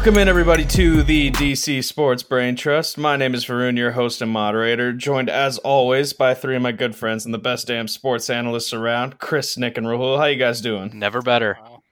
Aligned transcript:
Welcome 0.00 0.16
in, 0.16 0.28
everybody, 0.28 0.64
to 0.64 1.02
the 1.02 1.30
DC 1.30 1.84
Sports 1.84 2.22
Brain 2.22 2.56
Trust. 2.56 2.96
My 2.96 3.18
name 3.18 3.34
is 3.34 3.44
Varun, 3.44 3.76
your 3.76 3.90
host 3.90 4.22
and 4.22 4.32
moderator, 4.32 4.94
joined 4.94 5.28
as 5.28 5.58
always 5.58 6.14
by 6.14 6.32
three 6.32 6.56
of 6.56 6.62
my 6.62 6.72
good 6.72 6.96
friends 6.96 7.26
and 7.26 7.34
the 7.34 7.38
best 7.38 7.66
damn 7.66 7.86
sports 7.86 8.30
analysts 8.30 8.72
around, 8.72 9.18
Chris, 9.18 9.58
Nick, 9.58 9.76
and 9.76 9.86
Rahul. 9.86 10.16
How 10.16 10.24
you 10.24 10.38
guys 10.38 10.62
doing? 10.62 10.98
Never 10.98 11.20
better. 11.20 11.58
Wow. 11.62 11.82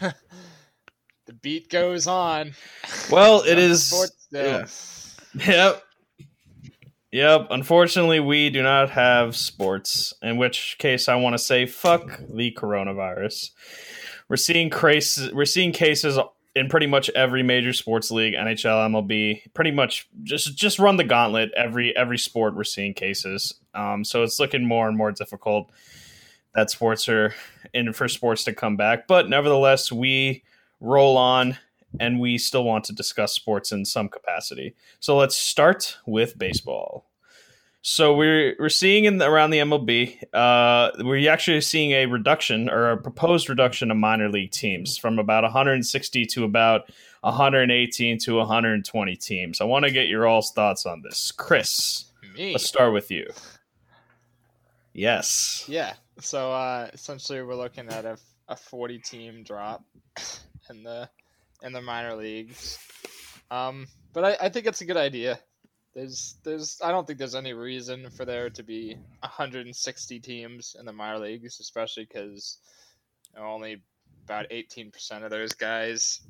the 1.26 1.34
beat 1.42 1.68
goes 1.68 2.06
on. 2.06 2.54
Well, 3.10 3.42
it 3.42 3.58
is. 3.58 3.84
Sports 3.84 4.24
still. 4.24 4.64
yeah. 5.34 5.46
Yep. 5.46 5.82
Yep. 7.12 7.48
Unfortunately, 7.50 8.20
we 8.20 8.48
do 8.48 8.62
not 8.62 8.88
have 8.88 9.36
sports. 9.36 10.14
In 10.22 10.38
which 10.38 10.76
case, 10.78 11.10
I 11.10 11.16
want 11.16 11.34
to 11.34 11.38
say, 11.38 11.66
fuck 11.66 12.22
the 12.26 12.52
coronavirus. 12.52 13.50
We're 14.30 14.36
seeing 14.36 14.70
cases. 14.70 15.30
We're 15.34 15.44
seeing 15.44 15.72
cases 15.72 16.18
in 16.54 16.68
pretty 16.68 16.86
much 16.86 17.08
every 17.10 17.42
major 17.42 17.72
sports 17.72 18.10
league, 18.10 18.34
NHL, 18.34 18.88
MLB. 18.90 19.42
Pretty 19.54 19.70
much 19.70 20.08
just 20.22 20.56
just 20.56 20.78
run 20.78 20.96
the 20.96 21.04
gauntlet. 21.04 21.50
Every 21.56 21.96
every 21.96 22.18
sport, 22.18 22.56
we're 22.56 22.64
seeing 22.64 22.94
cases. 22.94 23.54
Um, 23.74 24.04
so 24.04 24.22
it's 24.22 24.40
looking 24.40 24.66
more 24.66 24.88
and 24.88 24.96
more 24.96 25.12
difficult 25.12 25.70
that 26.54 26.70
sports 26.70 27.08
are 27.08 27.34
in 27.72 27.92
for 27.92 28.08
sports 28.08 28.44
to 28.44 28.52
come 28.52 28.76
back. 28.76 29.06
But 29.06 29.28
nevertheless, 29.28 29.92
we 29.92 30.42
roll 30.80 31.16
on 31.16 31.58
and 32.00 32.20
we 32.20 32.38
still 32.38 32.64
want 32.64 32.84
to 32.84 32.92
discuss 32.92 33.32
sports 33.32 33.72
in 33.72 33.84
some 33.84 34.08
capacity. 34.08 34.74
So 35.00 35.16
let's 35.16 35.36
start 35.36 35.96
with 36.06 36.38
baseball. 36.38 37.07
So 37.90 38.14
we're 38.14 38.54
we're 38.58 38.68
seeing 38.68 39.06
in 39.06 39.16
the, 39.16 39.26
around 39.26 39.48
the 39.48 39.60
MLB, 39.60 40.22
uh, 40.34 40.90
we're 40.98 41.30
actually 41.30 41.62
seeing 41.62 41.92
a 41.92 42.04
reduction 42.04 42.68
or 42.68 42.90
a 42.90 42.98
proposed 42.98 43.48
reduction 43.48 43.90
of 43.90 43.96
minor 43.96 44.28
league 44.28 44.50
teams 44.50 44.98
from 44.98 45.18
about 45.18 45.42
160 45.42 46.26
to 46.26 46.44
about 46.44 46.92
118 47.22 48.18
to 48.18 48.36
120 48.36 49.16
teams. 49.16 49.62
I 49.62 49.64
want 49.64 49.86
to 49.86 49.90
get 49.90 50.06
your 50.06 50.26
all's 50.26 50.52
thoughts 50.52 50.84
on 50.84 51.00
this, 51.00 51.32
Chris. 51.32 52.04
Me. 52.36 52.52
Let's 52.52 52.66
start 52.66 52.92
with 52.92 53.10
you. 53.10 53.26
Yes. 54.92 55.64
Yeah. 55.66 55.94
So 56.20 56.52
uh, 56.52 56.90
essentially, 56.92 57.40
we're 57.40 57.54
looking 57.54 57.88
at 57.88 58.04
a, 58.04 58.18
a 58.48 58.56
40 58.56 58.98
team 58.98 59.42
drop 59.44 59.82
in 60.68 60.82
the 60.82 61.08
in 61.62 61.72
the 61.72 61.80
minor 61.80 62.14
leagues. 62.16 62.78
Um, 63.50 63.86
but 64.12 64.26
I, 64.26 64.36
I 64.42 64.48
think 64.50 64.66
it's 64.66 64.82
a 64.82 64.84
good 64.84 64.98
idea. 64.98 65.40
There's 65.98 66.36
there's 66.44 66.80
I 66.80 66.92
don't 66.92 67.08
think 67.08 67.18
there's 67.18 67.34
any 67.34 67.54
reason 67.54 68.08
for 68.10 68.24
there 68.24 68.50
to 68.50 68.62
be 68.62 68.96
160 69.18 70.20
teams 70.20 70.76
in 70.78 70.86
the 70.86 70.92
minor 70.92 71.18
leagues, 71.18 71.58
especially 71.58 72.04
because 72.04 72.58
you 73.34 73.40
know, 73.40 73.48
only 73.48 73.82
about 74.24 74.48
18% 74.50 75.24
of 75.24 75.30
those 75.30 75.54
guys 75.54 76.20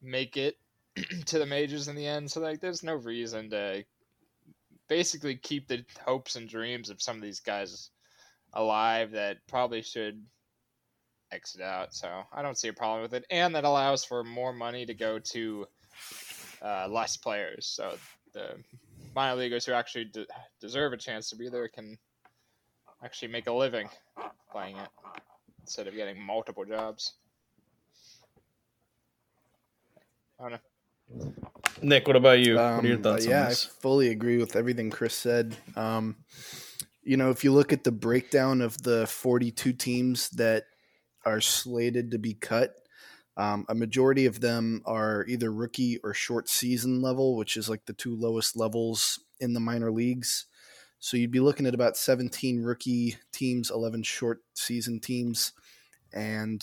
make 0.00 0.38
it 0.38 0.56
to 1.26 1.38
the 1.38 1.44
majors 1.44 1.88
in 1.88 1.96
the 1.96 2.06
end. 2.06 2.30
So 2.30 2.40
like, 2.40 2.62
there's 2.62 2.82
no 2.82 2.94
reason 2.94 3.50
to 3.50 3.84
basically 4.88 5.36
keep 5.36 5.68
the 5.68 5.84
hopes 6.02 6.36
and 6.36 6.48
dreams 6.48 6.88
of 6.88 7.02
some 7.02 7.16
of 7.16 7.22
these 7.22 7.40
guys 7.40 7.90
alive 8.54 9.10
that 9.10 9.46
probably 9.46 9.82
should 9.82 10.24
exit 11.30 11.60
out. 11.60 11.92
So 11.92 12.22
I 12.32 12.40
don't 12.40 12.56
see 12.56 12.68
a 12.68 12.72
problem 12.72 13.02
with 13.02 13.12
it, 13.12 13.26
and 13.28 13.54
that 13.54 13.64
allows 13.64 14.06
for 14.06 14.24
more 14.24 14.54
money 14.54 14.86
to 14.86 14.94
go 14.94 15.18
to 15.18 15.66
uh, 16.62 16.88
less 16.88 17.18
players. 17.18 17.66
So 17.66 17.98
the 18.32 18.56
minor 19.14 19.36
leaguers 19.36 19.64
who 19.66 19.72
actually 19.72 20.04
de- 20.06 20.26
deserve 20.60 20.92
a 20.92 20.96
chance 20.96 21.28
to 21.30 21.36
be 21.36 21.48
there 21.48 21.68
can 21.68 21.98
actually 23.04 23.28
make 23.28 23.46
a 23.46 23.52
living 23.52 23.88
playing 24.50 24.76
it 24.76 24.88
instead 25.62 25.86
of 25.86 25.94
getting 25.94 26.20
multiple 26.20 26.64
jobs. 26.64 27.14
I 30.38 30.42
don't 30.42 30.52
know. 30.52 31.32
Nick, 31.82 32.06
what 32.06 32.16
about 32.16 32.40
you? 32.40 32.56
what 32.56 32.62
are 32.62 32.86
your 32.86 32.96
Um, 32.96 33.02
thoughts 33.02 33.26
yeah, 33.26 33.42
on 33.42 33.48
this? 33.48 33.66
I 33.66 33.80
fully 33.80 34.08
agree 34.08 34.38
with 34.38 34.56
everything 34.56 34.90
Chris 34.90 35.14
said. 35.14 35.56
Um, 35.76 36.16
you 37.02 37.16
know, 37.16 37.30
if 37.30 37.44
you 37.44 37.52
look 37.52 37.72
at 37.72 37.84
the 37.84 37.92
breakdown 37.92 38.60
of 38.60 38.82
the 38.82 39.06
42 39.06 39.72
teams 39.72 40.28
that 40.30 40.64
are 41.24 41.40
slated 41.40 42.10
to 42.10 42.18
be 42.18 42.34
cut, 42.34 42.74
um, 43.38 43.64
a 43.68 43.74
majority 43.74 44.26
of 44.26 44.40
them 44.40 44.82
are 44.84 45.24
either 45.28 45.52
rookie 45.52 45.98
or 46.02 46.12
short 46.12 46.48
season 46.48 47.00
level, 47.00 47.36
which 47.36 47.56
is 47.56 47.68
like 47.68 47.86
the 47.86 47.92
two 47.92 48.16
lowest 48.16 48.56
levels 48.56 49.20
in 49.40 49.52
the 49.52 49.60
minor 49.60 49.92
leagues. 49.92 50.46
So 50.98 51.16
you'd 51.16 51.30
be 51.30 51.38
looking 51.38 51.64
at 51.64 51.74
about 51.74 51.96
17 51.96 52.62
rookie 52.62 53.16
teams, 53.32 53.70
11 53.70 54.02
short 54.02 54.40
season 54.54 54.98
teams, 54.98 55.52
and 56.12 56.60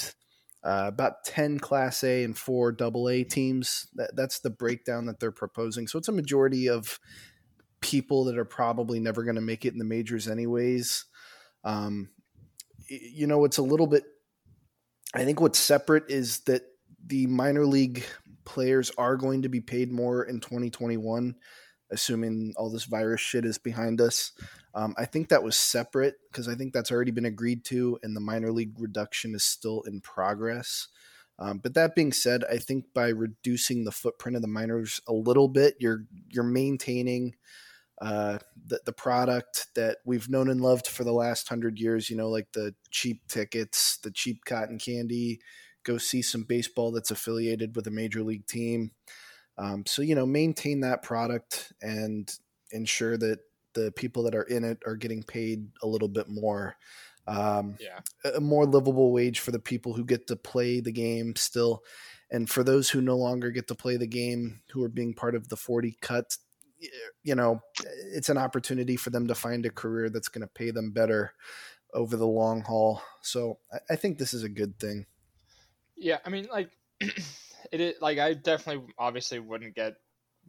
uh, 0.66 0.85
about 0.88 1.24
10 1.24 1.59
Class 1.59 2.03
A 2.03 2.25
and 2.25 2.38
four 2.38 2.74
Double 2.74 3.08
A 3.08 3.24
teams. 3.24 3.88
That, 3.96 4.14
that's 4.14 4.40
the 4.40 4.50
breakdown 4.50 5.06
that 5.06 5.22
they're 5.22 5.31
proposing. 5.31 5.88
So 5.88 5.97
it's 5.97 6.09
a 6.09 6.12
majority 6.12 6.68
of 6.68 7.00
people 7.80 8.25
that 8.25 8.38
are 8.38 8.44
probably 8.44 9.00
never 9.00 9.24
going 9.24 9.35
to 9.35 9.41
make 9.41 9.64
it 9.64 9.72
in 9.72 9.80
the 9.80 9.85
majors, 9.85 10.28
anyways. 10.28 11.06
Um, 11.64 12.09
you 12.90 13.28
know, 13.28 13.46
it's 13.46 13.59
a 13.59 13.64
little 13.64 13.88
bit. 13.88 14.03
I 15.16 15.24
think 15.24 15.40
what's 15.40 15.59
separate 15.59 16.09
is 16.09 16.42
that 16.42 16.64
the 17.08 17.26
minor 17.28 17.66
league 17.66 18.03
players 18.44 18.92
are 18.98 19.16
going 19.16 19.44
to 19.44 19.50
be 19.50 19.62
paid 19.62 19.90
more 19.90 20.24
in 20.24 20.42
2021, 20.42 21.36
assuming 21.90 22.53
all 22.58 22.70
this 22.70 22.84
virus 22.84 23.22
shit 23.22 23.46
is 23.46 23.58
behind 23.58 24.02
us. 24.02 24.34
Um, 24.74 24.94
I 24.98 25.06
think 25.06 25.30
that 25.30 25.42
was 25.42 25.56
separate 25.56 26.16
because 26.30 26.50
I 26.50 26.56
think 26.56 26.74
that's 26.74 26.92
already 26.92 27.12
been 27.12 27.26
agreed 27.26 27.64
to, 27.66 27.98
and 28.03 28.14
the 28.14 28.20
minor 28.20 28.52
league 28.52 28.74
reduction 28.78 29.36
is 29.36 29.44
still 29.46 29.84
in 29.84 30.02
progress. 30.02 30.90
Um, 31.40 31.59
but 31.59 31.76
that 31.76 31.96
being 31.96 32.12
said, 32.12 32.44
I 32.52 32.58
think 32.58 32.86
by 32.94 33.08
reducing 33.08 33.86
the 33.86 33.92
footprint 33.92 34.36
of 34.36 34.42
the 34.42 34.50
minors 34.50 35.00
a 35.08 35.14
little 35.14 35.47
bit, 35.47 35.76
you're 35.80 36.06
you're 36.30 36.44
maintaining 36.44 37.36
uh, 38.01 38.39
the 38.67 38.79
the 38.85 38.91
product 38.94 39.67
that 39.75 39.97
we've 40.06 40.29
known 40.29 40.50
and 40.50 40.61
loved 40.61 40.88
for 40.88 41.03
the 41.03 41.13
last 41.13 41.47
hundred 41.50 41.79
years. 41.79 42.09
You 42.09 42.17
know, 42.17 42.29
like 42.29 42.51
the 42.53 42.75
cheap 42.91 43.28
tickets, 43.28 43.97
the 43.97 44.11
cheap 44.11 44.44
cotton 44.45 44.78
candy. 44.79 45.39
Go 45.83 45.97
see 45.97 46.22
some 46.22 46.44
baseball 46.44 46.91
that's 46.91 47.11
affiliated 47.11 47.75
with 47.75 47.85
a 47.88 47.91
major 47.91 48.23
league 48.23 48.47
team. 48.47 48.91
Um, 49.57 49.85
so 49.85 50.01
you 50.01 50.16
know, 50.16 50.25
maintain 50.25 50.81
that 50.81 51.03
product 51.03 51.72
and 51.81 52.31
ensure 52.72 53.17
that 53.17 53.39
the 53.73 53.91
people 53.91 54.23
that 54.23 54.35
are 54.35 54.44
in 54.44 54.63
it 54.63 54.79
are 54.85 54.95
getting 54.95 55.23
paid 55.23 55.67
a 55.84 55.88
little 55.88 56.07
bit 56.07 56.28
more. 56.28 56.75
Um, 57.28 57.78
Yeah. 57.79 58.00
a 58.35 58.39
more 58.41 58.66
livable 58.66 59.11
wage 59.11 59.39
for 59.39 59.51
the 59.51 59.59
people 59.59 59.94
who 59.94 60.05
get 60.05 60.28
to 60.28 60.35
play 60.35 60.79
the 60.79 60.91
game 60.91 61.35
still. 61.35 61.84
And 62.31 62.50
for 62.50 62.63
those 62.63 62.89
who 62.89 63.01
no 63.01 63.16
longer 63.17 63.51
get 63.51 63.67
to 63.67 63.75
play 63.75 63.97
the 63.97 64.07
game, 64.07 64.61
who 64.72 64.84
are 64.84 64.89
being 64.89 65.13
part 65.13 65.35
of 65.35 65.50
the 65.50 65.55
40 65.57 65.97
cut, 66.01 66.38
you 67.23 67.35
know, 67.35 67.62
it's 68.13 68.29
an 68.29 68.38
opportunity 68.38 68.96
for 68.96 69.09
them 69.09 69.28
to 69.28 69.35
find 69.35 69.66
a 69.66 69.69
career 69.69 70.09
that's 70.09 70.29
going 70.29 70.41
to 70.41 70.53
pay 70.53 70.72
them 70.72 70.91
better 70.91 71.34
over 71.94 72.18
the 72.18 72.28
long 72.28 72.62
haul. 72.62 73.01
So 73.22 73.59
I, 73.72 73.94
I 73.94 73.96
think 73.96 74.18
this 74.18 74.34
is 74.34 74.44
a 74.44 74.50
good 74.50 74.79
thing. 74.79 75.06
Yeah, 75.96 76.19
I 76.25 76.29
mean, 76.29 76.47
like, 76.51 76.72
it 77.00 77.81
is 77.81 77.96
like 78.01 78.19
I 78.19 78.34
definitely, 78.34 78.94
obviously, 78.97 79.40
wouldn't 79.40 79.75
get 79.75 79.96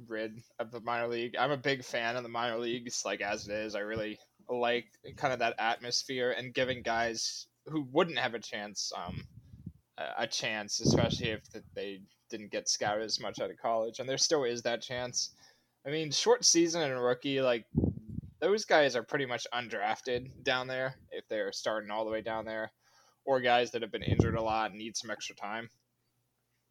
rid 0.09 0.43
of 0.59 0.71
the 0.71 0.81
minor 0.81 1.09
league. 1.09 1.37
I'm 1.39 1.53
a 1.53 1.57
big 1.57 1.85
fan 1.85 2.17
of 2.17 2.23
the 2.23 2.29
minor 2.29 2.59
leagues, 2.59 3.05
like 3.05 3.21
as 3.21 3.49
it 3.49 3.55
is. 3.55 3.75
I 3.75 3.81
really 3.81 4.19
like 4.49 4.87
kind 5.17 5.33
of 5.33 5.39
that 5.41 5.55
atmosphere 5.59 6.35
and 6.37 6.55
giving 6.55 6.83
guys 6.83 7.47
who 7.67 7.87
wouldn't 7.93 8.19
have 8.19 8.35
a 8.35 8.39
chance, 8.39 8.93
um, 8.97 9.25
a- 9.99 10.23
a 10.23 10.27
chance, 10.27 10.81
especially 10.81 11.31
if 11.31 11.43
they 11.75 12.01
didn't 12.29 12.51
get 12.51 12.69
scouted 12.69 13.05
as 13.05 13.21
much 13.21 13.41
out 13.41 13.51
of 13.51 13.57
college, 13.57 13.99
and 13.99 14.09
there 14.09 14.19
still 14.19 14.45
is 14.45 14.63
that 14.63 14.83
chance. 14.83 15.31
I 15.87 15.91
mean, 15.91 16.11
short 16.11 16.45
season 16.45 16.83
and 16.83 17.01
rookie, 17.01 17.41
like 17.41 17.67
those 18.41 18.65
guys 18.65 18.97
are 18.97 19.03
pretty 19.03 19.27
much 19.27 19.47
undrafted 19.55 20.43
down 20.43 20.67
there 20.67 20.97
if 21.13 21.29
they're 21.29 21.53
starting 21.53 21.91
all 21.91 22.05
the 22.05 22.11
way 22.11 22.23
down 22.23 22.45
there 22.45 22.73
or 23.25 23.41
guys 23.41 23.71
that 23.71 23.83
have 23.83 23.93
been 23.93 24.03
injured 24.03 24.35
a 24.35 24.43
lot 24.43 24.71
and 24.71 24.79
need 24.79 24.97
some 24.97 25.11
extra 25.11 25.37
time. 25.37 25.71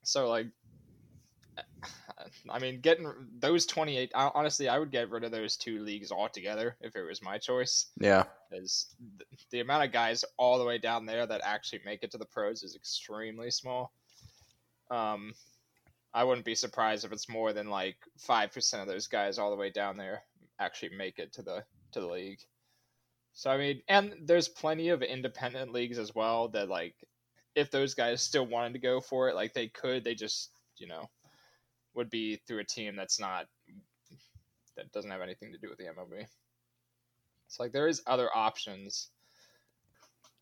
So 0.03 0.27
like, 0.27 0.47
I 2.50 2.59
mean, 2.59 2.81
getting 2.81 3.12
those 3.39 3.65
twenty 3.65 3.97
eight. 3.97 4.12
Honestly, 4.13 4.67
I 4.67 4.77
would 4.77 4.91
get 4.91 5.09
rid 5.09 5.23
of 5.23 5.31
those 5.31 5.56
two 5.56 5.81
leagues 5.81 6.12
altogether 6.12 6.75
if 6.81 6.95
it 6.97 7.03
was 7.03 7.21
my 7.21 7.38
choice. 7.38 7.88
Yeah. 7.97 8.23
Because 8.50 8.94
the 9.51 9.62
amount 9.62 9.85
of 9.85 9.94
guys 9.94 10.25
all 10.38 10.57
the 10.57 10.65
way 10.65 10.77
down 10.77 11.06
there 11.06 11.25
that 11.25 11.41
actually 11.45 11.79
make 11.85 12.03
it 12.03 12.12
to 12.12 12.17
the 12.17 12.25
pros 12.25 12.63
is 12.63 12.75
extremely 12.75 13.51
small. 13.51 13.94
Um, 14.91 15.33
I 16.15 16.23
wouldn't 16.23 16.45
be 16.45 16.56
surprised 16.56 17.03
if 17.03 17.12
it's 17.12 17.27
more 17.27 17.51
than 17.51 17.69
like 17.69 17.97
five 18.17 18.53
percent 18.53 18.81
of 18.81 18.88
those 18.88 19.07
guys 19.07 19.38
all 19.38 19.51
the 19.51 19.57
way 19.57 19.69
down 19.69 19.97
there 19.97 20.23
actually 20.59 20.95
make 20.95 21.19
it 21.19 21.33
to 21.33 21.41
the 21.41 21.65
to 21.91 22.00
the 22.00 22.07
league. 22.07 22.39
So 23.33 23.51
I 23.51 23.57
mean, 23.57 23.81
and 23.89 24.13
there's 24.23 24.47
plenty 24.47 24.89
of 24.89 25.03
independent 25.03 25.73
leagues 25.73 26.00
as 26.00 26.15
well 26.15 26.47
that 26.50 26.69
like, 26.69 26.95
if 27.53 27.69
those 27.69 27.94
guys 27.94 28.21
still 28.23 28.47
wanted 28.47 28.73
to 28.73 28.79
go 28.79 29.01
for 29.01 29.27
it, 29.27 29.35
like 29.35 29.53
they 29.53 29.67
could. 29.67 30.06
They 30.06 30.15
just 30.15 30.51
you 30.77 30.88
know 30.88 31.09
would 31.95 32.09
be 32.09 32.38
through 32.47 32.59
a 32.59 32.65
team 32.65 32.95
that's 32.95 33.19
not 33.19 33.47
that 34.77 34.91
doesn't 34.94 35.12
have 35.12 35.21
anything 35.21 35.51
to 35.51 35.57
do 35.57 35.67
with 35.67 35.77
the 35.77 35.85
MLB. 35.85 36.25
It's 37.47 37.59
like 37.59 37.73
there 37.73 37.89
is 37.89 38.01
other 38.07 38.29
options. 38.33 39.09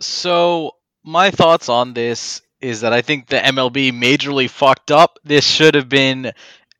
So 0.01 0.75
my 1.03 1.31
thoughts 1.31 1.67
on 1.67 1.93
this 1.93 2.43
is 2.63 2.81
that 2.81 2.93
I 2.93 3.01
think 3.01 3.27
the 3.27 3.37
MLB 3.37 3.91
majorly 3.91 4.49
fucked 4.49 4.91
up. 4.91 5.19
This 5.23 5.45
should 5.45 5.75
have 5.75 5.89
been 5.89 6.31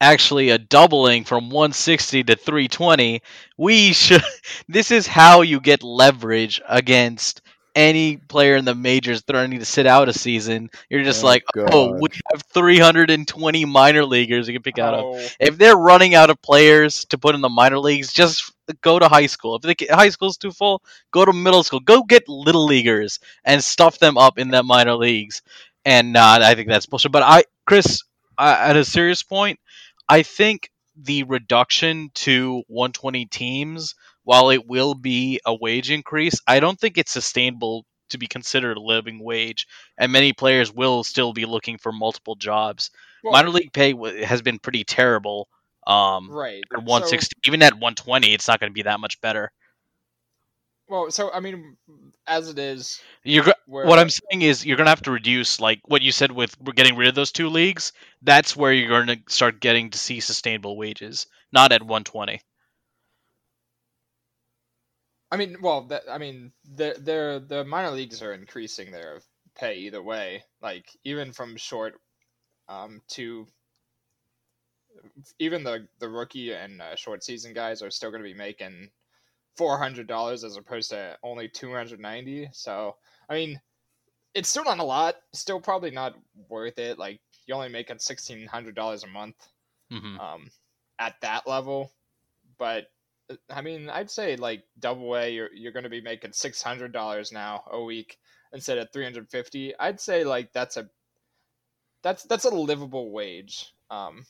actually 0.01 0.50
a 0.50 0.57
doubling 0.57 1.24
from 1.24 1.50
160 1.50 2.24
to 2.25 2.35
320. 2.35 3.21
We 3.57 3.94
should. 3.94 4.24
This 4.68 4.91
is 4.91 5.07
how 5.07 5.41
you 5.41 5.59
get 5.59 5.83
leverage 5.83 6.62
against 6.68 7.41
any 7.75 8.18
player 8.18 8.56
in 8.56 8.65
the 8.65 8.75
majors 8.75 9.21
threatening 9.21 9.59
to 9.59 9.65
sit 9.65 9.88
out 9.88 10.09
a 10.09 10.13
season. 10.13 10.69
You're 10.89 11.03
just 11.03 11.24
Oh, 11.24 11.27
like, 11.27 11.44
oh, 11.71 11.94
we 12.00 12.07
have 12.31 12.44
320 12.53 13.65
minor 13.65 14.06
leaguers 14.06 14.47
you 14.47 14.53
can 14.53 14.62
pick 14.63 14.77
out 14.80 14.94
of. 14.94 15.06
Oh, 15.06 15.27
If 15.39 15.57
they're 15.57 15.75
running 15.75 16.13
out 16.15 16.30
of 16.30 16.41
players 16.41 17.06
to 17.06 17.18
put 17.18 17.35
in 17.35 17.41
the 17.41 17.50
minor 17.50 17.80
leagues, 17.80 18.13
just 18.13 18.53
go 18.81 19.00
to 19.00 19.07
high 19.07 19.25
school. 19.25 19.56
If 19.56 19.62
the 19.63 19.88
high 19.91 20.09
school's 20.09 20.38
too 20.38 20.51
full, 20.51 20.81
go 21.12 21.25
to 21.25 21.33
middle 21.33 21.63
school. 21.63 21.80
Go 21.80 22.03
get 22.03 22.27
little 22.30 22.65
leaguers 22.65 23.19
and 23.44 23.63
stuff 23.63 23.97
them 24.00 24.18
up 24.18 24.38
in 24.38 24.50
the 24.50 24.63
minor 24.63 24.95
leagues. 24.95 25.41
And 25.85 26.15
uh, 26.15 26.39
I 26.41 26.56
think 26.56 26.69
that's 26.69 26.85
bullshit. 26.85 27.12
But 27.12 27.24
I, 27.24 27.44
Chris, 27.65 28.03
at 28.39 28.75
a 28.75 28.85
serious 28.85 29.24
point, 29.24 29.59
I 30.07 30.24
think 30.24 30.69
the 30.95 31.24
reduction 31.24 32.12
to 32.15 32.63
120 32.68 33.25
teams, 33.25 33.95
while 34.24 34.50
it 34.50 34.68
will 34.68 34.94
be 34.94 35.39
a 35.45 35.53
wage 35.53 35.91
increase, 35.91 36.39
I 36.47 36.59
don't 36.59 36.80
think 36.80 36.97
it's 36.97 37.12
sustainable 37.12 37.85
to 38.09 38.18
be 38.18 38.27
considered 38.27 38.77
a 38.77 38.81
living 38.81 39.24
wage. 39.24 39.68
And 39.97 40.12
many 40.12 40.33
players 40.33 40.71
will 40.71 41.03
still 41.03 41.33
be 41.33 41.45
looking 41.45 41.77
for 41.77 41.91
multiple 41.91 42.35
jobs 42.35 42.91
well, 43.24 43.33
minor 43.33 43.50
league 43.50 43.74
pay 43.74 43.95
has 44.24 44.41
been 44.41 44.59
pretty 44.59 44.83
terrible. 44.83 45.47
Um, 45.88 46.30
right. 46.31 46.63
at 46.71 46.80
So- 46.80 46.85
160, 46.85 47.35
even 47.45 47.62
at 47.62 47.74
120, 47.74 48.33
it's 48.33 48.47
not 48.47 48.59
going 48.59 48.69
to 48.69 48.74
be 48.74 48.83
that 48.83 49.00
much 49.00 49.19
better. 49.21 49.51
Well, 50.94 51.10
so 51.10 51.31
I 51.34 51.40
mean, 51.40 51.75
as 52.28 52.50
it 52.50 52.60
is, 52.60 53.01
You're 53.24 53.45
where 53.66 53.88
what 53.88 53.98
I'm 53.98 54.12
saying 54.12 54.44
is 54.44 54.63
you're 54.63 54.78
going 54.78 54.86
to 54.86 54.92
have 54.92 55.01
to 55.04 55.12
reduce 55.12 55.60
like 55.60 55.81
what 55.86 56.04
you 56.04 56.12
said 56.12 56.31
with 56.31 56.56
getting 56.75 56.95
rid 56.95 57.07
of 57.07 57.16
those 57.16 57.31
two 57.31 57.50
leagues. 57.50 57.94
That's 58.22 58.56
where 58.56 58.72
you're 58.72 58.90
going 58.90 59.07
to 59.07 59.18
start 59.28 59.60
getting 59.60 59.90
to 59.90 59.98
see 59.98 60.19
sustainable 60.19 60.78
wages, 60.78 61.25
not 61.51 61.72
at 61.72 61.81
120. 61.81 62.40
I 65.31 65.36
mean, 65.36 65.57
well, 65.63 65.81
that, 65.88 66.04
I 66.07 66.19
mean, 66.19 66.51
the 66.63 66.94
the 67.00 67.44
the 67.48 67.63
minor 67.63 67.90
leagues 67.90 68.22
are 68.22 68.34
increasing 68.34 68.92
their 68.92 69.22
pay 69.56 69.78
either 69.78 70.04
way. 70.04 70.44
Like 70.62 70.86
even 71.04 71.34
from 71.34 71.57
short, 71.57 71.95
um, 72.69 73.01
to 73.13 73.48
even 75.40 75.63
the 75.63 75.88
the 75.98 76.07
rookie 76.07 76.54
and 76.54 76.84
uh, 76.84 76.95
short 76.95 77.24
season 77.24 77.56
guys 77.56 77.81
are 77.81 77.90
still 77.90 78.12
going 78.12 78.22
to 78.22 78.30
be 78.30 78.36
making 78.36 78.92
four 79.56 79.78
hundred 79.78 80.08
dollars 80.08 80.44
as 80.44 80.58
opposed 80.58 80.90
to 80.92 81.18
only 81.24 81.48
two 81.48 81.74
hundred 81.74 82.00
ninety. 82.00 82.50
So 82.52 82.96
I 83.30 83.36
mean, 83.36 83.62
it's 84.34 84.50
still 84.50 84.66
not 84.66 84.80
a 84.80 84.84
lot. 84.84 85.16
Still 85.34 85.60
probably 85.60 85.92
not 85.92 86.16
worth 86.50 86.80
it. 86.80 86.98
Like 86.98 87.20
you're 87.46 87.58
only 87.58 87.70
making 87.70 88.00
sixteen 88.00 88.48
hundred 88.48 88.76
dollars 88.76 89.04
a 89.04 89.08
month 89.08 89.36
hmm 89.92 90.18
um, 90.20 90.50
at 91.00 91.16
that 91.22 91.48
level. 91.48 91.92
But 92.58 92.88
I 93.50 93.62
mean, 93.62 93.90
I'd 93.90 94.12
say 94.12 94.36
like 94.36 94.64
double 94.80 95.16
A, 95.16 95.30
you're 95.30 95.54
you're 95.54 95.72
going 95.72 95.84
to 95.84 95.90
be 95.90 96.02
making 96.02 96.34
six 96.34 96.62
hundred 96.62 96.92
dollars 96.92 97.32
now 97.32 97.64
a 97.72 97.82
week 97.82 98.18
instead 98.54 98.78
of 98.78 98.92
three 98.92 99.04
hundred 99.04 99.30
fifty. 99.30 99.78
I'd 99.80 100.00
say 100.00 100.24
like 100.24 100.52
that's 100.54 100.78
a 100.78 100.90
that's 102.02 102.24
that's 102.24 102.46
a 102.46 102.50
livable 102.50 103.12
wage. 103.12 103.74
Um, 103.90 104.26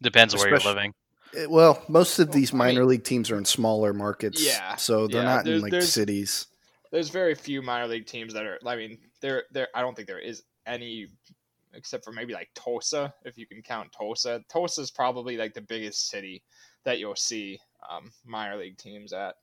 Depends 0.00 0.34
where 0.34 0.48
you're 0.48 0.58
living. 0.58 0.94
Eh, 1.36 1.46
Well, 1.46 1.82
most 1.88 2.18
of 2.18 2.32
these 2.32 2.52
minor 2.52 2.84
league 2.84 3.04
teams 3.04 3.30
are 3.30 3.38
in 3.38 3.44
smaller 3.44 3.92
markets. 3.92 4.44
Yeah, 4.44 4.76
So 4.76 5.06
they're 5.06 5.22
yeah, 5.22 5.34
not 5.36 5.46
in 5.46 5.60
like 5.60 5.70
there's- 5.70 5.92
cities. 5.92 6.46
there's 6.90 7.08
very 7.10 7.34
few 7.34 7.62
minor 7.62 7.86
league 7.88 8.06
teams 8.06 8.32
that 8.34 8.44
are. 8.46 8.58
I 8.66 8.76
mean, 8.76 8.98
there 9.20 9.44
there. 9.52 9.68
I 9.74 9.80
don't 9.82 9.94
think 9.94 10.08
there 10.08 10.18
is 10.18 10.42
any 10.66 11.08
except 11.74 12.04
for 12.04 12.12
maybe 12.12 12.32
like 12.32 12.48
Tulsa, 12.54 13.12
if 13.24 13.36
you 13.36 13.46
can 13.46 13.60
count 13.62 13.92
Tulsa. 13.92 14.42
Tulsa's 14.48 14.90
probably 14.90 15.36
like 15.36 15.52
the 15.52 15.60
biggest 15.60 16.08
city 16.08 16.42
that 16.84 16.98
you'll 16.98 17.14
see 17.16 17.60
um, 17.90 18.10
minor 18.24 18.56
league 18.56 18.78
teams 18.78 19.12
at. 19.12 19.34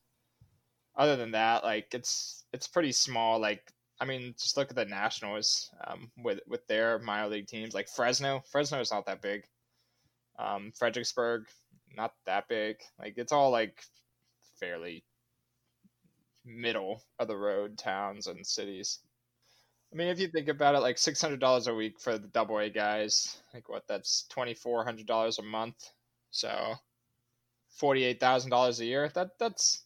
Other 0.95 1.15
than 1.15 1.31
that, 1.31 1.63
like 1.63 1.93
it's 1.93 2.45
it's 2.53 2.67
pretty 2.67 2.91
small. 2.91 3.39
Like 3.39 3.71
I 3.99 4.05
mean, 4.05 4.33
just 4.39 4.57
look 4.57 4.69
at 4.69 4.75
the 4.75 4.85
Nationals 4.85 5.69
um, 5.87 6.09
with 6.23 6.39
with 6.47 6.65
their 6.67 6.99
minor 6.99 7.27
league 7.29 7.47
teams. 7.47 7.73
Like 7.73 7.87
Fresno, 7.89 8.41
Fresno 8.51 8.79
is 8.79 8.91
not 8.91 9.05
that 9.05 9.21
big. 9.21 9.43
Um, 10.39 10.71
Fredericksburg, 10.75 11.45
not 11.95 12.13
that 12.25 12.47
big. 12.47 12.77
Like 12.99 13.15
it's 13.17 13.31
all 13.33 13.51
like 13.51 13.83
fairly 14.59 15.05
middle 16.45 17.03
of 17.19 17.27
the 17.27 17.37
road 17.37 17.77
towns 17.77 18.27
and 18.27 18.45
cities. 18.45 18.99
I 19.93 19.95
mean, 19.95 20.07
if 20.09 20.19
you 20.19 20.27
think 20.27 20.49
about 20.49 20.75
it, 20.75 20.79
like 20.79 20.97
six 20.97 21.21
hundred 21.21 21.39
dollars 21.39 21.67
a 21.67 21.73
week 21.75 21.99
for 21.99 22.17
the 22.17 22.27
double 22.27 22.59
A 22.59 22.69
guys, 22.69 23.41
like 23.53 23.69
what 23.69 23.87
that's 23.87 24.25
twenty 24.29 24.53
four 24.53 24.83
hundred 24.83 25.07
dollars 25.07 25.39
a 25.39 25.43
month, 25.43 25.91
so 26.31 26.75
forty 27.69 28.03
eight 28.03 28.19
thousand 28.19 28.51
dollars 28.51 28.79
a 28.79 28.85
year. 28.85 29.09
That 29.15 29.31
that's 29.39 29.85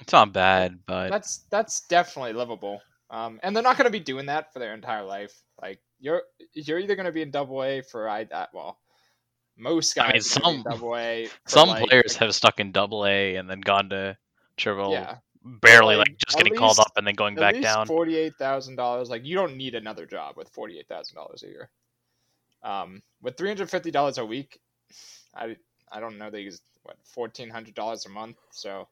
It's 0.00 0.12
not 0.12 0.32
bad, 0.32 0.80
but 0.86 1.14
that's 1.14 1.46
that's 1.50 1.82
definitely 1.88 2.32
livable. 2.34 2.80
Um, 3.10 3.40
and 3.42 3.54
they're 3.54 3.62
not 3.62 3.76
going 3.78 3.86
to 3.86 3.90
be 3.92 4.00
doing 4.00 4.26
that 4.26 4.52
for 4.52 4.58
their 4.58 4.74
entire 4.74 5.04
life. 5.04 5.34
Like 5.60 5.80
you're 6.00 6.22
you're 6.54 6.78
either 6.78 6.96
going 6.96 7.06
to 7.06 7.12
be 7.12 7.22
in 7.22 7.30
double 7.30 7.62
A 7.62 7.82
for 7.82 8.08
I 8.08 8.22
uh, 8.24 8.46
well, 8.52 8.78
most 9.56 9.94
guys 9.94 10.36
I 10.36 10.40
mean, 10.40 10.48
are 10.48 10.52
gonna 10.52 10.52
be 10.52 10.58
in 10.58 10.62
some- 10.62 10.72
double 10.72 10.96
A. 10.96 11.28
some 11.46 11.68
like, 11.68 11.88
players 11.88 12.16
have 12.16 12.34
stuck 12.34 12.60
in 12.60 12.72
double 12.72 13.06
A 13.06 13.36
and 13.36 13.48
then 13.48 13.60
gone 13.60 13.88
to 13.90 14.16
triple, 14.56 14.92
yeah. 14.92 15.16
barely 15.44 15.96
like, 15.96 16.08
like 16.08 16.18
just 16.18 16.36
getting 16.36 16.54
called 16.54 16.78
up 16.78 16.92
and 16.96 17.06
then 17.06 17.14
going 17.14 17.34
back 17.34 17.54
least 17.54 17.64
down. 17.64 17.86
Forty-eight 17.86 18.34
thousand 18.36 18.76
dollars. 18.76 19.10
Like 19.10 19.24
you 19.24 19.34
don't 19.34 19.56
need 19.56 19.74
another 19.74 20.06
job 20.06 20.36
with 20.36 20.48
forty-eight 20.50 20.88
thousand 20.88 21.14
dollars 21.16 21.42
a 21.42 21.46
year. 21.48 21.68
Um, 22.62 23.02
with 23.22 23.36
three 23.36 23.48
hundred 23.48 23.70
fifty 23.70 23.90
dollars 23.90 24.18
a 24.18 24.24
week, 24.24 24.60
I 25.34 25.56
I 25.90 26.00
don't 26.00 26.18
know. 26.18 26.30
They 26.30 26.40
use 26.40 26.60
what 26.82 26.96
fourteen 27.04 27.50
hundred 27.50 27.74
dollars 27.74 28.06
a 28.06 28.08
month. 28.08 28.36
So, 28.50 28.88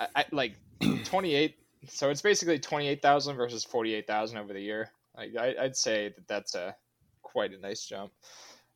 I, 0.00 0.08
I 0.16 0.24
like 0.32 0.54
twenty-eight. 1.04 1.56
So 1.88 2.10
it's 2.10 2.22
basically 2.22 2.58
twenty-eight 2.58 3.02
thousand 3.02 3.36
versus 3.36 3.64
forty-eight 3.64 4.06
thousand 4.06 4.38
over 4.38 4.52
the 4.52 4.60
year. 4.60 4.90
Like 5.16 5.36
I, 5.36 5.54
I'd 5.60 5.76
say 5.76 6.08
that 6.16 6.26
that's 6.28 6.54
a 6.54 6.74
quite 7.22 7.52
a 7.52 7.58
nice 7.58 7.84
jump. 7.84 8.12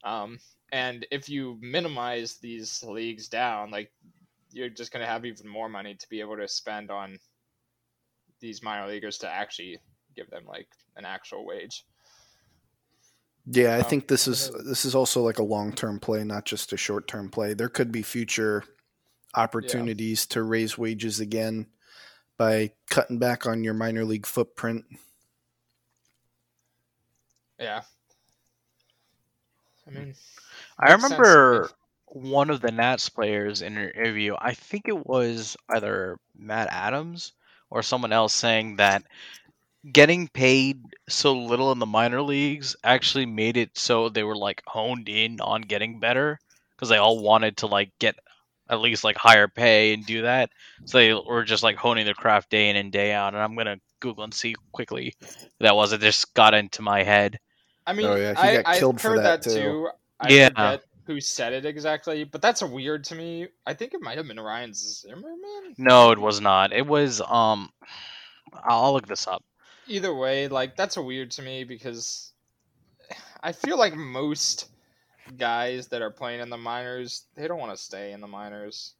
Um, 0.06 0.38
and 0.72 1.06
if 1.10 1.28
you 1.28 1.58
minimize 1.60 2.36
these 2.38 2.82
leagues 2.84 3.28
down, 3.28 3.70
like 3.70 3.92
you're 4.52 4.70
just 4.70 4.92
going 4.92 5.04
to 5.04 5.10
have 5.10 5.26
even 5.26 5.48
more 5.48 5.68
money 5.68 5.94
to 5.96 6.08
be 6.08 6.20
able 6.20 6.36
to 6.36 6.48
spend 6.48 6.90
on 6.90 7.18
these 8.40 8.62
minor 8.62 8.86
leaguers 8.86 9.18
to 9.18 9.28
actually 9.28 9.78
give 10.14 10.30
them 10.30 10.44
like 10.46 10.68
an 10.96 11.04
actual 11.04 11.44
wage. 11.44 11.84
Yeah, 13.46 13.76
I 13.76 13.78
Um, 13.78 13.84
think 13.84 14.08
this 14.08 14.26
is 14.26 14.50
this 14.64 14.84
is 14.84 14.94
also 14.94 15.22
like 15.22 15.38
a 15.38 15.44
long 15.44 15.72
term 15.72 16.00
play, 16.00 16.24
not 16.24 16.44
just 16.44 16.72
a 16.72 16.76
short 16.76 17.06
term 17.08 17.28
play. 17.30 17.54
There 17.54 17.68
could 17.68 17.92
be 17.92 18.02
future 18.02 18.64
opportunities 19.34 20.26
to 20.26 20.42
raise 20.42 20.78
wages 20.78 21.20
again 21.20 21.66
by 22.38 22.72
cutting 22.90 23.18
back 23.18 23.46
on 23.46 23.64
your 23.64 23.74
minor 23.74 24.04
league 24.04 24.26
footprint. 24.26 24.84
Yeah. 27.58 27.82
I 29.86 29.90
mean, 29.90 30.14
I 30.78 30.90
makes 30.90 31.08
sense 31.08 31.10
to 31.10 31.40
me. 31.42 31.60
remember 31.62 31.70
one 32.06 32.50
of 32.50 32.60
the 32.60 32.70
Nats 32.70 33.08
players 33.08 33.62
in 33.62 33.76
an 33.76 33.90
interview. 33.90 34.34
I 34.38 34.54
think 34.54 34.88
it 34.88 35.06
was 35.06 35.56
either 35.68 36.18
Matt 36.36 36.68
Adams 36.70 37.32
or 37.70 37.82
someone 37.82 38.12
else 38.12 38.32
saying 38.32 38.76
that 38.76 39.02
getting 39.92 40.28
paid 40.28 40.82
so 41.08 41.34
little 41.34 41.72
in 41.72 41.78
the 41.78 41.86
minor 41.86 42.22
leagues 42.22 42.76
actually 42.82 43.26
made 43.26 43.56
it 43.56 43.76
so 43.76 44.08
they 44.08 44.24
were 44.24 44.36
like 44.36 44.62
honed 44.66 45.08
in 45.08 45.40
on 45.40 45.62
getting 45.62 46.00
better 46.00 46.38
because 46.74 46.88
they 46.88 46.96
all 46.96 47.22
wanted 47.22 47.56
to 47.58 47.66
like 47.66 47.90
get 47.98 48.16
at 48.68 48.80
least 48.80 49.04
like 49.04 49.16
higher 49.16 49.48
pay 49.48 49.94
and 49.94 50.04
do 50.06 50.22
that. 50.22 50.50
So 50.84 50.98
they 50.98 51.14
were 51.14 51.44
just 51.44 51.62
like 51.62 51.76
honing 51.76 52.04
their 52.04 52.14
craft 52.14 52.50
day 52.50 52.68
in 52.68 52.76
and 52.76 52.92
day 52.92 53.12
out. 53.12 53.34
And 53.34 53.42
I'm 53.42 53.56
gonna 53.56 53.76
Google 54.00 54.24
and 54.24 54.34
see 54.34 54.56
quickly 54.72 55.14
that 55.60 55.76
was. 55.76 55.92
It 55.92 56.00
just 56.00 56.34
got 56.34 56.54
into 56.54 56.82
my 56.82 57.02
head. 57.02 57.38
I 57.86 57.92
mean, 57.92 58.06
Oh, 58.06 58.16
yeah, 58.16 58.34
he 58.34 58.48
I, 58.48 58.56
got 58.56 58.66
I 58.66 58.78
killed 58.78 59.00
for 59.00 59.08
heard 59.10 59.18
that, 59.18 59.42
that, 59.42 59.50
too. 59.50 59.60
too. 59.60 59.88
I 60.20 60.28
Yeah. 60.30 60.48
forget 60.48 60.82
who 61.06 61.20
said 61.20 61.52
it 61.52 61.64
exactly, 61.64 62.24
but 62.24 62.42
that's 62.42 62.62
a 62.62 62.66
weird 62.66 63.04
to 63.04 63.14
me. 63.14 63.48
I 63.64 63.74
think 63.74 63.94
it 63.94 64.02
might 64.02 64.16
have 64.18 64.26
been 64.26 64.40
Ryan 64.40 64.72
Zimmerman. 64.74 65.74
No, 65.78 66.10
it 66.10 66.18
was 66.18 66.40
not. 66.40 66.72
It 66.72 66.86
was 66.86 67.20
um. 67.20 67.70
I'll 68.64 68.92
look 68.92 69.06
this 69.06 69.26
up. 69.26 69.44
Either 69.86 70.14
way, 70.14 70.48
like 70.48 70.76
that's 70.76 70.96
a 70.96 71.02
weird 71.02 71.30
to 71.32 71.42
me 71.42 71.64
because 71.64 72.32
I 73.42 73.52
feel 73.52 73.78
like 73.78 73.94
most 73.94 74.68
guys 75.38 75.88
that 75.88 76.02
are 76.02 76.10
playing 76.10 76.40
in 76.40 76.50
the 76.50 76.56
minors, 76.56 77.26
they 77.36 77.46
don't 77.46 77.58
want 77.58 77.76
to 77.76 77.82
stay 77.82 78.12
in 78.12 78.20
the 78.20 78.26
minors. 78.26 78.94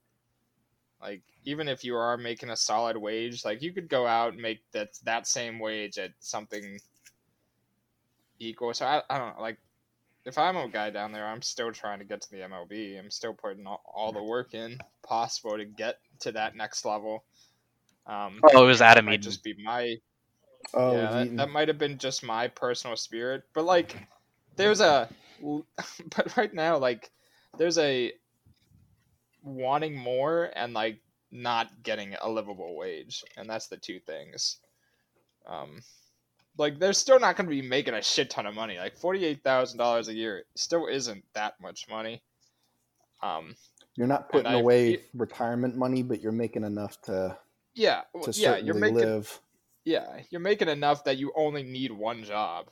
Like 1.01 1.23
even 1.45 1.69
if 1.69 1.85
you 1.85 1.97
are 1.97 2.17
making 2.17 2.51
a 2.51 2.57
solid 2.57 2.97
wage, 2.97 3.45
like 3.45 3.63
you 3.63 3.73
could 3.73 3.89
go 3.89 4.07
out 4.07 4.33
and 4.33 4.43
make 4.43 4.61
that 4.73 4.91
that 5.05 5.27
same 5.27 5.59
wage 5.59 5.99
at 5.99 6.13
something 6.21 6.79
equal. 8.39 8.75
So 8.75 8.87
I, 8.87 9.03
I 9.09 9.19
don't 9.19 9.37
know, 9.37 9.43
like 9.43 9.59
if 10.25 10.39
I'm 10.39 10.57
a 10.57 10.69
guy 10.69 10.91
down 10.91 11.13
there, 11.13 11.27
I'm 11.27 11.43
still 11.43 11.73
trying 11.73 12.01
to 12.01 12.05
get 12.05 12.21
to 12.23 12.31
the 12.31 12.39
MLB. 12.39 12.99
I'm 12.99 13.11
still 13.11 13.35
putting 13.35 13.67
all, 13.67 13.83
all 13.87 14.13
the 14.13 14.23
work 14.23 14.55
in 14.55 14.79
possible 15.03 15.57
to 15.57 15.65
get 15.65 15.99
to 16.21 16.33
that 16.33 16.57
next 16.57 16.85
level. 16.85 17.25
Um, 18.07 18.41
Oh, 18.53 18.65
it 18.65 18.67
was 18.67 18.83
Adam 18.83 19.07
might 19.07 19.15
Eaton. 19.15 19.23
just 19.23 19.45
be 19.45 19.55
my 19.63 19.97
Oh, 20.75 20.93
yeah, 20.93 21.11
that, 21.11 21.37
that 21.37 21.51
might 21.51 21.69
have 21.69 21.79
been 21.79 21.99
just 21.99 22.23
my 22.23 22.49
personal 22.49 22.97
spirit, 22.97 23.45
but 23.55 23.65
like, 23.65 23.97
there's 24.57 24.81
a, 24.81 25.09
but 26.17 26.37
right 26.37 26.53
now, 26.53 26.77
like, 26.77 27.11
there's 27.57 27.79
a 27.79 28.13
wanting 29.43 29.97
more 29.97 30.51
and 30.57 30.75
like 30.75 31.01
not 31.31 31.83
getting 31.83 32.15
a 32.21 32.29
livable 32.29 32.77
wage, 32.77 33.25
and 33.37 33.49
that's 33.49 33.69
the 33.69 33.77
two 33.77 34.01
things. 34.01 34.59
Um, 35.47 35.81
like 36.59 36.79
they're 36.79 36.93
still 36.93 37.19
not 37.19 37.37
going 37.37 37.49
to 37.49 37.55
be 37.55 37.67
making 37.67 37.95
a 37.95 38.03
shit 38.03 38.31
ton 38.31 38.47
of 38.47 38.55
money. 38.55 38.79
Like 38.79 38.97
forty 38.97 39.25
eight 39.25 39.43
thousand 39.43 39.79
dollars 39.79 40.09
a 40.09 40.15
year 40.15 40.45
still 40.55 40.87
isn't 40.87 41.25
that 41.35 41.55
much 41.61 41.89
money. 41.89 42.23
Um, 43.23 43.57
you're 43.97 44.07
not 44.07 44.31
putting 44.31 44.53
away 44.53 44.97
feel- 44.97 45.05
retirement 45.15 45.77
money, 45.77 46.03
but 46.03 46.21
you're 46.21 46.33
making 46.33 46.65
enough 46.65 47.01
to 47.03 47.37
yeah, 47.75 48.03
to 48.23 48.31
yeah, 48.33 48.57
you're 48.57 48.75
making 48.75 48.99
live. 48.99 49.41
yeah, 49.85 50.21
you're 50.31 50.41
making 50.41 50.69
enough 50.69 51.05
that 51.05 51.19
you 51.19 51.33
only 51.37 51.63
need 51.63 51.93
one 51.93 52.25
job 52.25 52.71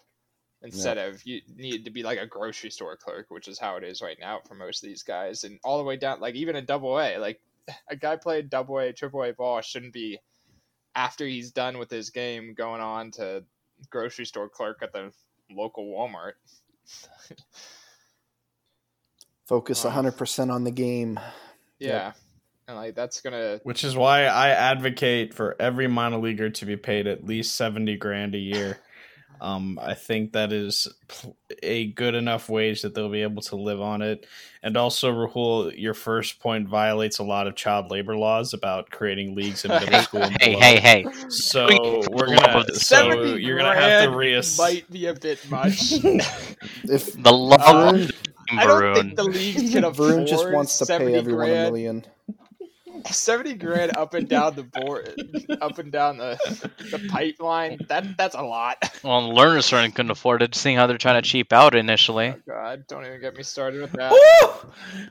instead 0.63 0.97
of 0.97 1.25
you 1.27 1.43
need 1.57 1.85
to 1.85 1.91
be 1.91 2.03
like 2.03 2.19
a 2.19 2.27
grocery 2.27 2.71
store 2.71 2.97
clerk, 2.97 3.27
which 3.29 3.49
is 3.49 3.59
how 3.59 3.77
it 3.77 3.85
is 3.85 4.01
right 4.01 4.17
now 4.19 4.41
for 4.49 4.55
most 4.55 4.83
of 4.83 4.89
these 4.89 5.03
guys, 5.03 5.45
and 5.45 5.59
all 5.63 5.79
the 5.79 5.85
way 5.85 5.97
down, 5.97 6.21
like 6.21 6.35
even 6.35 6.57
a 6.57 6.63
double 6.63 6.99
A, 6.99 7.19
like 7.19 7.41
a 7.89 7.97
guy 7.97 8.17
playing 8.17 8.49
double 8.49 8.79
A, 8.79 8.93
triple 8.93 9.23
A 9.23 9.33
ball 9.33 9.61
shouldn't 9.61 9.93
be 9.93 10.19
after 10.95 11.27
he's 11.27 11.51
done 11.51 11.79
with 11.79 11.91
his 11.91 12.11
game 12.11 12.55
going 12.55 12.81
on 12.81 13.11
to 13.11 13.45
grocery 13.91 14.27
store 14.27 14.49
clerk 14.49 14.79
at 14.83 14.93
the 14.93 15.13
local 15.51 15.87
Walmart. 15.87 16.33
Focus 19.47 19.85
um, 19.85 19.95
Wow. 19.95 20.11
100% 20.11 20.51
on 20.51 20.65
the 20.65 20.71
game. 20.71 21.21
Yeah, 21.79 22.13
and 22.67 22.77
like 22.77 22.95
that's 22.95 23.21
gonna 23.21 23.61
Which 23.63 23.85
is 23.85 23.97
why 23.97 24.25
I 24.25 24.51
advocate 24.51 25.35
for 25.35 25.55
every 25.61 25.87
minor 25.87 26.19
leaguer 26.19 26.49
to 26.51 26.67
be 26.67 26.77
paid 26.77 27.07
at 27.07 27.25
least 27.27 27.57
seventy 27.57 27.97
grand 27.97 28.35
a 28.35 28.39
year. 28.39 28.79
Um, 29.45 29.79
I 29.83 29.95
think 29.95 30.33
that 30.33 30.53
is 30.53 30.89
a 31.63 31.89
good 31.89 32.15
enough 32.15 32.49
wage 32.49 32.83
that 32.83 32.95
they'll 32.95 33.11
be 33.11 33.23
able 33.23 33.43
to 33.43 33.57
live 33.57 33.81
on 33.81 34.03
it. 34.03 34.27
And 34.63 34.77
also, 34.77 35.13
Rahul, 35.13 35.73
your 35.79 35.95
first 35.95 36.41
point 36.41 36.69
violates 36.69 37.19
a 37.19 37.25
lot 37.25 37.47
of 37.47 37.55
child 37.55 37.91
labor 37.91 38.17
laws 38.17 38.55
about 38.55 38.91
creating 38.91 39.35
leagues 39.35 39.65
in 39.67 39.71
middle 39.73 40.01
school. 40.01 40.23
And 40.23 40.41
Hey, 40.41 40.55
below. 40.55 40.61
hey, 40.61 40.81
hey! 40.81 41.05
So 41.29 42.09
we're 42.11 42.27
for 42.27 42.37
the 42.37 42.49
love 42.55 42.65
gonna 42.65 42.75
so 42.75 43.11
70 43.11 43.35
you're 43.35 43.59
gonna 43.59 43.75
have 43.75 43.99
to 43.99 44.07
grand 44.07 44.17
reass. 44.17 44.59
might 44.59 44.91
be 44.91 45.07
a 45.07 45.15
bit 45.15 45.45
much. 45.51 46.07
If 46.89 47.13
The 47.15 47.33
love 47.33 47.61
Varun, 47.61 48.11
I 48.57 48.67
don't 48.67 48.85
think 48.95 49.17
the 49.17 49.25
leagues 49.25 49.71
can 49.71 49.85
afford 49.85 50.17
Varun 50.17 50.27
just 50.27 50.51
wants 50.51 50.79
to 50.79 50.87
pay 50.87 51.15
everyone 51.15 51.51
a 51.51 51.57
million. 51.57 52.05
70 53.11 53.55
grand 53.55 53.97
up 53.97 54.15
and 54.15 54.29
down 54.29 54.55
the 54.57 54.63
board 54.63 55.15
up 55.61 55.79
and 55.79 55.93
down 55.93 56.17
the 56.19 56.37
the 56.91 57.07
pipeline 57.11 57.79
that 57.89 58.17
that's 58.17 58.35
a 58.35 58.43
lot 58.43 58.77
Well, 59.03 59.33
Lerners 59.33 59.65
certainly 59.65 59.91
couldn't 59.93 60.11
afford 60.11 60.43
it, 60.43 60.55
seeing 60.55 60.77
how 60.77 60.87
they're 60.87 60.99
trying 60.99 61.23
to 61.23 61.29
cheap 61.29 61.53
out 61.53 61.75
initially. 61.75 62.29
oh 62.29 62.41
god 62.47 62.85
don't 62.89 63.05
even 63.05 63.21
get 63.21 63.37
me 63.37 63.43
started 63.43 63.81
with 63.83 63.93
that 63.93 64.11
Woo! 64.11 64.71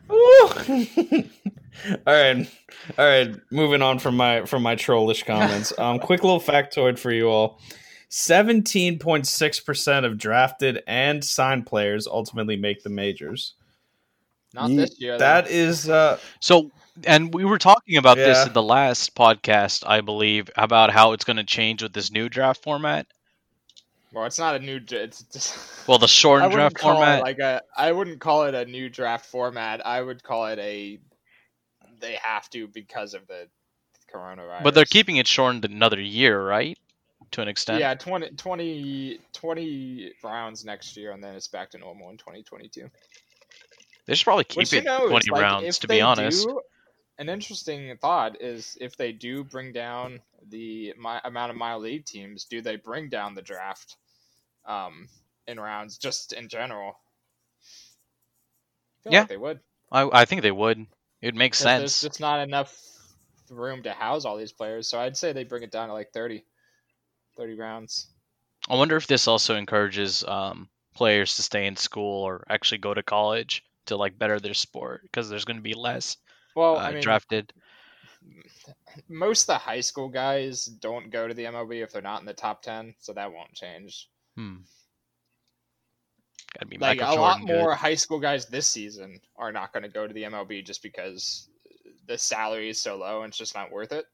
Woo! 0.10 1.24
all 2.08 2.14
right, 2.14 2.50
all 2.98 3.06
right. 3.06 3.36
Moving 3.52 3.82
on 3.82 4.00
from 4.00 4.16
my 4.16 4.46
from 4.46 4.62
my 4.64 4.76
trollish 4.76 5.24
comments. 5.24 5.74
Um, 5.80 6.00
quick 6.00 6.24
little 6.24 6.40
factoid 6.40 7.00
for 7.00 7.12
you 7.12 7.28
all: 7.30 7.60
seventeen 8.10 9.00
point 9.00 9.26
six 9.28 9.60
percent 9.60 10.06
of 10.06 10.18
drafted 10.18 10.84
and 10.88 11.24
signed 11.24 11.66
players 11.66 12.06
ultimately 12.08 12.56
make 12.56 12.84
the 12.84 12.90
majors. 12.90 13.56
not 14.54 14.70
this 14.70 15.00
year 15.00 15.14
though. 15.14 15.18
That 15.20 15.50
is, 15.50 15.90
uh, 15.90 16.20
So, 16.40 16.70
and 17.06 17.34
we 17.34 17.44
were 17.46 17.58
talking 17.58 17.98
about 17.98 18.18
this 18.18 18.46
in 18.48 18.54
the 18.54 18.62
last 18.64 19.16
podcast, 19.16 19.84
I 19.88 20.02
believe, 20.02 20.50
about 20.56 20.92
how 20.92 21.14
it's 21.14 21.24
going 21.24 21.38
to 21.38 21.44
change 21.44 21.82
with 21.84 21.94
this 21.94 22.12
new 22.12 22.30
draft 22.30 22.62
format. 22.64 23.08
well 24.12 24.26
it's 24.26 24.38
not 24.40 24.56
a 24.56 24.60
new 24.60 24.80
it's 24.92 25.24
just 25.24 25.58
Well, 25.88 25.98
the 25.98 26.08
shortened 26.08 26.52
draft 26.54 26.80
format. 26.80 27.22
like 27.24 27.40
a 27.40 27.62
I 27.76 27.92
wouldn't 27.92 28.20
call 28.20 28.44
it 28.46 28.54
a 28.56 28.66
new 28.66 28.90
draft 28.90 29.26
format 29.26 29.86
I 29.86 30.02
would 30.02 30.24
call 30.24 30.46
it 30.48 30.60
a 30.60 31.00
they 32.00 32.14
have 32.22 32.50
to 32.52 32.68
because 32.68 33.14
of 33.14 33.26
the 33.28 33.48
coronavirus 34.14 34.64
but 34.64 34.76
they're 34.76 34.86
keeping 34.86 35.18
it 35.18 35.28
shortened 35.28 35.66
another 35.66 36.00
year, 36.00 36.46
right? 36.46 36.78
To 37.32 37.42
an 37.42 37.48
extent. 37.48 37.80
yeah 37.80 37.96
20, 37.96 38.30
20 38.36 39.20
20 39.34 40.12
rounds 40.24 40.64
next 40.64 40.96
year 40.96 41.12
and 41.12 41.24
then 41.24 41.34
it's 41.34 41.48
back 41.48 41.72
to 41.72 41.80
normal 41.80 42.12
in 42.12 42.18
2022 42.18 42.88
They 44.06 44.14
should 44.16 44.26
probably 44.26 44.44
keep 44.44 44.58
Which, 44.58 44.74
you 44.74 44.80
it 44.80 44.84
know, 44.86 45.08
20 45.10 45.32
like, 45.32 45.42
rounds, 45.42 45.80
to 45.80 45.88
be 45.88 46.00
honest. 46.02 46.46
do- 46.48 46.62
an 47.18 47.30
interesting 47.30 47.98
thought 47.98 48.42
is 48.42 48.78
if 48.82 48.98
they 48.98 49.12
do 49.12 49.44
bring 49.44 49.72
down 49.74 50.22
the 50.50 50.94
mi- 50.98 51.20
amount 51.24 51.52
of 51.52 51.58
mile 51.58 51.80
league 51.80 52.06
teams, 52.06 52.46
do 52.46 52.62
they 52.62 52.76
bring 52.78 53.10
down 53.10 53.36
the 53.36 53.42
draft 53.42 53.98
um, 54.66 55.10
in 55.48 55.60
rounds 55.60 55.98
just 55.98 56.34
in 56.34 56.50
general? 56.50 56.96
Feel 59.04 59.14
Yeah. 59.14 59.16
like 59.16 59.28
they 59.28 59.38
would. 59.38 59.62
I, 59.92 60.10
I 60.22 60.26
think 60.26 60.42
they 60.42 60.52
would. 60.52 60.80
It 61.22 61.28
would 61.28 61.36
make 61.36 61.56
'Cause 61.58 61.74
sense. 61.74 61.74
There's 61.74 62.00
just 62.02 62.20
not 62.20 62.42
enough 62.42 62.78
room 63.50 63.84
to 63.84 63.94
house 63.94 64.26
all 64.26 64.38
these 64.38 64.52
players, 64.54 64.88
so 64.90 65.00
I'd 65.00 65.18
say 65.18 65.34
they 65.34 65.44
bring 65.46 65.64
it 65.64 65.72
down 65.72 65.88
to 65.88 65.94
like 65.94 66.12
30, 66.12 66.46
30 67.38 67.56
rounds. 67.56 68.08
I 68.70 68.76
wonder 68.76 68.98
if 68.98 69.08
this 69.08 69.28
also 69.28 69.56
encourages 69.56 70.24
um, 70.26 70.70
players 70.96 71.36
to 71.36 71.44
stay 71.44 71.66
in 71.66 71.78
school 71.78 72.24
or 72.24 72.46
actually 72.50 72.80
go 72.80 72.94
to 72.94 73.02
college 73.02 73.64
to 73.86 73.96
like 73.96 74.20
better 74.20 74.40
their 74.40 74.54
sport 74.54 75.02
because 75.04 75.30
there's 75.30 75.46
going 75.46 75.58
to 75.58 75.64
be 75.64 75.74
less 75.76 76.18
Well, 76.56 76.78
uh, 76.78 76.82
I 76.84 76.92
mean, 76.94 77.02
drafted. 77.02 77.54
most 79.10 79.44
of 79.44 79.48
the 79.48 79.58
high 79.58 79.82
school 79.82 80.10
guys 80.10 80.66
don't 80.66 81.12
go 81.12 81.28
to 81.28 81.34
the 81.34 81.46
MLB 81.46 81.84
if 81.84 81.92
they're 81.92 82.02
not 82.02 82.20
in 82.20 82.26
the 82.26 82.34
top 82.34 82.62
10, 82.62 82.96
so 83.00 83.14
that 83.14 83.32
won't 83.32 83.54
change. 83.54 84.10
Hmm. 84.36 84.58
Got 86.54 86.62
to 86.62 86.68
be 86.68 86.78
like 86.78 87.00
Michael 87.00 87.16
a 87.16 87.20
lot 87.20 87.40
good. 87.40 87.58
more 87.58 87.74
high 87.74 87.96
school 87.96 88.20
guys 88.20 88.46
this 88.46 88.68
season 88.68 89.20
are 89.38 89.52
not 89.52 89.74
going 89.74 89.84
to 89.84 89.90
go 89.90 90.08
to 90.08 90.14
the 90.14 90.24
MLB 90.24 90.64
just 90.64 90.84
because 90.84 91.50
the 92.08 92.18
salary 92.18 92.70
is 92.70 92.80
so 92.80 92.96
low 92.98 93.24
and 93.24 93.30
it's 93.30 93.38
just 93.38 93.56
not 93.56 93.72
worth 93.72 93.92
it. 93.92 94.06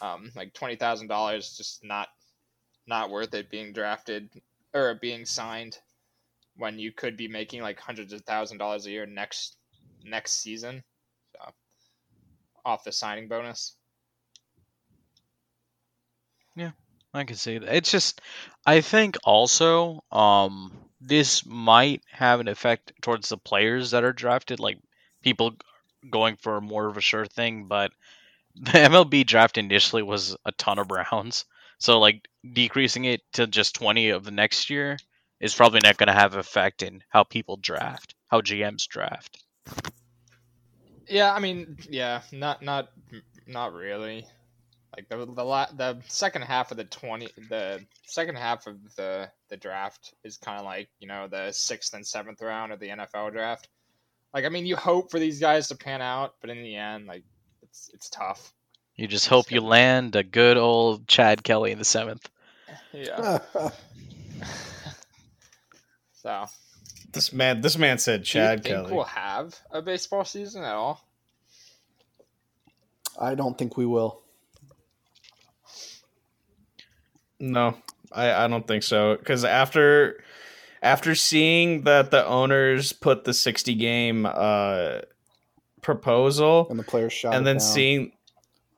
Um, 0.00 0.30
like 0.34 0.54
twenty 0.54 0.76
thousand 0.76 1.08
dollars, 1.08 1.56
just 1.56 1.84
not 1.84 2.08
not 2.86 3.10
worth 3.10 3.34
it 3.34 3.50
being 3.50 3.72
drafted 3.72 4.30
or 4.74 4.94
being 4.94 5.24
signed 5.24 5.78
when 6.56 6.78
you 6.78 6.92
could 6.92 7.16
be 7.16 7.28
making 7.28 7.62
like 7.62 7.78
hundreds 7.80 8.12
of 8.12 8.22
thousand 8.22 8.58
dollars 8.58 8.86
a 8.86 8.90
year 8.90 9.06
next 9.06 9.56
next 10.04 10.40
season. 10.40 10.82
Off 12.66 12.84
the 12.84 12.90
signing 12.90 13.28
bonus. 13.28 13.76
Yeah, 16.56 16.72
I 17.14 17.22
can 17.22 17.36
see 17.36 17.58
that. 17.58 17.76
It's 17.76 17.92
just, 17.92 18.20
I 18.66 18.80
think 18.80 19.16
also, 19.22 20.02
um, 20.10 20.72
this 21.00 21.46
might 21.46 22.02
have 22.10 22.40
an 22.40 22.48
effect 22.48 22.92
towards 23.02 23.28
the 23.28 23.36
players 23.36 23.92
that 23.92 24.02
are 24.02 24.12
drafted, 24.12 24.58
like 24.58 24.78
people 25.22 25.54
going 26.10 26.36
for 26.36 26.60
more 26.60 26.88
of 26.88 26.96
a 26.96 27.00
sure 27.00 27.26
thing. 27.26 27.66
But 27.68 27.92
the 28.56 28.72
MLB 28.72 29.24
draft 29.26 29.58
initially 29.58 30.02
was 30.02 30.36
a 30.44 30.50
ton 30.52 30.80
of 30.80 30.90
rounds, 30.90 31.44
so 31.78 32.00
like 32.00 32.26
decreasing 32.52 33.04
it 33.04 33.20
to 33.34 33.46
just 33.46 33.76
twenty 33.76 34.10
of 34.10 34.24
the 34.24 34.30
next 34.32 34.70
year 34.70 34.98
is 35.38 35.54
probably 35.54 35.80
not 35.84 35.98
going 35.98 36.08
to 36.08 36.12
have 36.12 36.34
effect 36.34 36.82
in 36.82 37.04
how 37.10 37.22
people 37.22 37.58
draft, 37.58 38.14
how 38.28 38.40
GMs 38.40 38.88
draft. 38.88 39.38
Yeah, 41.08 41.32
I 41.32 41.38
mean, 41.38 41.76
yeah, 41.88 42.22
not 42.32 42.62
not 42.62 42.90
not 43.46 43.72
really. 43.72 44.26
Like 44.96 45.08
the 45.08 45.26
the 45.26 45.44
la- 45.44 45.70
the 45.76 45.98
second 46.08 46.42
half 46.42 46.70
of 46.70 46.76
the 46.76 46.84
twenty 46.84 47.28
the 47.48 47.84
second 48.06 48.36
half 48.36 48.66
of 48.66 48.76
the 48.96 49.30
the 49.48 49.56
draft 49.56 50.14
is 50.24 50.36
kind 50.36 50.58
of 50.58 50.64
like 50.64 50.88
you 50.98 51.06
know 51.06 51.28
the 51.28 51.52
sixth 51.52 51.94
and 51.94 52.06
seventh 52.06 52.40
round 52.40 52.72
of 52.72 52.80
the 52.80 52.88
NFL 52.88 53.32
draft. 53.32 53.68
Like 54.32 54.44
I 54.44 54.48
mean, 54.48 54.66
you 54.66 54.76
hope 54.76 55.10
for 55.10 55.18
these 55.18 55.38
guys 55.38 55.68
to 55.68 55.76
pan 55.76 56.02
out, 56.02 56.34
but 56.40 56.50
in 56.50 56.62
the 56.62 56.76
end, 56.76 57.06
like 57.06 57.24
it's 57.62 57.90
it's 57.92 58.08
tough. 58.08 58.52
You 58.96 59.06
just 59.06 59.28
hope 59.28 59.50
you 59.50 59.60
land 59.60 60.16
a 60.16 60.22
good 60.22 60.56
old 60.56 61.06
Chad 61.06 61.44
Kelly 61.44 61.70
in 61.70 61.78
the 61.78 61.84
seventh. 61.84 62.28
Yeah. 62.92 63.38
so 66.12 66.46
this 67.12 67.32
man, 67.32 67.60
this 67.60 67.76
man 67.78 67.98
said 67.98 68.24
Chad 68.24 68.62
do 68.62 68.68
you 68.68 68.74
think 68.74 68.86
Kelly. 68.86 68.96
we'll 68.96 69.04
have 69.04 69.58
a 69.70 69.80
baseball 69.82 70.24
season 70.24 70.62
at 70.64 70.74
all? 70.74 71.02
I 73.20 73.34
don't 73.34 73.56
think 73.56 73.76
we 73.76 73.86
will. 73.86 74.20
No, 77.38 77.76
I, 78.12 78.32
I 78.44 78.48
don't 78.48 78.66
think 78.66 78.82
so. 78.82 79.16
Because 79.16 79.44
after 79.44 80.22
after 80.82 81.14
seeing 81.14 81.82
that 81.82 82.10
the 82.10 82.24
owners 82.26 82.92
put 82.92 83.24
the 83.24 83.34
sixty 83.34 83.74
game 83.74 84.26
uh, 84.26 85.00
proposal, 85.82 86.66
And 86.70 86.78
the 86.78 86.84
players 86.84 87.12
shot 87.12 87.34
and 87.34 87.46
then 87.46 87.56
down. 87.56 87.60
seeing, 87.60 88.12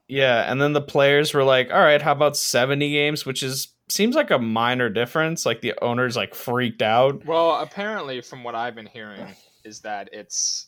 yeah, 0.08 0.50
and 0.50 0.60
then 0.60 0.72
the 0.72 0.80
players 0.80 1.34
were 1.34 1.44
like, 1.44 1.72
"All 1.72 1.80
right, 1.80 2.02
how 2.02 2.12
about 2.12 2.36
seventy 2.36 2.90
games?" 2.90 3.24
Which 3.24 3.42
is 3.42 3.68
seems 3.88 4.14
like 4.14 4.30
a 4.30 4.38
minor 4.38 4.88
difference. 4.88 5.46
Like 5.46 5.60
the 5.60 5.74
owners 5.82 6.16
like 6.16 6.34
freaked 6.34 6.82
out. 6.82 7.24
Well, 7.24 7.60
apparently, 7.60 8.20
from 8.20 8.44
what 8.44 8.54
I've 8.54 8.74
been 8.74 8.86
hearing, 8.86 9.34
is 9.64 9.80
that 9.80 10.08
it's 10.12 10.66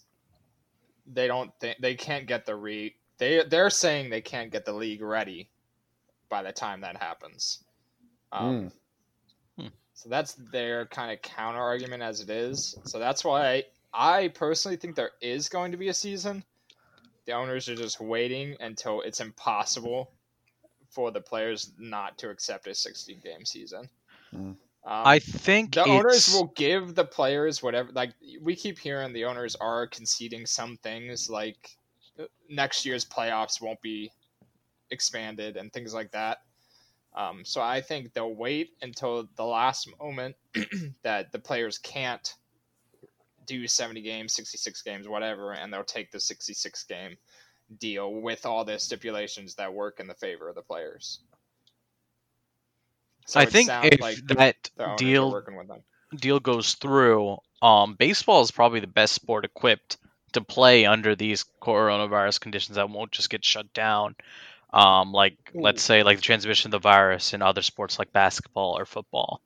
they 1.06 1.26
don't 1.26 1.50
think 1.60 1.78
they 1.80 1.94
can't 1.94 2.26
get 2.26 2.46
the 2.46 2.56
re 2.56 2.94
they 3.18 3.42
they're 3.48 3.70
saying 3.70 4.10
they 4.10 4.20
can't 4.20 4.50
get 4.50 4.64
the 4.64 4.72
league 4.72 5.02
ready 5.02 5.50
by 6.28 6.42
the 6.42 6.52
time 6.52 6.80
that 6.82 6.96
happens. 6.96 7.64
Um, 8.32 8.70
Hmm. 9.58 9.68
So 9.94 10.08
that's 10.08 10.34
their 10.34 10.86
kind 10.86 11.12
of 11.12 11.20
counter 11.22 11.60
argument 11.60 12.02
as 12.02 12.20
it 12.20 12.30
is. 12.30 12.78
So 12.84 12.98
that's 12.98 13.24
why 13.24 13.64
I, 13.92 14.22
I 14.24 14.28
personally 14.28 14.76
think 14.76 14.94
there 14.94 15.10
is 15.20 15.48
going 15.48 15.72
to 15.72 15.76
be 15.76 15.88
a 15.88 15.94
season. 15.94 16.44
The 17.26 17.32
owners 17.32 17.68
are 17.68 17.74
just 17.74 18.00
waiting 18.00 18.56
until 18.60 19.02
it's 19.02 19.20
impossible 19.20 20.12
for 20.90 21.10
the 21.10 21.20
players 21.20 21.72
not 21.78 22.18
to 22.18 22.30
accept 22.30 22.66
a 22.66 22.74
16 22.74 23.20
game 23.22 23.44
season. 23.44 23.88
Hmm. 24.30 24.52
Um, 24.82 25.02
I 25.04 25.18
think 25.18 25.74
the 25.74 25.84
owners 25.84 26.32
will 26.32 26.52
give 26.56 26.94
the 26.94 27.04
players 27.04 27.62
whatever. 27.62 27.92
Like 27.92 28.14
we 28.40 28.56
keep 28.56 28.78
hearing, 28.78 29.12
the 29.12 29.26
owners 29.26 29.54
are 29.56 29.86
conceding 29.86 30.46
some 30.46 30.78
things, 30.78 31.28
like 31.28 31.76
uh, 32.18 32.24
next 32.48 32.86
year's 32.86 33.04
playoffs 33.04 33.60
won't 33.60 33.80
be 33.82 34.10
expanded 34.90 35.56
and 35.56 35.72
things 35.72 35.92
like 35.92 36.10
that. 36.12 36.38
Um, 37.14 37.44
so 37.44 37.60
I 37.60 37.80
think 37.80 38.12
they'll 38.12 38.34
wait 38.34 38.70
until 38.82 39.28
the 39.36 39.44
last 39.44 39.88
moment 40.00 40.36
that 41.02 41.32
the 41.32 41.38
players 41.38 41.76
can't 41.76 42.34
do 43.46 43.66
70 43.66 44.00
games, 44.00 44.32
66 44.32 44.80
games, 44.82 45.08
whatever, 45.08 45.52
and 45.52 45.72
they'll 45.72 45.82
take 45.82 46.12
the 46.12 46.20
66 46.20 46.84
game 46.84 47.16
deal 47.78 48.12
with 48.12 48.46
all 48.46 48.64
the 48.64 48.78
stipulations 48.78 49.54
that 49.56 49.72
work 49.72 50.00
in 50.00 50.06
the 50.06 50.14
favor 50.14 50.48
of 50.48 50.54
the 50.54 50.62
players. 50.62 51.20
So 53.26 53.40
I 53.40 53.46
think 53.46 53.68
if 53.68 54.00
like 54.00 54.18
that 54.28 54.70
the 54.76 54.94
deal 54.96 55.30
working 55.30 55.56
with 55.56 55.68
them. 55.68 55.82
deal 56.16 56.40
goes 56.40 56.74
through, 56.74 57.38
um, 57.62 57.94
baseball 57.94 58.42
is 58.42 58.50
probably 58.50 58.80
the 58.80 58.86
best 58.88 59.14
sport 59.14 59.44
equipped 59.44 59.98
to 60.32 60.40
play 60.40 60.86
under 60.86 61.14
these 61.14 61.44
coronavirus 61.62 62.40
conditions 62.40 62.76
that 62.76 62.90
won't 62.90 63.12
just 63.12 63.30
get 63.30 63.44
shut 63.44 63.72
down. 63.72 64.16
Um, 64.72 65.12
like 65.12 65.36
let's 65.54 65.82
say 65.82 66.02
like 66.02 66.18
the 66.18 66.22
transmission 66.22 66.68
of 66.68 66.72
the 66.72 66.78
virus 66.88 67.34
in 67.34 67.42
other 67.42 67.62
sports 67.62 67.98
like 67.98 68.12
basketball 68.12 68.78
or 68.78 68.84
football. 68.84 69.40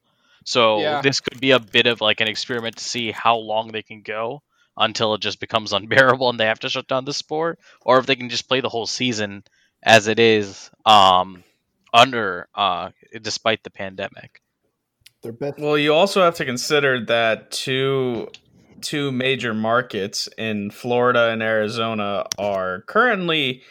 So 0.44 0.80
Yeah. 0.80 1.00
this 1.02 1.20
could 1.20 1.40
be 1.40 1.52
a 1.52 1.58
bit 1.58 1.86
of 1.86 2.00
like 2.00 2.20
an 2.20 2.28
experiment 2.28 2.76
to 2.76 2.84
see 2.84 3.10
how 3.10 3.36
long 3.36 3.68
they 3.68 3.82
can 3.82 4.02
go 4.02 4.42
until 4.76 5.14
it 5.14 5.20
just 5.20 5.40
becomes 5.40 5.72
unbearable 5.74 6.28
and 6.28 6.38
they 6.38 6.46
have 6.46 6.60
to 6.60 6.68
shut 6.68 6.88
down 6.88 7.04
the 7.04 7.12
sport, 7.12 7.58
or 7.82 7.98
if 7.98 8.06
they 8.06 8.16
can 8.16 8.28
just 8.28 8.48
play 8.48 8.60
the 8.60 8.68
whole 8.68 8.86
season 8.86 9.44
as 9.82 10.08
it 10.08 10.18
is, 10.18 10.70
um, 10.86 11.44
under 11.92 12.48
uh, 12.54 12.90
despite 13.22 13.62
the 13.62 13.70
pandemic. 13.70 14.40
Best. 15.22 15.58
Well, 15.58 15.78
you 15.78 15.94
also 15.94 16.22
have 16.22 16.34
to 16.34 16.44
consider 16.44 17.02
that 17.06 17.50
two 17.50 18.28
two 18.82 19.10
major 19.10 19.54
markets 19.54 20.28
in 20.36 20.70
Florida 20.70 21.30
and 21.30 21.42
Arizona 21.42 22.26
are 22.38 22.82
currently 22.82 23.62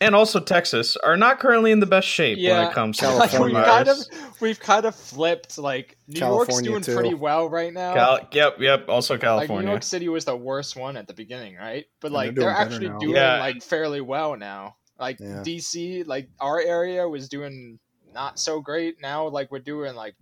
and 0.00 0.14
also 0.14 0.40
Texas 0.40 0.96
are 0.96 1.16
not 1.16 1.38
currently 1.40 1.72
in 1.72 1.80
the 1.80 1.86
best 1.86 2.08
shape 2.08 2.38
when 2.38 2.66
it 2.68 2.72
comes 2.72 2.96
to 2.98 3.08
like 3.10 3.32
we've 3.32 3.52
California. 3.52 3.62
kind 3.64 3.88
of 3.88 3.96
we've 4.40 4.60
kind 4.60 4.84
of 4.86 4.94
flipped. 4.94 5.58
Like 5.58 5.96
New 6.08 6.18
York's 6.20 6.60
doing 6.62 6.82
too. 6.82 6.94
pretty 6.94 7.14
well 7.14 7.48
right 7.48 7.72
now. 7.72 7.94
Cal- 7.94 8.28
yep, 8.32 8.56
yep, 8.60 8.88
also 8.88 9.14
like 9.18 9.48
New 9.50 9.60
York 9.62 9.82
City 9.82 10.08
was 10.08 10.24
the 10.24 10.36
worst 10.36 10.76
one 10.76 10.96
at 10.96 11.06
the 11.06 11.14
beginning, 11.14 11.56
right? 11.56 11.84
But 12.00 12.08
And 12.08 12.14
like 12.14 12.34
they're 12.34 12.44
they're, 12.44 12.50
actually 12.50 12.88
now. 12.88 12.98
doing 12.98 13.16
Yeah. 13.16 13.38
like 13.40 13.62
fairly 13.62 14.00
well 14.00 14.36
now. 14.36 14.76
Like 14.98 15.18
Yeah. 15.20 15.42
DC, 15.44 16.06
like 16.06 16.28
our 16.40 16.60
area 16.60 17.08
was 17.08 17.28
doing 17.28 17.78
not 18.14 18.38
so 18.38 18.60
great. 18.60 19.00
Now 19.00 19.28
like 19.28 19.50
we're 19.50 19.58
doing 19.60 19.94
like 19.94 20.14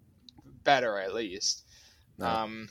better 0.65 0.99
at 0.99 1.15
least. 1.15 1.65
No. 2.19 2.27
Um, 2.27 2.69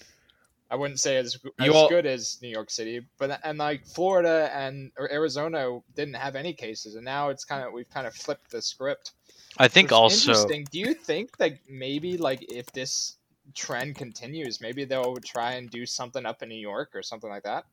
I 0.69 0.75
wouldn't 0.75 0.99
say 0.99 1.17
as 1.17 1.37
as 1.59 1.69
all- 1.69 1.89
good 1.89 2.05
as 2.05 2.39
New 2.41 2.49
York 2.49 2.69
City, 2.69 3.01
but 3.17 3.39
and 3.43 3.57
like 3.57 3.85
Florida 3.85 4.49
and 4.53 4.91
or 4.97 5.11
Arizona 5.11 5.79
didn't 5.95 6.15
have 6.15 6.35
any 6.35 6.53
cases, 6.53 6.95
and 6.95 7.05
now 7.05 7.29
it's 7.29 7.45
kind 7.45 7.63
of 7.63 7.73
we've 7.73 7.89
kind 7.89 8.05
of 8.05 8.13
flipped 8.13 8.51
the 8.51 8.61
script. 8.61 9.11
I 9.57 9.67
think 9.67 9.91
also 9.91 10.31
interesting. 10.31 10.67
Do 10.71 10.79
you 10.79 10.93
think 10.93 11.37
that 11.37 11.53
maybe 11.69 12.17
like 12.17 12.45
if 12.51 12.65
this 12.73 13.17
trend 13.55 13.95
continues, 13.95 14.59
maybe 14.59 14.83
they'll 14.85 15.15
try 15.17 15.53
and 15.53 15.69
do 15.69 15.85
something 15.85 16.25
up 16.25 16.43
in 16.43 16.49
New 16.49 16.59
York 16.59 16.91
or 16.93 17.01
something 17.01 17.29
like 17.29 17.43
that? 17.43 17.65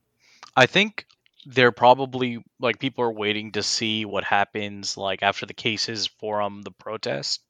I 0.57 0.66
think 0.66 1.07
they're 1.46 1.72
probably 1.72 2.42
like 2.61 2.78
people 2.78 3.04
are 3.04 3.12
waiting 3.12 3.52
to 3.52 3.62
see 3.62 4.04
what 4.04 4.24
happens 4.24 4.96
like 4.96 5.22
after 5.22 5.46
the 5.46 5.54
cases 5.54 6.07
from 6.20 6.62
the 6.62 6.70
protest 6.70 7.40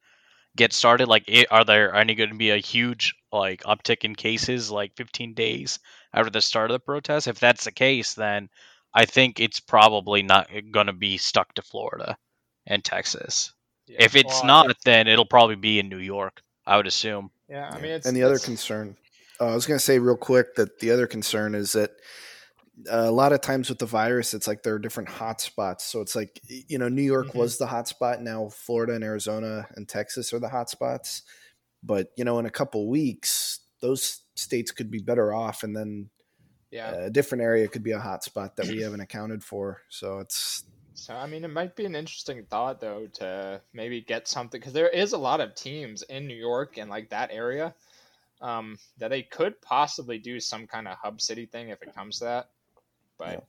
get 0.57 0.73
started. 0.73 1.09
Like, 1.09 1.25
i 1.29 1.47
are 1.51 1.65
there 1.65 1.95
any 1.95 2.15
going 2.15 2.31
to 2.31 2.37
be 2.37 2.51
a 2.51 2.59
huge 2.59 3.15
like 3.33 3.63
uptick 3.63 4.05
in 4.05 4.15
cases 4.15 4.71
like 4.71 4.97
15 4.97 5.35
days 5.35 5.79
after 6.13 6.31
the 6.31 6.41
start 6.41 6.71
of 6.71 6.75
the 6.75 6.81
protest? 6.81 7.29
If 7.29 7.41
that's 7.41 7.65
the 7.65 7.73
case, 7.73 8.15
then 8.15 8.49
I 8.95 9.05
think 9.05 9.41
it's 9.41 9.61
probably 9.61 10.23
not 10.23 10.49
going 10.71 10.87
to 10.87 10.93
be 10.93 11.19
stuck 11.19 11.55
to 11.55 11.63
Florida 11.63 12.17
and 12.67 12.85
Texas. 12.85 13.53
Yeah. 13.87 14.05
If 14.05 14.17
it's 14.17 14.35
Well, 14.43 14.47
not, 14.47 14.77
then 14.85 15.09
it'll 15.09 15.27
probably 15.27 15.57
be 15.57 15.79
in 15.79 15.89
New 15.89 15.99
York. 15.99 16.43
I 16.67 16.77
would 16.79 16.87
assume. 16.87 17.31
yeah, 17.49 17.69
I 17.71 17.79
mean, 17.79 17.91
it's 17.93 18.07
and 18.07 18.17
the 18.17 18.23
other 18.23 18.39
concern, 18.39 18.97
uh, 19.39 19.49
I 19.49 19.55
was 19.55 19.67
going 19.67 19.79
to 19.79 19.85
say 19.85 19.99
real 19.99 20.17
quick 20.17 20.55
that 20.55 20.79
the 20.81 20.91
other 20.91 21.07
concern 21.07 21.55
is 21.55 21.73
that 21.73 21.91
a 22.89 23.11
lot 23.11 23.33
of 23.33 23.41
times 23.41 23.69
with 23.69 23.79
the 23.79 23.87
virus, 23.87 24.35
it's 24.35 24.47
like 24.47 24.63
there 24.63 24.75
are 24.75 24.79
different 24.79 25.09
hot 25.09 25.41
spots. 25.41 25.85
So 25.85 26.01
it's 26.01 26.17
like, 26.17 26.41
you 26.49 26.79
know, 26.79 26.89
New 26.89 27.03
York 27.03 27.29
Mhm. 27.29 27.35
was 27.35 27.59
the 27.59 27.67
hot 27.67 27.89
spot. 27.89 28.23
Now 28.23 28.49
Florida 28.49 28.95
and 28.95 29.05
Arizona 29.05 29.69
and 29.77 29.89
Texas 29.89 30.33
are 30.33 30.41
the 30.41 30.49
hot 30.49 30.71
spots. 30.71 31.23
But, 31.83 32.13
you 32.17 32.25
know, 32.25 32.39
in 32.39 32.47
a 32.47 32.51
couple 32.51 32.89
weeks, 32.89 33.61
those 33.81 34.23
states 34.37 34.73
could 34.73 34.91
be 34.91 35.01
better 35.01 35.33
off. 35.35 35.63
And 35.63 35.77
then 35.77 36.11
yeah. 36.71 36.93
a 36.93 37.11
different 37.11 37.43
area 37.43 37.69
could 37.69 37.83
be 37.83 37.93
a 37.93 38.01
hot 38.01 38.25
spot 38.25 38.57
that 38.57 38.67
we 38.69 38.81
haven't 38.81 39.01
accounted 39.01 39.45
for. 39.45 39.83
So 39.89 40.19
it's, 40.21 40.65
So 40.95 41.15
I 41.15 41.27
mean, 41.27 41.45
it 41.45 41.49
might 41.49 41.77
be 41.77 41.85
an 41.87 41.95
interesting 41.95 42.47
thought 42.47 42.81
though 42.81 43.07
to 43.15 43.63
maybe 43.73 44.01
get 44.01 44.29
something 44.29 44.61
because 44.61 44.73
there 44.73 44.89
is 44.89 45.13
a 45.13 45.19
lot 45.19 45.41
of 45.41 45.55
teams 45.55 46.03
in 46.03 46.27
New 46.27 46.37
York 46.37 46.79
and 46.79 46.89
like 46.91 47.11
that 47.11 47.31
area 47.33 47.75
um, 48.41 48.79
that 48.99 49.09
they 49.09 49.23
could 49.23 49.61
possibly 49.63 50.19
do 50.19 50.41
some 50.41 50.67
kind 50.67 50.89
of 50.89 50.99
hub 50.99 51.21
city 51.21 51.47
thing 51.47 51.71
if 51.71 51.83
it 51.83 51.95
comes 51.95 52.19
to 52.21 52.25
that. 52.27 52.51
But 53.19 53.45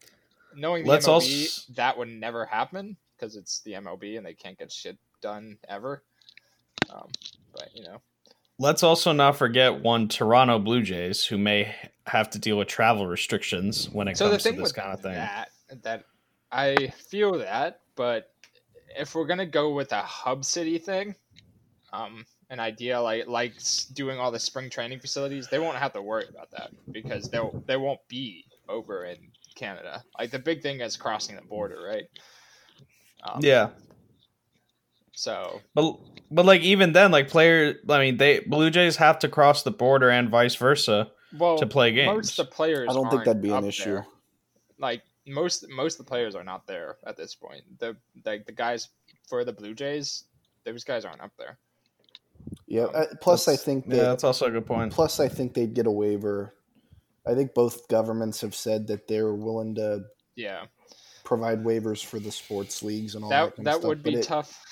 knowing 0.56 0.84
the 0.84 0.90
Let's 0.90 1.08
MLB, 1.08 1.14
als- 1.14 1.66
that 1.76 1.98
would 1.98 2.10
never 2.10 2.46
happen 2.46 2.98
because 3.18 3.36
it's 3.36 3.62
the 3.62 3.74
MLB 3.74 4.18
and 4.18 4.26
they 4.26 4.34
can't 4.34 4.58
get 4.58 4.72
shit 4.72 4.98
done 5.22 5.58
ever. 5.68 6.04
Um, 6.94 7.10
but 7.54 7.70
you 7.74 7.84
know, 7.84 8.02
Let's 8.58 8.84
also 8.84 9.12
not 9.12 9.36
forget 9.36 9.82
one 9.82 10.08
Toronto 10.08 10.60
Blue 10.60 10.82
Jays 10.82 11.26
who 11.26 11.38
may 11.38 11.76
have 12.08 12.30
to 12.32 12.40
deal 12.40 12.58
with 12.58 12.70
travel 12.70 13.06
restrictions 13.06 13.90
when 13.90 14.08
it 14.08 14.18
so 14.18 14.26
the 14.26 14.32
comes 14.32 14.44
to 14.44 14.52
this 14.54 14.72
kind 14.72 14.94
of 14.94 15.02
thing. 15.02 15.14
that 15.14 15.50
that 15.84 16.06
I 16.52 16.88
feel 17.10 17.40
that, 17.40 17.82
but 17.96 18.32
if 18.98 19.14
we're 19.14 19.26
gonna 19.26 19.46
go 19.46 19.74
with 19.74 19.92
a 19.92 20.02
hub 20.02 20.46
city 20.46 20.78
thing, 20.78 21.16
um, 21.92 22.26
an 22.50 22.62
idea 22.62 23.02
like 23.02 23.28
like 23.28 23.56
doing 23.94 24.20
all 24.20 24.32
the 24.32 24.40
spring 24.40 24.70
training 24.70 25.00
facilities, 25.00 25.50
they 25.50 25.60
won't 25.60 25.78
have 25.78 25.92
to 25.92 26.02
worry 26.02 26.26
about 26.30 26.50
that 26.52 26.72
because 26.94 27.30
they'll 27.30 27.62
they 27.66 27.76
won't 27.76 28.08
be 28.08 28.46
over 28.70 29.04
in 29.04 29.18
Canada. 29.56 30.04
Like 30.20 30.32
the 30.32 30.40
big 30.40 30.62
thing 30.62 30.82
is 30.82 30.96
crossing 30.98 31.36
the 31.36 31.42
border, 31.42 31.82
right? 31.88 32.04
Um, 33.24 33.40
Yeah. 33.42 33.70
So 35.14 35.62
But 35.74 35.96
but 36.30 36.46
like 36.46 36.62
even 36.62 36.92
then, 36.94 37.12
like 37.12 37.30
players, 37.30 37.78
I 37.90 38.00
mean, 38.00 38.18
they 38.18 38.40
Blue 38.40 38.70
Jays 38.70 38.98
have 38.98 39.20
to 39.20 39.30
cross 39.30 39.64
the 39.64 39.72
border 39.72 40.10
and 40.10 40.30
vice 40.30 40.56
versa 40.56 41.10
well, 41.38 41.58
to 41.58 41.66
play 41.66 41.92
games. 41.94 42.16
most 42.16 42.40
of 42.40 42.48
the 42.48 42.52
players. 42.52 42.88
I 42.90 42.94
don't 42.94 43.04
think 43.06 43.14
aren't 43.14 43.26
that'd 43.26 43.42
be 43.42 43.52
an 43.52 43.66
issue. 43.66 43.86
there. 43.94 44.08
Like 44.78 45.04
most 45.26 45.66
most 45.70 46.00
of 46.00 46.06
the 46.06 46.10
players 46.10 46.36
are 46.36 46.44
not 46.44 46.68
there 46.68 46.98
at 47.08 47.16
this 47.16 47.34
point. 47.34 47.62
The 47.80 47.96
like 48.26 48.46
the 48.46 48.52
guys 48.52 48.90
for 49.30 49.46
the 49.46 49.54
Blue 49.54 49.74
Jays, 49.74 50.26
those 50.66 50.84
guys 50.84 51.06
aren't 51.06 51.22
up 51.22 51.32
there. 51.38 51.58
yeah. 52.68 52.84
Um, 52.84 52.92
Uh, 52.94 53.06
plus, 53.22 53.48
I 53.48 53.52
That's- 53.54 53.64
think 53.66 53.86
yeah, 53.88 54.04
that's 54.04 54.24
also 54.26 54.48
a 54.48 54.52
good 54.52 54.66
point. 54.66 54.92
Plus, 54.92 55.20
I 55.22 55.30
think 55.30 55.54
they'd 55.54 55.74
get 55.74 55.88
a 55.88 55.92
waiver. 55.92 56.54
I 57.28 57.34
think 57.34 57.54
both 57.54 57.88
governments 57.88 58.42
have 58.42 58.56
said 58.56 58.88
that 58.88 59.08
they're 59.08 59.34
willing 59.34 59.76
to 59.76 60.06
Yeah, 60.36 60.66
provide 61.24 61.64
waivers 61.64 62.04
for 62.06 62.20
the 62.20 62.32
sports 62.32 62.84
leagues 62.84 63.16
and 63.16 63.24
all 63.24 63.30
that. 63.32 63.56
that 63.58 63.64
that 63.66 63.82
would 63.82 64.04
be 64.04 64.16
it- 64.16 64.24
tough 64.24 64.64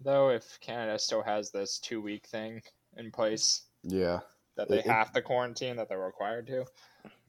though 0.00 0.30
if 0.30 0.60
Canada 0.60 0.98
still 0.98 1.22
has 1.22 1.50
this 1.50 1.78
two 1.78 2.00
week 2.00 2.26
thing 2.26 2.62
in 2.96 3.10
place 3.10 3.62
Yeah, 3.82 4.20
that 4.56 4.68
they 4.68 4.78
It- 4.78 4.86
have 4.86 5.12
to 5.12 5.22
quarantine 5.22 5.76
that 5.76 5.88
they're 5.88 5.98
required 5.98 6.46
to. 6.48 6.66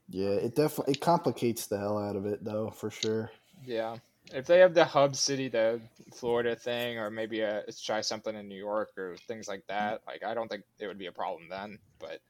yeah. 0.07 0.29
It 0.31 0.55
definitely 0.55 0.93
it 0.93 1.01
complicates 1.01 1.65
the 1.67 1.77
hell 1.79 1.97
out 1.97 2.15
of 2.15 2.25
it, 2.25 2.43
though, 2.43 2.69
for 2.71 2.89
sure. 2.91 3.31
Yeah. 3.65 3.97
If 4.31 4.45
they 4.45 4.59
have 4.59 4.75
the 4.75 4.85
hub 4.85 5.15
city, 5.15 5.47
the 5.47 5.81
Florida 6.13 6.55
thing, 6.55 6.99
or 6.99 7.09
maybe 7.09 7.41
a, 7.41 7.63
let's 7.65 7.81
try 7.81 8.01
something 8.01 8.35
in 8.35 8.47
New 8.47 8.55
York 8.57 8.95
or 8.97 9.15
things 9.27 9.47
like 9.47 9.65
that, 9.67 10.01
like 10.05 10.23
I 10.23 10.35
don't 10.35 10.47
think 10.47 10.63
it 10.77 10.85
would 10.87 10.99
be 10.99 11.07
a 11.07 11.11
problem 11.11 11.49
then. 11.49 11.79
But 11.97 12.21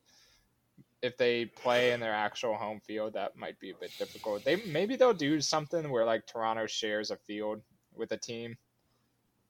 if 1.01 1.17
they 1.17 1.45
play 1.45 1.91
in 1.91 1.99
their 1.99 2.13
actual 2.13 2.55
home 2.55 2.81
field, 2.81 3.13
that 3.13 3.37
might 3.37 3.59
be 3.59 3.71
a 3.71 3.75
bit 3.79 3.91
difficult. 3.97 4.43
They 4.43 4.57
maybe 4.57 4.95
they'll 4.95 5.13
do 5.13 5.39
something 5.39 5.89
where 5.89 6.05
like 6.05 6.25
Toronto 6.27 6.65
shares 6.67 7.11
a 7.11 7.17
field 7.17 7.61
with 7.95 8.11
a 8.11 8.17
team, 8.17 8.57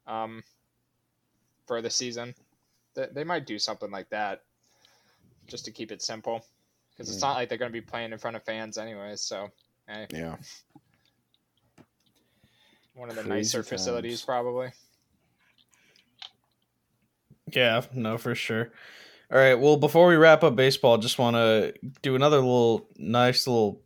um, 0.08 0.44
for 1.68 1.82
the 1.82 1.90
season. 1.90 2.36
They, 2.96 3.08
they 3.12 3.24
might 3.24 3.46
do 3.46 3.60
something 3.60 3.92
like 3.92 4.10
that, 4.10 4.42
just 5.48 5.66
to 5.66 5.72
keep 5.72 5.92
it 5.92 6.02
simple, 6.02 6.46
because 6.92 7.10
it's 7.10 7.20
Mm. 7.20 7.28
not 7.28 7.36
like 7.36 7.50
they're 7.50 7.58
going 7.58 7.72
to 7.72 7.82
be 7.82 7.86
playing 7.86 8.12
in 8.12 8.20
front 8.20 8.36
of 8.38 8.44
fans 8.44 8.78
anyway. 8.78 9.16
So, 9.16 9.50
hey. 9.88 10.08
Yeah, 10.12 10.38
One 12.94 13.10
of 13.10 13.16
the 13.16 13.24
Crazy 13.24 13.58
nicer 13.58 13.64
facilities, 13.64 14.22
probably. 14.22 14.72
Yeah, 17.52 17.82
no, 17.94 18.18
for 18.18 18.36
sure. 18.36 18.72
All 19.32 19.38
right. 19.38 19.54
Well, 19.56 19.78
before 19.78 20.08
we 20.08 20.15
wrap 20.15 20.44
up 20.44 20.56
baseball, 20.56 20.98
just 20.98 21.20
want 21.20 21.36
to 21.36 21.74
do 22.02 22.15
another 22.15 22.38
little 22.38 22.88
nice 22.98 23.46
little 23.46 23.82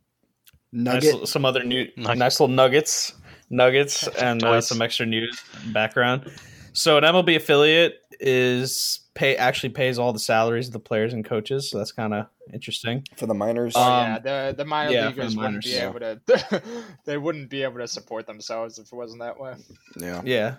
nice, 0.72 1.04
Nugget. 1.04 1.20
li- 1.20 1.26
some 1.26 1.44
other 1.44 1.62
new 1.62 1.86
Nugget. 1.96 2.18
nice 2.18 2.40
little 2.40 2.54
nuggets, 2.54 3.12
nuggets, 3.50 4.06
and 4.08 4.42
uh, 4.42 4.60
some 4.60 4.80
extra 4.80 5.04
news 5.06 5.38
background. 5.72 6.30
So, 6.72 6.96
an 6.98 7.04
MLB 7.04 7.36
affiliate 7.36 8.00
is 8.20 9.00
pay 9.14 9.36
actually 9.36 9.68
pays 9.68 9.98
all 9.98 10.12
the 10.12 10.18
salaries 10.18 10.68
of 10.68 10.72
the 10.72 10.80
players 10.80 11.12
and 11.12 11.24
coaches. 11.24 11.70
So 11.70 11.78
that's 11.78 11.92
kind 11.92 12.14
of 12.14 12.26
interesting. 12.52 13.04
for 13.16 13.26
the 13.26 13.34
minors. 13.34 13.74
Oh 13.76 13.82
Um, 13.82 14.02
yeah, 14.02 14.18
the 14.18 14.54
the 14.56 14.64
minor 14.64 14.90
yeah, 14.92 15.10
for 15.10 15.16
the 15.16 15.22
leaguers 15.22 15.36
wouldn't 15.36 15.64
be 15.64 15.70
yeah. 15.70 15.88
able 15.88 16.00
to. 16.00 16.62
they 17.04 17.18
wouldn't 17.18 17.50
be 17.50 17.62
able 17.64 17.78
to 17.80 17.86
support 17.88 18.26
themselves 18.26 18.78
if 18.78 18.86
it 18.86 18.94
wasn't 18.96 19.20
that 19.20 19.38
way. 19.38 19.54
yeah. 20.00 20.22
Yeah. 20.24 20.54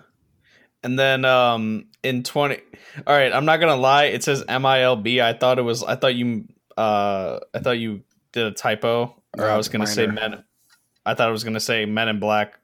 And 0.86 0.96
then 0.96 1.24
um 1.24 1.86
in 2.04 2.22
20 2.22 2.58
All 3.08 3.16
right, 3.16 3.32
I'm 3.32 3.44
not 3.44 3.56
going 3.56 3.72
to 3.74 3.80
lie, 3.80 4.04
it 4.04 4.22
says 4.22 4.44
MILB. 4.44 5.20
I 5.20 5.32
thought 5.32 5.58
it 5.58 5.62
was 5.62 5.82
I 5.82 5.96
thought 5.96 6.14
you 6.14 6.46
uh 6.76 7.40
I 7.52 7.58
thought 7.58 7.78
you 7.78 8.02
did 8.30 8.46
a 8.46 8.52
typo 8.52 9.20
or 9.36 9.50
I 9.50 9.56
was 9.56 9.68
going 9.68 9.80
to 9.84 9.90
say 9.90 10.06
men 10.06 10.44
I 11.04 11.14
thought 11.14 11.28
I 11.28 11.32
was 11.32 11.42
going 11.42 11.54
to 11.54 11.60
say 11.60 11.86
Men 11.86 12.08
in 12.08 12.20
Black 12.20 12.58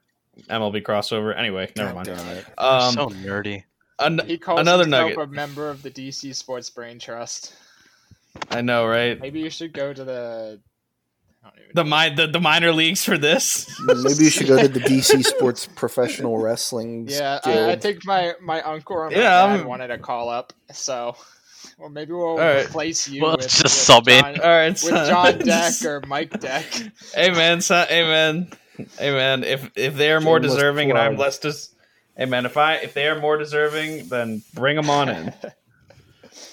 MLB 0.49 0.83
crossover. 0.83 1.37
Anyway, 1.37 1.69
never 1.75 1.93
mind. 1.93 2.07
Damn. 2.07 2.45
Um 2.57 2.93
so 2.93 3.07
nerdy. 3.09 3.65
an- 3.99 4.21
He 4.25 4.37
calls 4.37 4.61
another 4.61 4.83
himself 4.85 5.11
nugget. 5.11 5.23
a 5.23 5.27
member 5.27 5.69
of 5.69 5.81
the 5.81 5.91
DC 5.91 6.33
Sports 6.33 6.69
Brain 6.69 6.99
Trust. 6.99 7.53
I 8.49 8.61
know, 8.61 8.85
right? 8.87 9.19
Maybe 9.19 9.41
you 9.41 9.49
should 9.49 9.73
go 9.73 9.93
to 9.93 10.03
the. 10.03 10.61
I 11.43 11.49
don't 11.49 11.57
even 11.59 11.71
The 11.75 11.83
know. 11.83 12.09
mi- 12.09 12.15
the, 12.15 12.27
the 12.27 12.39
minor 12.39 12.71
leagues 12.71 13.03
for 13.03 13.17
this. 13.17 13.69
Maybe 13.81 14.23
you 14.25 14.29
should 14.29 14.47
go 14.47 14.61
to 14.61 14.67
the 14.67 14.79
DC 14.81 15.23
Sports 15.25 15.67
Professional 15.75 16.37
Wrestling 16.37 17.07
Yeah, 17.09 17.39
I, 17.43 17.71
I 17.71 17.75
think 17.75 18.05
my 18.05 18.33
my 18.41 18.61
uncle 18.61 18.95
or 18.95 19.09
my 19.09 19.15
Yeah, 19.15 19.21
dad 19.47 19.49
I'm- 19.59 19.67
wanted 19.67 19.87
to 19.87 19.97
call 19.97 20.29
up, 20.29 20.53
so 20.71 21.15
well 21.77 21.89
maybe 21.89 22.13
we'll 22.13 22.37
right. 22.37 22.65
replace 22.65 23.07
you. 23.09 23.21
Well, 23.23 23.31
with, 23.37 23.41
just 23.49 23.63
with 23.63 23.71
sub 23.71 24.07
in. 24.07 24.21
John, 24.21 24.39
All 24.41 24.49
right, 24.49 24.69
with 24.69 24.77
son. 24.79 25.09
John 25.09 25.37
Deck 25.45 25.73
or 25.85 26.01
Mike 26.07 26.39
Deck. 26.39 26.65
Amen, 27.17 27.35
man, 27.37 27.61
son, 27.61 27.87
amen, 27.91 28.47
man, 28.77 28.87
hey 28.97 29.11
man. 29.11 29.43
If 29.43 29.69
if 29.75 29.95
they 29.95 30.11
are 30.11 30.21
more 30.21 30.37
Shameless 30.37 30.53
deserving 30.55 30.89
and 30.91 30.99
I'm 30.99 31.15
plug. 31.15 31.25
less 31.25 31.39
des- 31.39 32.21
amen. 32.23 32.45
if 32.45 32.55
I 32.57 32.75
if 32.75 32.93
they 32.93 33.07
are 33.07 33.19
more 33.19 33.37
deserving, 33.37 34.07
then 34.09 34.43
bring 34.53 34.75
them 34.77 34.89
on 34.89 35.09
in. 35.09 35.33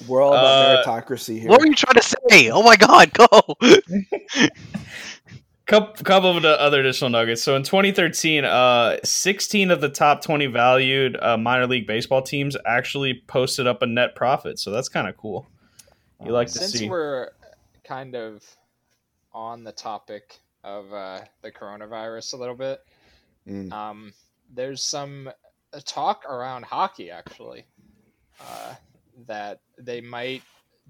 We're 0.08 0.22
all 0.22 0.32
about 0.32 0.44
Uh, 0.44 0.84
meritocracy 0.84 1.40
here. 1.40 1.48
What 1.48 1.60
were 1.60 1.66
you 1.66 1.74
trying 1.74 2.00
to 2.00 2.16
say? 2.30 2.50
Oh 2.50 2.62
my 2.62 2.76
god, 2.76 3.12
go! 3.12 3.28
couple 5.66 6.04
couple 6.04 6.36
of 6.36 6.42
the 6.42 6.60
other 6.60 6.80
additional 6.80 7.10
nuggets. 7.10 7.42
So 7.42 7.54
in 7.54 7.62
2013, 7.62 8.44
uh, 8.44 8.96
16 9.04 9.70
of 9.70 9.80
the 9.80 9.88
top 9.88 10.20
20 10.22 10.46
valued 10.46 11.16
uh, 11.20 11.36
minor 11.36 11.66
league 11.66 11.86
baseball 11.86 12.22
teams 12.22 12.56
actually 12.66 13.22
posted 13.28 13.66
up 13.66 13.82
a 13.82 13.86
net 13.86 14.14
profit. 14.16 14.58
So 14.58 14.70
that's 14.72 14.88
kind 14.88 15.06
of 15.08 15.16
cool. 15.16 15.46
You 16.24 16.32
like 16.32 16.48
to 16.48 16.54
Since 16.54 16.72
see? 16.72 16.88
we're 16.88 17.30
kind 17.84 18.14
of 18.16 18.44
on 19.32 19.62
the 19.64 19.72
topic 19.72 20.40
of 20.64 20.92
uh, 20.92 21.20
the 21.42 21.50
coronavirus 21.50 22.34
a 22.34 22.36
little 22.36 22.54
bit, 22.56 22.80
Mm. 23.48 23.72
um, 23.72 24.12
there's 24.52 24.84
some 24.84 25.30
uh, 25.72 25.80
talk 25.86 26.26
around 26.26 26.62
hockey 26.66 27.10
actually 27.10 27.64
uh, 28.38 28.74
that 29.26 29.61
they 29.78 30.00
might 30.00 30.42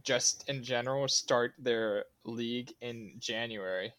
just 0.02 0.48
in 0.48 0.62
general 0.62 1.06
start 1.08 1.52
their 1.58 2.04
league 2.24 2.72
in 2.80 3.12
January, 3.18 3.92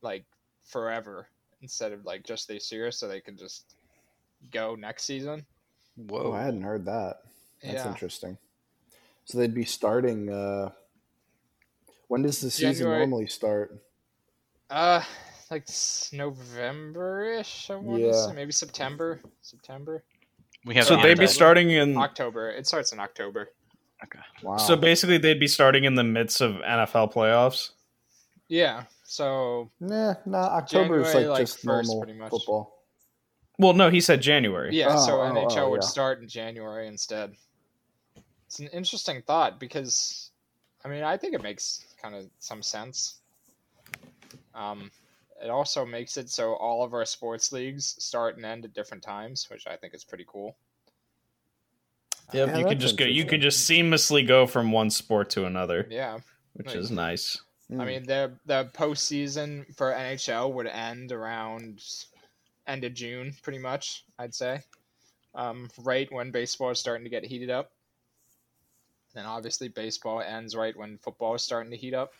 like 0.00 0.24
forever, 0.64 1.28
instead 1.60 1.92
of 1.92 2.04
like 2.04 2.24
just 2.24 2.48
this 2.48 2.70
year, 2.72 2.90
so 2.90 3.06
they 3.08 3.20
can 3.20 3.36
just 3.36 3.74
go 4.50 4.74
next 4.74 5.04
season. 5.04 5.44
Oh, 6.10 6.32
I 6.32 6.42
hadn't 6.42 6.62
heard 6.62 6.86
that. 6.86 7.18
That's 7.62 7.84
yeah, 7.84 7.88
interesting. 7.88 8.38
So 9.24 9.38
they'd 9.38 9.54
be 9.54 9.64
starting. 9.64 10.28
Uh, 10.30 10.70
when 12.08 12.22
does 12.22 12.40
the 12.40 12.50
season 12.50 12.74
January- 12.84 12.98
normally 13.00 13.26
start? 13.28 13.78
uh, 14.70 15.02
like 15.50 15.66
November-ish. 16.12 17.70
I 17.70 17.76
want 17.76 18.02
to 18.02 18.14
say 18.14 18.32
maybe 18.34 18.52
September. 18.52 19.20
September. 19.42 20.02
We 20.64 20.74
have 20.76 20.86
So 20.86 20.96
the 20.96 21.02
they'd 21.02 21.18
be 21.18 21.26
starting 21.26 21.70
in. 21.70 21.96
October. 21.96 22.50
It 22.50 22.66
starts 22.66 22.92
in 22.92 23.00
October. 23.00 23.50
Wow. 24.42 24.56
So 24.56 24.76
basically, 24.76 25.18
they'd 25.18 25.40
be 25.40 25.48
starting 25.48 25.84
in 25.84 25.94
the 25.94 26.04
midst 26.04 26.40
of 26.40 26.54
NFL 26.56 27.12
playoffs. 27.12 27.70
Yeah. 28.48 28.84
So 29.04 29.70
nah, 29.80 30.14
nah. 30.26 30.38
October 30.38 31.00
is 31.00 31.14
like, 31.14 31.26
like, 31.26 31.40
just 31.40 31.60
first, 31.60 31.88
normal 31.88 32.02
pretty 32.02 32.18
much. 32.18 32.30
football. 32.30 32.82
Well, 33.58 33.74
no, 33.74 33.90
he 33.90 34.00
said 34.00 34.22
January. 34.22 34.74
yeah, 34.74 34.88
Oh, 34.90 35.06
so 35.06 35.20
oh, 35.20 35.24
NHL 35.24 35.58
oh, 35.58 35.70
would 35.70 35.82
yeah. 35.82 35.88
start 35.88 36.20
in 36.20 36.28
January 36.28 36.88
instead. 36.88 37.34
It's 38.46 38.58
an 38.58 38.68
interesting 38.68 39.22
thought 39.22 39.60
because, 39.60 40.30
I 40.84 40.88
mean, 40.88 41.02
I 41.04 41.16
think 41.16 41.34
it 41.34 41.42
makes 41.42 41.84
kind 42.02 42.14
of 42.14 42.26
some 42.38 42.62
sense. 42.62 43.20
Um, 44.54 44.90
it 45.42 45.50
also 45.50 45.84
makes 45.84 46.16
it 46.16 46.30
so 46.30 46.54
all 46.54 46.84
of 46.84 46.94
our 46.94 47.04
sports 47.04 47.52
leagues 47.52 47.96
start 47.98 48.36
and 48.36 48.44
end 48.44 48.64
at 48.64 48.74
different 48.74 49.02
times, 49.02 49.48
which 49.50 49.66
I 49.66 49.76
think 49.76 49.94
is 49.94 50.04
pretty 50.04 50.24
cool. 50.26 50.56
Yep, 52.32 52.48
Yeah, 52.48 52.58
you 52.58 52.64
could 52.64 52.78
that's 52.80 52.82
just 52.82 52.96
go. 52.96 53.04
You 53.04 53.24
could 53.24 53.40
just 53.40 53.68
seamlessly 53.68 54.26
go 54.26 54.46
from 54.46 54.72
one 54.72 54.90
sport 54.90 55.30
to 55.30 55.44
another, 55.46 55.86
Yeah, 55.90 56.18
which 56.54 56.66
Nice. 56.68 56.76
is 56.76 56.90
nice. 56.90 57.38
I 57.70 57.74
Mm. 57.74 57.86
mean 57.86 58.02
the 58.04 58.38
the 58.46 58.70
postseason 58.74 59.74
for 59.76 59.92
NHL 59.92 60.52
would 60.52 60.66
end 60.66 61.10
around 61.12 61.82
end 62.66 62.84
of 62.84 62.94
June, 62.94 63.34
pretty 63.42 63.58
much. 63.58 64.04
I'd 64.18 64.34
say, 64.34 64.60
um, 65.34 65.70
right 65.78 66.10
when 66.12 66.30
baseball 66.30 66.70
is 66.70 66.78
starting 66.80 67.04
to 67.04 67.10
get 67.10 67.24
heated 67.24 67.50
up. 67.50 67.72
Then 69.14 69.26
obviously 69.26 69.68
baseball 69.68 70.20
ends 70.20 70.54
right 70.56 70.76
when 70.76 70.98
football 70.98 71.34
is 71.34 71.42
starting 71.42 71.70
to 71.70 71.76
heat 71.76 71.94
up, 71.94 72.12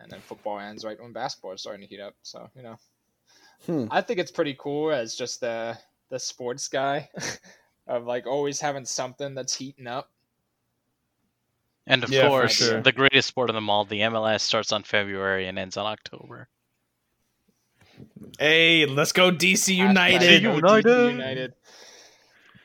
and 0.00 0.10
then 0.10 0.20
football 0.20 0.58
ends 0.58 0.84
right 0.84 1.00
when 1.00 1.12
basketball 1.12 1.52
is 1.52 1.60
starting 1.60 1.82
to 1.82 1.88
heat 1.88 2.00
up. 2.00 2.14
So 2.22 2.48
you 2.56 2.62
know, 2.62 2.78
Hmm. 3.66 3.86
I 3.90 4.02
think 4.02 4.18
it's 4.20 4.30
pretty 4.32 4.54
cool 4.58 4.92
as 4.92 5.14
just 5.16 5.40
the 5.40 5.78
the 6.10 6.18
sports 6.18 6.68
guy 6.68 7.08
of 7.86 8.04
like 8.04 8.26
always 8.26 8.60
having 8.60 8.84
something 8.84 9.34
that's 9.34 9.54
heating 9.54 9.86
up. 9.86 10.10
And 11.86 12.02
of 12.02 12.10
Yeah, 12.10 12.28
course, 12.28 12.52
sure. 12.54 12.80
the 12.80 12.92
greatest 12.92 13.28
sport 13.28 13.50
of 13.50 13.54
them 13.54 13.68
all, 13.68 13.84
the 13.84 14.00
MLS, 14.00 14.40
starts 14.40 14.72
on 14.72 14.82
February 14.84 15.46
and 15.46 15.58
ends 15.58 15.76
on 15.76 15.84
October. 15.86 16.48
Hey, 18.38 18.86
let's 18.86 19.12
go 19.12 19.30
DC 19.30 19.74
United. 19.74 20.42
go 20.42 20.54
United. 20.54 20.84
DC 20.86 21.10
United. 21.10 21.52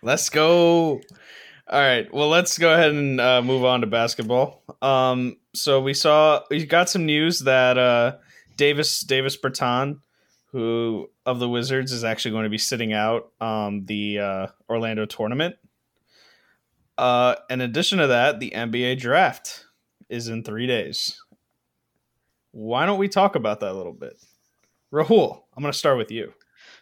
Let's 0.01 0.29
go. 0.29 1.01
All 1.71 1.79
right. 1.79 2.11
Well, 2.13 2.29
let's 2.29 2.57
go 2.57 2.73
ahead 2.73 2.91
and 2.91 3.19
uh, 3.21 3.41
move 3.41 3.65
on 3.65 3.81
to 3.81 3.87
basketball. 3.87 4.63
Um, 4.81 5.37
so 5.53 5.81
we 5.81 5.93
saw 5.93 6.41
we 6.49 6.65
got 6.65 6.89
some 6.89 7.05
news 7.05 7.39
that 7.41 7.77
uh, 7.77 8.15
Davis 8.55 9.01
Davis 9.01 9.37
Bertan, 9.37 9.99
who 10.51 11.09
of 11.29 11.39
the 11.39 11.47
Wizards, 11.47 11.91
is 11.91 12.03
actually 12.03 12.31
going 12.31 12.45
to 12.45 12.49
be 12.49 12.57
sitting 12.57 12.91
out 12.91 13.31
um, 13.39 13.85
the 13.85 14.19
uh, 14.19 14.47
Orlando 14.67 15.05
tournament. 15.05 15.55
Uh, 16.97 17.35
in 17.49 17.61
addition 17.61 17.99
to 17.99 18.07
that, 18.07 18.39
the 18.39 18.51
NBA 18.51 18.99
draft 18.99 19.65
is 20.09 20.27
in 20.27 20.43
three 20.43 20.67
days. 20.67 21.21
Why 22.51 22.85
don't 22.85 22.97
we 22.97 23.07
talk 23.07 23.35
about 23.35 23.59
that 23.59 23.71
a 23.71 23.73
little 23.73 23.93
bit? 23.93 24.17
Rahul, 24.91 25.43
I'm 25.55 25.61
going 25.61 25.71
to 25.71 25.77
start 25.77 25.97
with 25.97 26.09
you. 26.09 26.33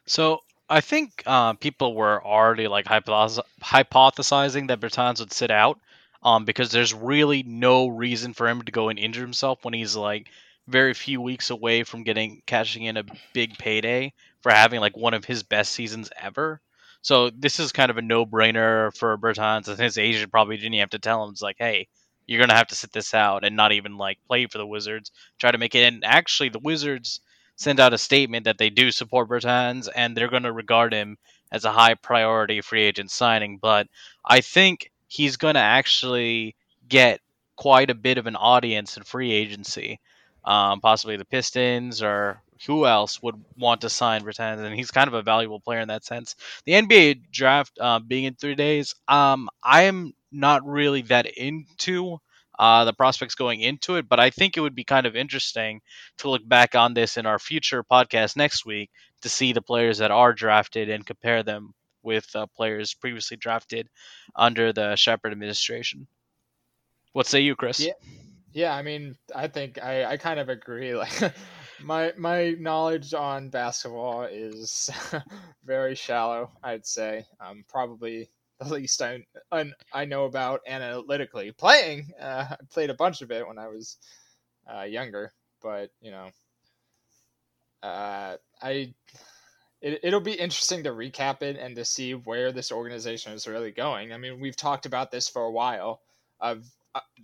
So 0.05 0.39
I 0.69 0.79
think 0.79 1.23
uh, 1.25 1.53
people 1.53 1.93
were 1.93 2.23
already 2.25 2.69
like 2.69 2.85
hypothesizing 2.85 4.67
that 4.69 4.79
Bertans 4.79 5.19
would 5.19 5.33
sit 5.33 5.51
out, 5.51 5.77
um, 6.23 6.45
because 6.45 6.71
there's 6.71 6.93
really 6.93 7.43
no 7.43 7.87
reason 7.87 8.33
for 8.33 8.47
him 8.47 8.61
to 8.61 8.71
go 8.71 8.87
and 8.87 8.97
injure 8.97 9.21
himself 9.21 9.65
when 9.65 9.73
he's 9.73 9.95
like 9.95 10.29
very 10.67 10.93
few 10.93 11.21
weeks 11.21 11.49
away 11.49 11.83
from 11.83 12.03
getting 12.03 12.41
cashing 12.45 12.83
in 12.83 12.97
a 12.97 13.03
big 13.33 13.57
payday 13.57 14.13
for 14.41 14.51
having 14.51 14.79
like 14.79 14.95
one 14.95 15.13
of 15.13 15.25
his 15.25 15.43
best 15.43 15.71
seasons 15.71 16.09
ever. 16.21 16.61
So 17.01 17.29
this 17.29 17.59
is 17.59 17.71
kind 17.71 17.89
of 17.89 17.97
a 17.97 18.01
no-brainer 18.01 18.95
for 18.95 19.17
Bertans, 19.17 19.67
and 19.67 19.79
his 19.79 19.97
agent 19.97 20.31
probably 20.31 20.57
didn't 20.57 20.73
even 20.73 20.81
have 20.81 20.89
to 20.91 20.99
tell 20.99 21.23
him. 21.23 21.29
It's 21.31 21.41
like, 21.41 21.57
hey, 21.59 21.87
you're 22.25 22.39
gonna 22.39 22.55
have 22.55 22.67
to 22.67 22.75
sit 22.75 22.91
this 22.91 23.13
out 23.13 23.45
and 23.45 23.55
not 23.55 23.71
even 23.71 23.97
like 23.97 24.17
play 24.27 24.45
for 24.47 24.57
the 24.57 24.67
Wizards. 24.67 25.11
Try 25.39 25.51
to 25.51 25.57
make 25.57 25.75
it. 25.75 25.83
And 25.83 26.03
actually, 26.03 26.49
the 26.49 26.59
Wizards 26.59 27.21
send 27.55 27.79
out 27.79 27.93
a 27.93 27.97
statement 27.97 28.45
that 28.45 28.57
they 28.57 28.69
do 28.69 28.91
support 28.91 29.29
Bertans 29.29 29.89
and 29.95 30.15
they're 30.15 30.27
to 30.43 30.51
regard 30.51 30.93
him 30.93 31.17
as 31.51 31.65
a 31.65 31.71
high 31.71 31.95
priority 31.95 32.61
free 32.61 32.83
agent 32.83 33.09
signing. 33.09 33.57
But 33.57 33.87
I 34.23 34.41
think 34.41 34.91
he's 35.07 35.37
to 35.55 35.61
actually 35.61 36.55
get 36.87 37.21
quite 37.55 37.89
a 37.89 37.95
bit 37.95 38.17
of 38.17 38.27
an 38.27 38.35
audience 38.35 38.97
in 38.97 39.03
free 39.03 39.31
agency. 39.31 39.99
Um, 40.45 40.79
possibly 40.79 41.17
the 41.17 41.25
Pistons 41.25 42.01
or 42.01 42.41
who 42.65 42.85
else 42.85 43.21
would 43.21 43.35
want 43.57 43.81
to 43.81 43.89
sign 43.89 44.23
Bertans, 44.23 44.59
and 44.59 44.75
he's 44.75 44.91
kind 44.91 45.07
of 45.07 45.13
a 45.13 45.21
valuable 45.21 45.59
player 45.59 45.79
in 45.79 45.89
that 45.89 46.05
sense. 46.05 46.35
The 46.65 46.73
NBA 46.73 47.31
draft 47.31 47.77
uh, 47.79 47.99
being 47.99 48.25
in 48.25 48.35
three 48.35 48.55
days, 48.55 48.95
um, 49.07 49.49
I 49.63 49.83
am 49.83 50.13
not 50.31 50.65
really 50.65 51.01
that 51.03 51.25
into 51.25 52.17
uh, 52.59 52.85
the 52.85 52.93
prospects 52.93 53.35
going 53.35 53.61
into 53.61 53.95
it, 53.95 54.09
but 54.09 54.19
I 54.19 54.29
think 54.29 54.57
it 54.57 54.61
would 54.61 54.75
be 54.75 54.83
kind 54.83 55.05
of 55.05 55.15
interesting 55.15 55.81
to 56.17 56.29
look 56.29 56.47
back 56.47 56.75
on 56.75 56.93
this 56.93 57.17
in 57.17 57.25
our 57.25 57.39
future 57.39 57.83
podcast 57.83 58.35
next 58.35 58.65
week 58.65 58.89
to 59.21 59.29
see 59.29 59.53
the 59.53 59.61
players 59.61 59.99
that 59.99 60.11
are 60.11 60.33
drafted 60.33 60.89
and 60.89 61.05
compare 61.05 61.43
them 61.43 61.73
with 62.03 62.27
uh, 62.35 62.47
players 62.55 62.93
previously 62.93 63.37
drafted 63.37 63.89
under 64.35 64.73
the 64.73 64.95
Sheppard 64.95 65.31
administration. 65.31 66.07
What 67.13 67.27
say 67.27 67.41
you, 67.41 67.55
Chris? 67.55 67.79
Yeah. 67.79 67.93
Yeah, 68.53 68.73
I 68.73 68.81
mean, 68.81 69.15
I 69.35 69.47
think 69.49 69.77
I, 69.83 70.03
I 70.05 70.17
kind 70.17 70.39
of 70.39 70.49
agree. 70.49 70.95
Like, 70.95 71.33
my 71.83 72.13
my 72.17 72.51
knowledge 72.59 73.13
on 73.13 73.49
basketball 73.49 74.23
is 74.23 74.89
very 75.65 75.95
shallow. 75.95 76.51
I'd 76.63 76.85
say, 76.85 77.25
um, 77.39 77.63
probably 77.67 78.29
the 78.59 78.73
least 78.73 79.01
I 79.01 79.23
I, 79.93 80.05
know 80.05 80.25
about 80.25 80.61
analytically. 80.67 81.51
Playing, 81.51 82.11
uh, 82.19 82.47
I 82.51 82.57
played 82.71 82.89
a 82.89 82.95
bunch 82.95 83.21
of 83.21 83.31
it 83.31 83.47
when 83.47 83.57
I 83.57 83.67
was 83.67 83.97
uh, 84.73 84.83
younger, 84.83 85.33
but 85.61 85.91
you 86.01 86.11
know, 86.11 86.29
uh, 87.83 88.37
I 88.61 88.93
it, 89.81 89.99
it'll 90.03 90.19
be 90.19 90.33
interesting 90.33 90.83
to 90.83 90.91
recap 90.91 91.41
it 91.41 91.57
and 91.57 91.75
to 91.75 91.85
see 91.85 92.13
where 92.13 92.51
this 92.51 92.71
organization 92.71 93.33
is 93.33 93.47
really 93.47 93.71
going. 93.71 94.11
I 94.11 94.17
mean, 94.17 94.39
we've 94.39 94.55
talked 94.55 94.85
about 94.85 95.11
this 95.11 95.29
for 95.29 95.43
a 95.43 95.51
while 95.51 96.01
of 96.39 96.65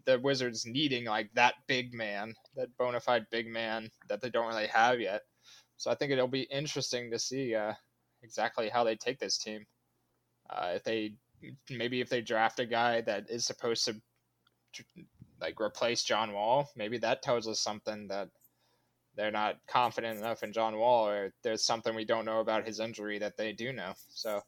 the 0.06 0.20
Wizards 0.20 0.66
needing 0.66 1.06
like 1.06 1.30
that 1.34 1.56
big 1.68 1.94
man, 1.94 2.34
that 2.56 2.76
bona 2.78 3.00
fide 3.00 3.26
big 3.32 3.48
man 3.48 3.90
that 4.10 4.22
they 4.22 4.30
don't 4.30 4.48
really 4.48 4.68
have 4.68 5.00
yet. 5.00 5.22
So 5.78 5.92
I 5.92 5.96
think 5.96 6.12
it'll 6.12 6.28
be 6.28 6.44
interesting 6.44 7.12
to 7.12 7.20
see 7.20 7.56
uh, 7.56 7.74
exactly 8.22 8.70
how 8.70 8.84
they 8.84 8.96
take 8.96 9.20
this 9.20 9.38
team. 9.38 9.66
Uh, 10.50 10.74
if 10.76 10.84
they 10.84 11.14
maybe 11.70 12.02
if 12.02 12.10
they 12.10 12.22
draft 12.22 12.60
a 12.60 12.66
guy 12.66 13.02
that 13.02 13.30
is 13.30 13.46
supposed 13.46 13.86
to 13.86 13.96
like 15.42 15.60
replace 15.60 16.04
John 16.04 16.34
Wall, 16.34 16.70
maybe 16.76 16.98
that 17.00 17.22
tells 17.22 17.48
us 17.48 17.60
something 17.60 18.08
that 18.08 18.30
they're 19.16 19.32
not 19.32 19.58
confident 19.68 20.18
enough 20.20 20.44
in 20.44 20.54
John 20.54 20.78
Wall, 20.78 21.08
or 21.08 21.34
there's 21.44 21.66
something 21.66 21.96
we 21.96 22.06
don't 22.06 22.26
know 22.26 22.40
about 22.40 22.68
his 22.68 22.80
injury 22.80 23.20
that 23.20 23.38
they 23.38 23.52
do 23.52 23.72
know. 23.72 23.94
So 24.10 24.42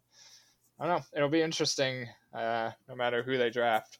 I 0.79 0.87
don't 0.87 0.97
know. 0.97 1.03
It'll 1.15 1.29
be 1.29 1.41
interesting, 1.41 2.07
uh, 2.33 2.71
no 2.87 2.95
matter 2.95 3.23
who 3.23 3.37
they 3.37 3.49
draft. 3.49 3.99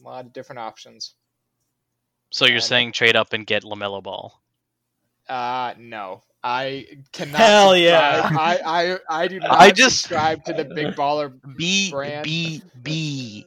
A 0.00 0.06
lot 0.06 0.24
of 0.26 0.32
different 0.32 0.58
options. 0.60 1.14
So 2.30 2.46
you're 2.46 2.56
And- 2.56 2.64
saying 2.64 2.92
trade 2.92 3.16
up 3.16 3.32
and 3.32 3.46
get 3.46 3.62
Lamelo 3.64 4.02
Ball? 4.02 4.40
Uh, 5.28 5.74
no. 5.78 6.22
I 6.42 6.86
cannot. 7.12 7.36
Hell 7.36 7.76
yeah. 7.76 8.22
I, 8.32 8.58
I, 8.64 8.98
I 9.24 9.28
do 9.28 9.40
not 9.40 9.50
I 9.50 9.70
just- 9.70 10.00
subscribe 10.00 10.42
to 10.44 10.52
the 10.54 10.64
big 10.64 10.94
baller. 10.94 11.32
B 11.56 11.90
Brand. 11.90 12.24
B 12.24 12.62
B. 12.82 13.46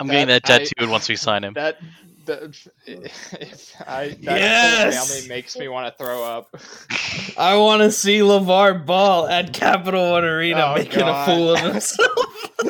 I'm 0.00 0.06
That- 0.06 0.12
getting 0.12 0.28
that 0.28 0.50
I- 0.50 0.58
tattooed 0.64 0.88
once 0.88 1.08
we 1.08 1.16
sign 1.16 1.44
him. 1.44 1.52
That 1.54 1.78
the 2.24 2.54
if 2.86 3.74
I 3.86 4.08
that 4.08 4.38
Yes! 4.38 5.10
family 5.10 5.28
makes 5.28 5.56
me 5.58 5.68
want 5.68 5.92
to 5.94 6.02
throw 6.04 6.22
up. 6.24 6.54
I 7.38 7.56
want 7.56 7.82
to 7.82 7.90
see 7.90 8.18
LeVar 8.18 8.84
Ball 8.86 9.26
at 9.28 9.52
Capital 9.52 10.12
One 10.12 10.24
Arena 10.24 10.66
Oh, 10.68 10.74
making 10.74 11.00
God. 11.00 11.28
a 11.28 11.34
fool 11.34 11.50
of 11.54 11.60
himself 11.60 12.50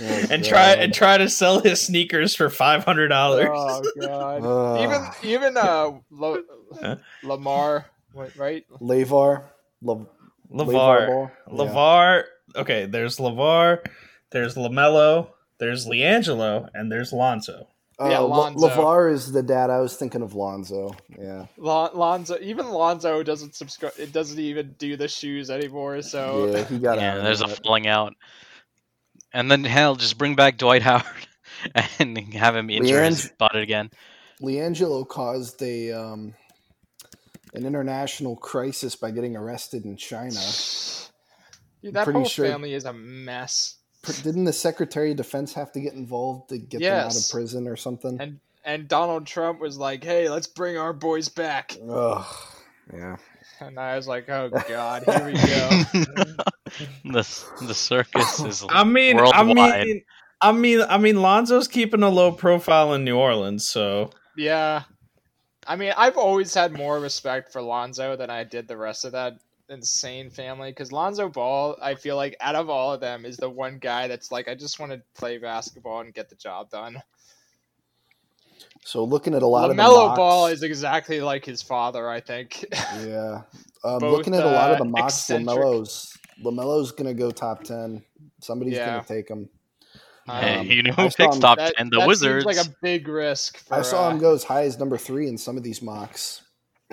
Oh, 0.00 0.26
and 0.30 0.44
try 0.44 0.72
and 0.74 0.92
try 0.94 1.18
to 1.18 1.28
sell 1.28 1.60
his 1.60 1.80
sneakers 1.80 2.34
for 2.34 2.48
five 2.50 2.84
hundred 2.84 3.08
dollars. 3.08 3.48
Oh 3.52 3.82
god. 4.00 4.42
Ugh. 4.44 4.80
even 5.24 5.30
even 5.30 5.56
uh 5.56 5.92
Lo, 6.10 6.42
Lamar 7.22 7.86
right? 8.36 8.64
Lavar, 8.80 9.44
La- 9.82 10.04
LeVar, 10.52 11.06
Ball? 11.06 11.30
Yeah. 12.54 12.60
Okay, 12.60 12.86
there's 12.86 13.18
LeVar, 13.18 13.80
there's 14.30 14.54
Lamelo, 14.56 15.28
there's 15.58 15.86
LiAngelo, 15.86 16.68
and 16.74 16.90
there's 16.90 17.12
Lonzo. 17.12 17.68
Uh, 18.00 18.08
Yeah, 18.10 18.18
Lonzo. 18.20 18.68
Lavar 18.68 19.12
is 19.12 19.32
the 19.32 19.42
dad. 19.42 19.70
I 19.70 19.80
was 19.80 19.96
thinking 19.96 20.22
of 20.22 20.34
Lonzo. 20.34 20.94
Yeah. 21.18 21.46
Lon- 21.56 21.90
Lonzo 21.94 22.38
even 22.40 22.68
Lonzo 22.70 23.22
doesn't 23.22 23.54
subscribe 23.54 23.92
it 23.98 24.12
doesn't 24.12 24.38
even 24.38 24.74
do 24.78 24.96
the 24.96 25.08
shoes 25.08 25.50
anymore, 25.50 26.02
so 26.02 26.46
yeah, 26.52 26.64
he 26.64 26.78
got 26.78 26.98
Yeah, 26.98 27.16
out. 27.18 27.22
there's 27.24 27.40
a 27.42 27.46
that. 27.46 27.60
falling 27.64 27.86
out. 27.86 28.14
And 29.32 29.50
then 29.50 29.64
hell, 29.64 29.96
just 29.96 30.18
bring 30.18 30.34
back 30.34 30.58
Dwight 30.58 30.82
Howard 30.82 31.04
and 31.98 32.18
have 32.34 32.56
him 32.56 32.70
injure 32.70 33.02
his 33.04 33.24
Leandro- 33.24 33.36
butt 33.38 33.56
again. 33.56 33.90
LiAngelo 34.40 35.06
caused 35.06 35.60
a 35.62 35.92
um, 35.92 36.34
an 37.54 37.66
international 37.66 38.36
crisis 38.36 38.96
by 38.96 39.10
getting 39.10 39.36
arrested 39.36 39.84
in 39.84 39.96
China. 39.96 40.40
Dude, 41.82 41.94
that 41.94 42.04
pretty 42.04 42.20
whole 42.20 42.28
sure- 42.28 42.46
family 42.46 42.74
is 42.74 42.84
a 42.84 42.92
mess. 42.92 43.74
Didn't 44.22 44.44
the 44.44 44.52
Secretary 44.52 45.10
of 45.10 45.16
Defense 45.16 45.52
have 45.54 45.72
to 45.72 45.80
get 45.80 45.92
involved 45.92 46.50
to 46.50 46.58
get 46.58 46.80
them 46.80 47.06
out 47.06 47.16
of 47.16 47.30
prison 47.30 47.66
or 47.66 47.76
something? 47.76 48.18
And 48.20 48.40
and 48.64 48.88
Donald 48.88 49.26
Trump 49.26 49.60
was 49.60 49.76
like, 49.76 50.04
"Hey, 50.04 50.28
let's 50.28 50.46
bring 50.46 50.78
our 50.78 50.92
boys 50.92 51.28
back." 51.28 51.76
Ugh. 51.90 52.24
Yeah. 52.92 53.16
And 53.60 53.78
I 53.78 53.96
was 53.96 54.06
like, 54.06 54.28
"Oh 54.28 54.50
god, 54.68 55.02
here 55.04 55.26
we 55.26 55.32
go." 55.32 56.34
the 57.04 57.44
the 57.66 57.74
circus 57.74 58.40
is 58.44 58.64
I 58.68 58.84
mean, 58.84 59.18
I 59.18 59.42
mean, 59.42 60.02
I 60.40 60.52
mean, 60.52 60.82
I 60.82 60.98
mean, 60.98 61.22
Lonzo's 61.22 61.68
keeping 61.68 62.02
a 62.02 62.08
low 62.08 62.32
profile 62.32 62.94
in 62.94 63.04
New 63.04 63.16
Orleans, 63.16 63.66
so 63.66 64.10
Yeah. 64.36 64.82
I 65.66 65.76
mean, 65.76 65.92
I've 65.98 66.16
always 66.16 66.54
had 66.54 66.72
more 66.72 66.98
respect 66.98 67.52
for 67.52 67.60
Lonzo 67.60 68.16
than 68.16 68.30
I 68.30 68.42
did 68.42 68.66
the 68.68 68.76
rest 68.76 69.04
of 69.04 69.12
that 69.12 69.38
insane 69.68 70.30
family 70.30 70.70
because 70.70 70.92
Lonzo 70.92 71.28
Ball, 71.28 71.76
I 71.82 71.94
feel 71.94 72.16
like 72.16 72.36
out 72.40 72.54
of 72.54 72.70
all 72.70 72.94
of 72.94 73.00
them, 73.00 73.26
is 73.26 73.36
the 73.36 73.50
one 73.50 73.78
guy 73.78 74.08
that's 74.08 74.32
like, 74.32 74.48
I 74.48 74.54
just 74.54 74.80
want 74.80 74.92
to 74.92 75.02
play 75.14 75.36
basketball 75.36 76.00
and 76.00 76.14
get 76.14 76.30
the 76.30 76.36
job 76.36 76.70
done. 76.70 77.02
So 78.82 79.04
looking 79.04 79.34
at 79.34 79.42
a 79.42 79.46
lot 79.46 79.70
of 79.70 79.76
the 79.76 79.82
LaMelo 79.82 80.08
mocks, 80.08 80.16
Ball 80.16 80.46
is 80.46 80.62
exactly 80.62 81.20
like 81.20 81.44
his 81.44 81.60
father, 81.60 82.08
I 82.08 82.20
think. 82.20 82.64
yeah. 83.04 83.42
Um, 83.84 84.00
both, 84.00 84.16
looking 84.16 84.34
at 84.34 84.42
a 84.42 84.50
lot 84.50 84.72
of 84.72 84.74
uh, 84.74 84.78
the 84.82 84.90
mocks, 84.90 85.14
eccentric. 85.18 85.56
Lamelo's 85.56 86.17
Lamelo's 86.42 86.92
gonna 86.92 87.14
go 87.14 87.30
top 87.30 87.64
ten. 87.64 88.02
Somebody's 88.40 88.74
Yeah. 88.74 88.86
gonna 88.86 89.04
take 89.04 89.28
him. 89.28 89.48
Hey, 90.26 90.56
Um, 90.58 90.66
you 90.66 90.82
know 90.82 90.92
who 90.92 91.04
picks 91.08 91.16
him- 91.36 91.40
top 91.40 91.56
that, 91.58 91.74
ten? 91.76 91.88
The 91.90 92.00
that 92.00 92.06
Wizards. 92.08 92.44
seems 92.44 92.56
like 92.58 92.66
a 92.66 92.74
big 92.82 93.08
risk. 93.08 93.58
For, 93.58 93.74
I 93.74 93.82
saw 93.82 94.06
uh, 94.08 94.10
him 94.10 94.18
go 94.18 94.34
as 94.34 94.44
high 94.44 94.64
as 94.64 94.78
number 94.78 94.98
three 94.98 95.26
in 95.26 95.38
some 95.38 95.56
of 95.56 95.62
these 95.62 95.80
mocks. 95.80 96.42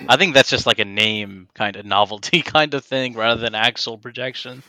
I 0.09 0.17
think 0.17 0.33
that's 0.33 0.49
just 0.49 0.65
like 0.65 0.79
a 0.79 0.85
name 0.85 1.47
kind 1.53 1.75
of 1.75 1.85
novelty 1.85 2.41
kind 2.43 2.73
of 2.73 2.83
thing 2.85 3.13
rather 3.13 3.39
than 3.41 3.55
actual 3.55 3.97
projection 3.97 4.63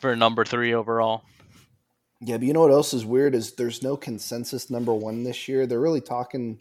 for 0.00 0.14
number 0.16 0.44
three 0.44 0.72
overall. 0.74 1.22
Yeah, 2.20 2.36
but 2.38 2.46
you 2.46 2.52
know 2.52 2.62
what 2.62 2.72
else 2.72 2.92
is 2.94 3.04
weird 3.04 3.34
is 3.34 3.52
there's 3.54 3.80
no 3.82 3.96
consensus 3.96 4.70
number 4.70 4.92
one 4.92 5.22
this 5.22 5.46
year. 5.48 5.66
They're 5.66 5.80
really 5.80 6.00
talking. 6.00 6.60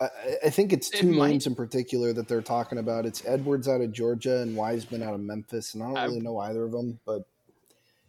I, 0.00 0.04
I- 0.04 0.36
I 0.46 0.50
think 0.50 0.72
it's 0.72 0.90
It 0.90 1.00
two 1.00 1.12
might- 1.12 1.28
names 1.30 1.46
in 1.46 1.54
particular 1.54 2.12
that 2.12 2.28
they're 2.28 2.42
talking 2.42 2.78
about. 2.78 3.06
It's 3.06 3.24
Edwards 3.26 3.68
out 3.68 3.80
of 3.80 3.92
Georgia 3.92 4.38
and 4.42 4.56
Wiseman 4.56 5.02
out 5.02 5.14
of 5.14 5.20
Memphis, 5.20 5.74
and 5.74 5.82
I 5.82 5.86
don't 5.86 5.96
I- 5.96 6.04
really 6.06 6.20
know 6.20 6.38
either 6.38 6.64
of 6.64 6.72
them. 6.72 6.98
But 7.04 7.22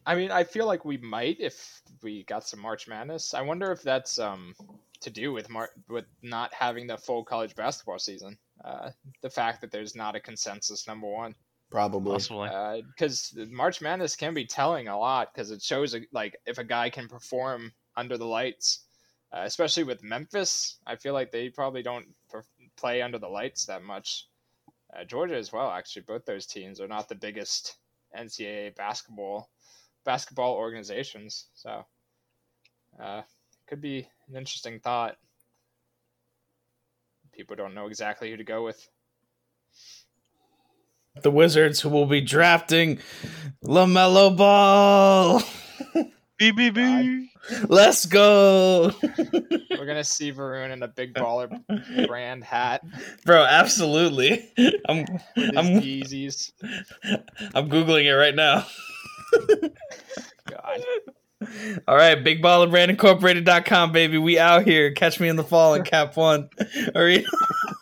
I 0.05 0.15
mean, 0.15 0.31
I 0.31 0.43
feel 0.43 0.65
like 0.65 0.85
we 0.85 0.97
might 0.97 1.39
if 1.39 1.81
we 2.01 2.23
got 2.23 2.47
some 2.47 2.59
March 2.59 2.87
Madness. 2.87 3.33
I 3.33 3.41
wonder 3.41 3.71
if 3.71 3.81
that's 3.81 4.17
um 4.19 4.55
to 5.01 5.09
do 5.09 5.31
with 5.31 5.49
Mar- 5.49 5.71
with 5.87 6.05
not 6.21 6.53
having 6.53 6.87
the 6.87 6.97
full 6.97 7.23
college 7.23 7.55
basketball 7.55 7.99
season. 7.99 8.37
Uh, 8.65 8.91
the 9.21 9.29
fact 9.29 9.61
that 9.61 9.71
there's 9.71 9.95
not 9.95 10.15
a 10.15 10.19
consensus 10.19 10.85
number 10.87 11.07
one, 11.07 11.33
probably 11.71 12.11
Possibly. 12.11 12.49
because 12.93 13.33
March 13.49 13.79
Madness 13.81 14.17
can 14.17 14.33
be 14.33 14.45
telling 14.45 14.89
a 14.89 14.97
lot 14.99 15.33
because 15.33 15.51
it 15.51 15.61
shows 15.61 15.95
like 16.11 16.35
if 16.45 16.57
a 16.57 16.63
guy 16.65 16.89
can 16.89 17.07
perform 17.07 17.71
under 17.95 18.17
the 18.17 18.25
lights, 18.25 18.81
uh, 19.33 19.41
especially 19.43 19.83
with 19.83 20.03
Memphis. 20.03 20.77
I 20.85 20.95
feel 20.95 21.13
like 21.13 21.31
they 21.31 21.49
probably 21.49 21.83
don't 21.83 22.07
per- 22.29 22.43
play 22.77 23.01
under 23.01 23.19
the 23.19 23.27
lights 23.27 23.65
that 23.65 23.83
much. 23.83 24.27
Uh, 24.95 25.03
Georgia 25.03 25.35
as 25.35 25.51
well, 25.51 25.69
actually, 25.69 26.01
both 26.03 26.25
those 26.25 26.45
teams 26.45 26.79
are 26.81 26.87
not 26.87 27.09
the 27.09 27.15
biggest 27.15 27.77
NCAA 28.17 28.75
basketball 28.75 29.49
basketball 30.05 30.53
organizations. 30.55 31.47
So, 31.53 31.85
uh, 32.99 33.21
could 33.67 33.81
be 33.81 34.07
an 34.27 34.35
interesting 34.35 34.79
thought. 34.79 35.17
People 37.31 37.55
don't 37.55 37.75
know 37.75 37.87
exactly 37.87 38.31
who 38.31 38.37
to 38.37 38.43
go 38.43 38.63
with. 38.63 38.89
the 41.21 41.31
Wizards 41.31 41.81
who 41.81 41.89
will 41.89 42.05
be 42.05 42.21
drafting 42.21 42.99
Lamelo 43.63 44.35
Ball. 44.35 45.43
BBB. 46.39 47.27
Let's 47.67 48.05
go, 48.05 48.91
We're 49.01 49.85
gonna 49.85 50.03
see 50.03 50.31
Varun 50.31 50.71
in 50.71 50.83
a 50.83 50.87
big 50.87 51.13
baller 51.13 51.61
brand 52.07 52.43
hat 52.43 52.83
bro! 53.25 53.43
Absolutely. 53.43 54.49
I'm 54.87 54.99
with 54.99 55.21
his 55.35 55.57
I'm 55.57 55.65
Yeezys. 55.81 56.51
I'm 57.55 57.69
googling 57.69 58.05
it 58.05 58.13
right 58.13 58.35
now. 58.35 58.65
God. 60.47 60.83
All 61.87 61.95
right, 61.95 62.21
bigballerbrandincorporated.com, 62.21 63.91
baby. 63.93 64.17
We 64.17 64.37
out 64.37 64.65
here. 64.65 64.91
Catch 64.91 65.19
me 65.19 65.29
in 65.29 65.37
the 65.37 65.43
fall 65.43 65.73
in 65.73 65.83
Cap 65.83 66.17
One. 66.17 66.49
Arena. 66.93 67.27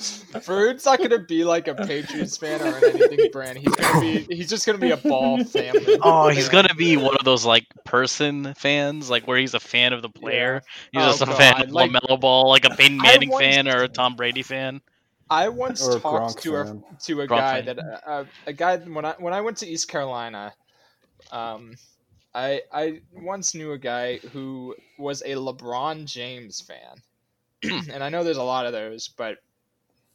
Varun's 0.32 0.84
not 0.86 0.98
gonna 0.98 1.18
be 1.18 1.44
like 1.44 1.68
a 1.68 1.74
Patriots 1.74 2.36
fan 2.36 2.60
or 2.62 2.76
anything 2.84 3.30
brand. 3.32 3.58
He's 3.58 3.74
gonna 3.74 4.00
be 4.00 4.34
he's 4.34 4.48
just 4.48 4.64
gonna 4.66 4.78
be 4.78 4.90
a 4.92 4.96
ball 4.96 5.44
family. 5.44 5.98
Oh, 6.02 6.28
he's 6.28 6.48
fan. 6.48 6.64
gonna 6.64 6.74
be 6.74 6.96
one 6.96 7.16
of 7.16 7.24
those 7.24 7.44
like 7.44 7.66
person 7.84 8.54
fans, 8.54 9.10
like 9.10 9.26
where 9.26 9.36
he's 9.38 9.54
a 9.54 9.60
fan 9.60 9.92
of 9.92 10.00
the 10.02 10.08
player. 10.08 10.62
He's 10.92 11.02
Oh, 11.02 11.06
just 11.06 11.22
a 11.22 11.26
fan 11.26 11.62
of 11.62 11.70
like- 11.70 11.90
Lamelo 11.90 12.18
Ball, 12.18 12.48
like 12.48 12.64
a 12.64 12.70
Peyton 12.70 12.96
Manning 12.96 13.28
once- 13.30 13.44
fan 13.44 13.68
or 13.68 13.82
a 13.82 13.88
Tom 13.88 14.16
Brady 14.16 14.42
fan. 14.42 14.80
I 15.28 15.48
once 15.48 15.86
Or 15.86 16.00
talked 16.00 16.38
Gronk 16.38 16.40
to 16.42 16.56
a 16.56 16.96
to 17.04 17.20
a 17.20 17.26
Gronk 17.26 17.28
guy 17.28 17.62
fan. 17.62 17.76
that 17.76 18.02
uh, 18.08 18.24
a 18.46 18.52
guy 18.52 18.78
when 18.78 19.04
I 19.04 19.14
when 19.18 19.32
I 19.34 19.40
went 19.42 19.58
to 19.58 19.66
East 19.68 19.88
Carolina, 19.88 20.52
um, 21.30 21.74
I 22.34 22.62
I 22.72 23.00
once 23.12 23.54
knew 23.54 23.72
a 23.72 23.78
guy 23.78 24.16
who 24.32 24.74
was 24.98 25.20
a 25.22 25.34
LeBron 25.34 26.06
James 26.06 26.60
fan, 26.60 27.02
and 27.92 28.02
I 28.02 28.08
know 28.08 28.24
there's 28.24 28.38
a 28.38 28.42
lot 28.42 28.66
of 28.66 28.72
those, 28.72 29.08
but 29.08 29.36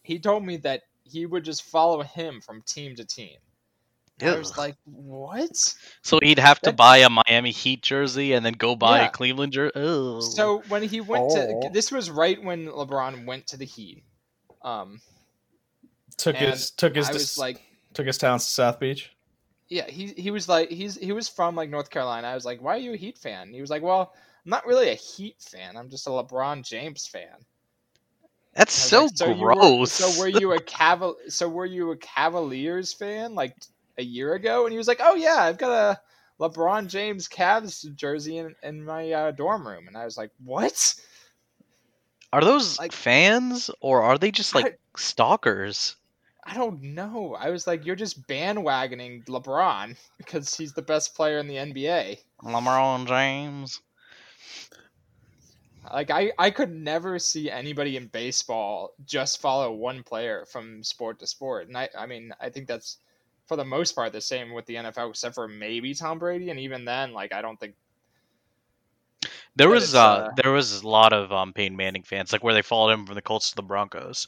he 0.05 0.19
told 0.19 0.45
me 0.45 0.57
that 0.57 0.83
he 1.03 1.25
would 1.25 1.43
just 1.43 1.63
follow 1.63 2.01
him 2.01 2.41
from 2.41 2.61
team 2.61 2.95
to 2.95 3.05
team. 3.05 3.37
And 4.21 4.29
I 4.29 4.37
was 4.37 4.57
like, 4.57 4.75
what? 4.85 5.55
So 6.01 6.19
he'd 6.23 6.39
have 6.39 6.59
to 6.61 6.69
That- 6.69 6.77
buy 6.77 6.97
a 6.99 7.09
Miami 7.09 7.51
Heat 7.51 7.81
jersey 7.81 8.31
and 8.31 8.45
then 8.45 8.53
go 8.53 8.75
buy 8.75 8.99
Yeah. 9.01 9.07
a 9.07 9.11
Cleveland 9.11 9.51
jersey. 9.51 10.21
So 10.21 10.63
when 10.69 10.83
he 10.83 11.01
went 11.01 11.31
to 11.31 11.69
this 11.73 11.91
was 11.91 12.09
right 12.09 12.41
when 12.41 12.67
LeBron 12.67 13.25
went 13.25 13.47
to 13.47 13.57
the 13.57 13.65
Heat. 13.65 14.03
Um, 14.61 15.01
Took 16.17 16.37
his 16.37 16.71
took 16.71 16.95
his 16.95 17.09
I 17.09 17.13
was 17.13 17.37
like, 17.37 17.61
took 17.93 18.07
his 18.07 18.17
talents 18.17 18.45
to 18.45 18.51
South 18.51 18.79
Beach. 18.79 19.11
Yeah, 19.67 19.85
he 19.89 20.13
he 20.15 20.31
was 20.31 20.47
like 20.47 20.69
he's 20.69 20.95
he 20.95 21.11
was 21.11 21.27
from 21.27 21.55
like 21.55 21.69
North 21.69 21.89
Carolina. 21.89 22.27
I 22.27 22.35
was 22.35 22.45
like, 22.45 22.61
why 22.61 22.75
are 22.75 22.79
you 22.79 22.93
a 22.93 22.97
Heat 22.97 23.17
fan? 23.17 23.51
He 23.53 23.59
was 23.59 23.69
like, 23.69 23.81
well, 23.81 24.13
I'm 24.45 24.49
not 24.49 24.65
really 24.65 24.89
a 24.91 24.95
Heat 24.95 25.35
fan. 25.41 25.75
I'm 25.75 25.89
just 25.89 26.07
a 26.07 26.11
LeBron 26.11 26.63
James 26.65 27.05
fan. 27.05 27.35
That's 28.55 28.85
I 28.85 28.87
so 28.87 29.25
like, 29.25 29.37
you 29.37 29.43
were- 29.43 29.53
gross. 29.53 29.91
so 29.91 30.19
were 30.19 30.27
you 30.29 30.53
a 30.53 30.59
Caval? 30.59 31.15
So 31.29 31.47
were 31.49 31.65
you 31.65 31.91
a 31.91 31.97
Cavaliers 31.97 32.93
fan 32.93 33.35
like 33.35 33.55
a 33.97 34.03
year 34.03 34.33
ago? 34.33 34.63
And 34.63 34.71
he 34.71 34.77
was 34.77 34.87
like, 34.87 35.01
oh 35.03 35.15
yeah, 35.15 35.37
I've 35.39 35.57
got 35.57 35.71
a 35.71 36.01
LeBron 36.43 36.87
James 36.87 37.27
Cavs 37.27 37.93
jersey 37.95 38.37
in 38.37 38.55
in 38.63 38.83
my 38.85 39.11
uh, 39.11 39.31
dorm 39.31 39.67
room. 39.67 39.87
And 39.87 39.97
I 39.97 40.05
was 40.05 40.17
like, 40.17 40.31
what? 40.43 40.95
Are 42.33 42.41
those 42.41 42.79
like- 42.79 42.91
fans 42.91 43.69
or 43.81 44.01
are 44.03 44.17
they 44.17 44.31
just 44.31 44.55
like 44.55 44.79
stalkers? 44.97 45.95
I 46.47 46.53
don't 46.53 46.81
know. 46.83 47.35
I 47.39 47.49
was 47.49 47.65
like, 47.65 47.85
you're 47.87 47.95
just 47.95 48.27
bandwagoning 48.27 49.25
LeBron 49.25 49.97
because 50.17 50.55
he's 50.55 50.73
the 50.73 50.81
best 50.83 51.15
player 51.15 51.39
in 51.39 51.47
the 51.47 51.55
NBA. 51.55 52.19
LeBron 52.43 53.07
James. 53.07 53.81
Like 55.91 56.09
I, 56.11 56.31
I 56.37 56.49
could 56.49 56.71
never 56.71 57.19
see 57.19 57.49
anybody 57.49 57.97
in 57.97 58.07
baseball 58.07 58.93
just 59.05 59.41
follow 59.41 59.71
one 59.71 60.03
player 60.03 60.45
from 60.45 60.83
sport 60.83 61.19
to 61.19 61.27
sport, 61.27 61.67
and 61.67 61.77
I, 61.77 61.89
I 61.97 62.05
mean, 62.05 62.31
I 62.39 62.49
think 62.49 62.67
that's 62.67 62.97
for 63.47 63.55
the 63.55 63.65
most 63.65 63.93
part 63.93 64.11
the 64.11 64.21
same 64.21 64.53
with 64.53 64.65
the 64.65 64.75
NFL, 64.75 65.11
except 65.11 65.35
for 65.35 65.47
maybe 65.47 65.93
Tom 65.93 66.19
Brady, 66.19 66.49
and 66.49 66.59
even 66.59 66.85
then, 66.85 67.13
like 67.13 67.33
I 67.33 67.41
don't 67.41 67.59
think. 67.59 67.75
There 69.55 69.69
was 69.69 69.95
uh, 69.95 70.03
uh, 70.03 70.29
there 70.35 70.51
was 70.51 70.81
a 70.81 70.87
lot 70.87 71.13
of 71.13 71.31
um 71.31 71.53
Peyton 71.53 71.77
Manning 71.77 72.03
fans, 72.03 72.33
like 72.33 72.43
where 72.43 72.53
they 72.53 72.61
followed 72.61 72.91
him 72.91 73.05
from 73.05 73.15
the 73.15 73.21
Colts 73.21 73.51
to 73.51 73.55
the 73.55 73.63
Broncos. 73.63 74.27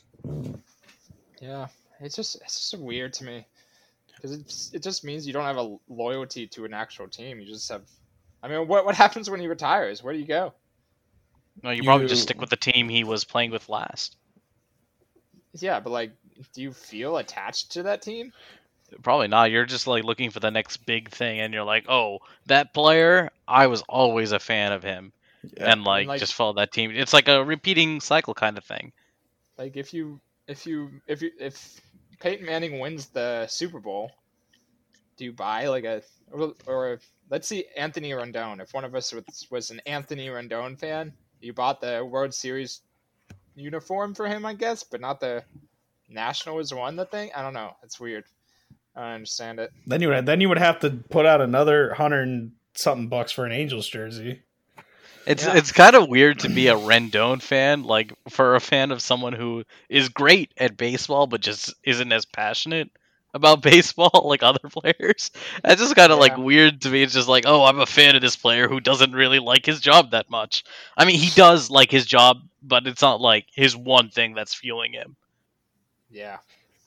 Yeah, 1.42 1.68
it's 2.00 2.16
just 2.16 2.36
it's 2.42 2.72
just 2.72 2.82
weird 2.82 3.14
to 3.14 3.26
me 3.26 3.46
because 4.16 4.32
it's 4.32 4.72
it 4.74 4.84
just 4.84 5.04
means 5.04 5.28
you 5.28 5.34
don't 5.34 5.44
have 5.44 5.58
a 5.58 5.78
loyalty 5.90 6.48
to 6.48 6.66
an 6.66 6.74
actual 6.74 7.08
team. 7.08 7.40
You 7.40 7.48
just 7.48 7.70
have. 7.70 7.84
I 8.42 8.48
mean, 8.48 8.68
what 8.68 8.86
what 8.86 8.96
happens 8.96 9.30
when 9.30 9.40
he 9.40 9.48
retires? 9.48 10.04
Where 10.04 10.14
do 10.14 10.20
you 10.20 10.26
go? 10.26 10.54
No, 11.64 11.72
you 11.72 11.84
probably 11.84 12.08
just 12.08 12.24
stick 12.24 12.40
with 12.40 12.50
the 12.50 12.56
team 12.56 12.88
he 12.90 13.04
was 13.04 13.24
playing 13.24 13.52
with 13.52 13.68
last. 13.70 14.16
Yeah, 15.54 15.80
but 15.80 15.90
like, 15.92 16.12
do 16.54 16.62
you 16.62 16.72
feel 16.72 17.18
attached 17.18 17.72
to 17.74 17.84
that 17.84 18.02
team? 18.02 18.32
Probably 19.04 19.28
not. 19.28 19.52
You're 19.52 19.66
just 19.66 19.88
like 19.88 20.04
looking 20.04 20.30
for 20.30 20.40
the 20.40 20.52
next 20.52 20.78
big 20.86 21.10
thing, 21.10 21.40
and 21.40 21.54
you're 21.54 21.64
like, 21.64 21.86
oh, 21.90 22.20
that 22.46 22.74
player, 22.74 23.30
I 23.48 23.68
was 23.68 23.82
always 23.90 24.32
a 24.32 24.40
fan 24.40 24.72
of 24.72 24.84
him, 24.84 25.12
Yeah. 25.58 25.72
and 25.72 25.84
like, 25.84 26.08
like- 26.08 26.20
just 26.20 26.36
follow 26.36 26.54
that 26.54 26.72
team. 26.72 26.92
It's 26.92 27.14
like 27.14 27.28
a 27.28 27.44
repeating 27.44 28.00
cycle 28.00 28.34
kind 28.34 28.58
of 28.58 28.64
thing. 28.64 28.92
Like 29.58 29.76
if 29.76 29.94
you 29.94 30.20
if 30.48 30.66
you 30.68 30.90
if 31.08 31.22
you 31.22 31.32
if 31.40 31.82
Peyton 32.20 32.46
Manning 32.46 32.80
wins 32.80 33.08
the 33.08 33.48
Super 33.48 33.80
Bowl, 33.80 34.12
do 35.18 35.26
you 35.26 35.34
buy 35.34 35.68
like 35.68 35.84
a 35.84 36.04
or, 36.32 36.54
or 36.68 37.00
let's 37.30 37.48
see 37.48 37.66
Anthony 37.76 38.12
Rendon. 38.12 38.62
If 38.62 38.74
one 38.74 38.86
of 38.86 38.94
us 38.96 39.14
was, 39.14 39.48
was 39.50 39.72
an 39.72 39.82
Anthony 39.86 40.28
Rendon 40.28 40.78
fan, 40.80 41.12
you 41.42 41.54
bought 41.54 41.82
the 41.82 42.04
World 42.06 42.34
Series 42.34 42.82
uniform 43.56 44.14
for 44.14 44.28
him, 44.28 44.46
I 44.46 44.54
guess, 44.54 44.84
but 44.84 45.02
not 45.02 45.20
the 45.20 45.44
Nationals 46.10 46.74
won 46.74 46.96
the 46.96 47.06
thing. 47.06 47.32
I 47.36 47.42
don't 47.42 47.54
know. 47.54 47.76
It's 47.84 48.00
weird. 48.00 48.24
I 48.96 49.02
don't 49.02 49.10
understand 49.12 49.60
it. 49.60 49.72
Then 49.86 50.02
you 50.02 50.10
would 50.10 50.26
then 50.26 50.42
you 50.42 50.50
would 50.50 50.58
have 50.58 50.80
to 50.80 50.90
put 50.90 51.26
out 51.26 51.42
another 51.42 51.94
hundred 51.94 52.28
and 52.28 52.52
something 52.76 53.10
bucks 53.10 53.32
for 53.32 53.46
an 53.46 53.52
Angels 53.52 53.88
jersey. 53.88 54.42
It's 55.26 55.46
Yeah. 55.46 55.58
it's 55.58 55.72
kind 55.74 55.96
of 55.96 56.08
weird 56.08 56.40
to 56.40 56.50
be 56.50 56.70
a 56.70 56.76
Rendon 56.76 57.42
fan, 57.42 57.84
like 57.84 58.14
for 58.30 58.56
a 58.56 58.62
fan 58.62 58.92
of 58.92 59.02
someone 59.02 59.34
who 59.34 59.66
is 59.90 60.10
great 60.10 60.54
at 60.58 60.78
baseball 60.78 61.28
but 61.28 61.42
just 61.42 61.74
isn't 61.84 62.12
as 62.12 62.26
passionate 62.26 62.90
about 63.38 63.62
baseball 63.64 64.24
like 64.26 64.44
other 64.44 64.60
players. 64.70 65.32
That's 65.64 65.82
just 65.82 65.96
kind 65.96 66.12
of 66.12 66.20
like 66.20 66.38
weird 66.38 66.82
to 66.82 66.90
me. 66.90 67.04
It's 67.04 67.14
just 67.14 67.30
like, 67.30 67.46
oh, 67.48 67.64
I'm 67.64 67.80
a 67.80 67.86
fan 67.86 68.16
of 68.16 68.22
this 68.22 68.36
player 68.36 68.68
who 68.68 68.82
doesn't 68.82 69.14
really 69.14 69.40
like 69.40 69.66
his 69.66 69.80
job 69.80 70.12
that 70.12 70.30
much. 70.30 70.66
I 70.98 71.06
mean, 71.06 71.20
he 71.20 71.30
does 71.36 71.70
like 71.72 71.92
his 71.92 72.06
job, 72.06 72.42
but 72.62 72.86
it's 72.88 73.02
not 73.02 73.22
like 73.22 73.46
his 73.54 73.78
one 73.78 74.10
thing 74.10 74.34
that's 74.34 74.54
fueling 74.54 74.94
him. 74.94 75.16
Yeah. 76.10 76.38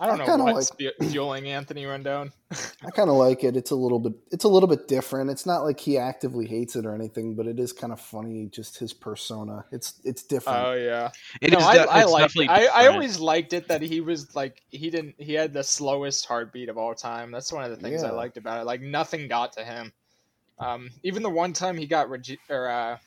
I 0.00 0.06
don't 0.06 0.14
I 0.14 0.24
know 0.24 0.36
kinda 0.36 0.52
what's 0.54 0.70
fu- 0.70 1.08
fueling 1.08 1.46
Anthony 1.48 1.84
Rendon. 1.84 2.32
I 2.84 2.90
kind 2.90 3.10
of 3.10 3.16
like 3.16 3.44
it. 3.44 3.54
It's 3.54 3.70
a 3.70 3.76
little 3.76 3.98
bit. 3.98 4.14
It's 4.32 4.44
a 4.44 4.48
little 4.48 4.68
bit 4.68 4.88
different. 4.88 5.30
It's 5.30 5.44
not 5.44 5.62
like 5.62 5.78
he 5.78 5.98
actively 5.98 6.46
hates 6.46 6.74
it 6.74 6.86
or 6.86 6.94
anything, 6.94 7.34
but 7.34 7.46
it 7.46 7.60
is 7.60 7.74
kind 7.74 7.92
of 7.92 8.00
funny. 8.00 8.46
Just 8.46 8.78
his 8.78 8.94
persona. 8.94 9.66
It's 9.70 10.00
it's 10.02 10.22
different. 10.22 10.58
Oh 10.58 10.72
yeah. 10.72 11.10
It 11.42 11.52
no, 11.52 11.58
is 11.58 11.64
I, 11.64 11.74
de- 11.74 11.92
I 11.92 12.02
it's 12.02 12.10
liked. 12.10 12.50
I, 12.50 12.66
I 12.66 12.86
always 12.86 13.20
liked 13.20 13.52
it 13.52 13.68
that 13.68 13.82
he 13.82 14.00
was 14.00 14.34
like 14.34 14.62
he 14.70 14.88
didn't 14.88 15.16
he 15.18 15.34
had 15.34 15.52
the 15.52 15.62
slowest 15.62 16.24
heartbeat 16.24 16.70
of 16.70 16.78
all 16.78 16.94
time. 16.94 17.30
That's 17.30 17.52
one 17.52 17.64
of 17.64 17.70
the 17.70 17.76
things 17.76 18.02
I 18.02 18.10
liked 18.10 18.38
about 18.38 18.58
it. 18.58 18.64
Like 18.64 18.80
nothing 18.80 19.28
got 19.28 19.52
to 19.54 19.64
him. 19.64 19.92
Um, 20.58 20.90
even 21.02 21.22
the 21.22 21.30
one 21.30 21.52
time 21.52 21.76
he 21.76 21.86
got 21.86 22.08
rege- 22.08 22.38
or 22.48 22.68
uh, 22.68 22.98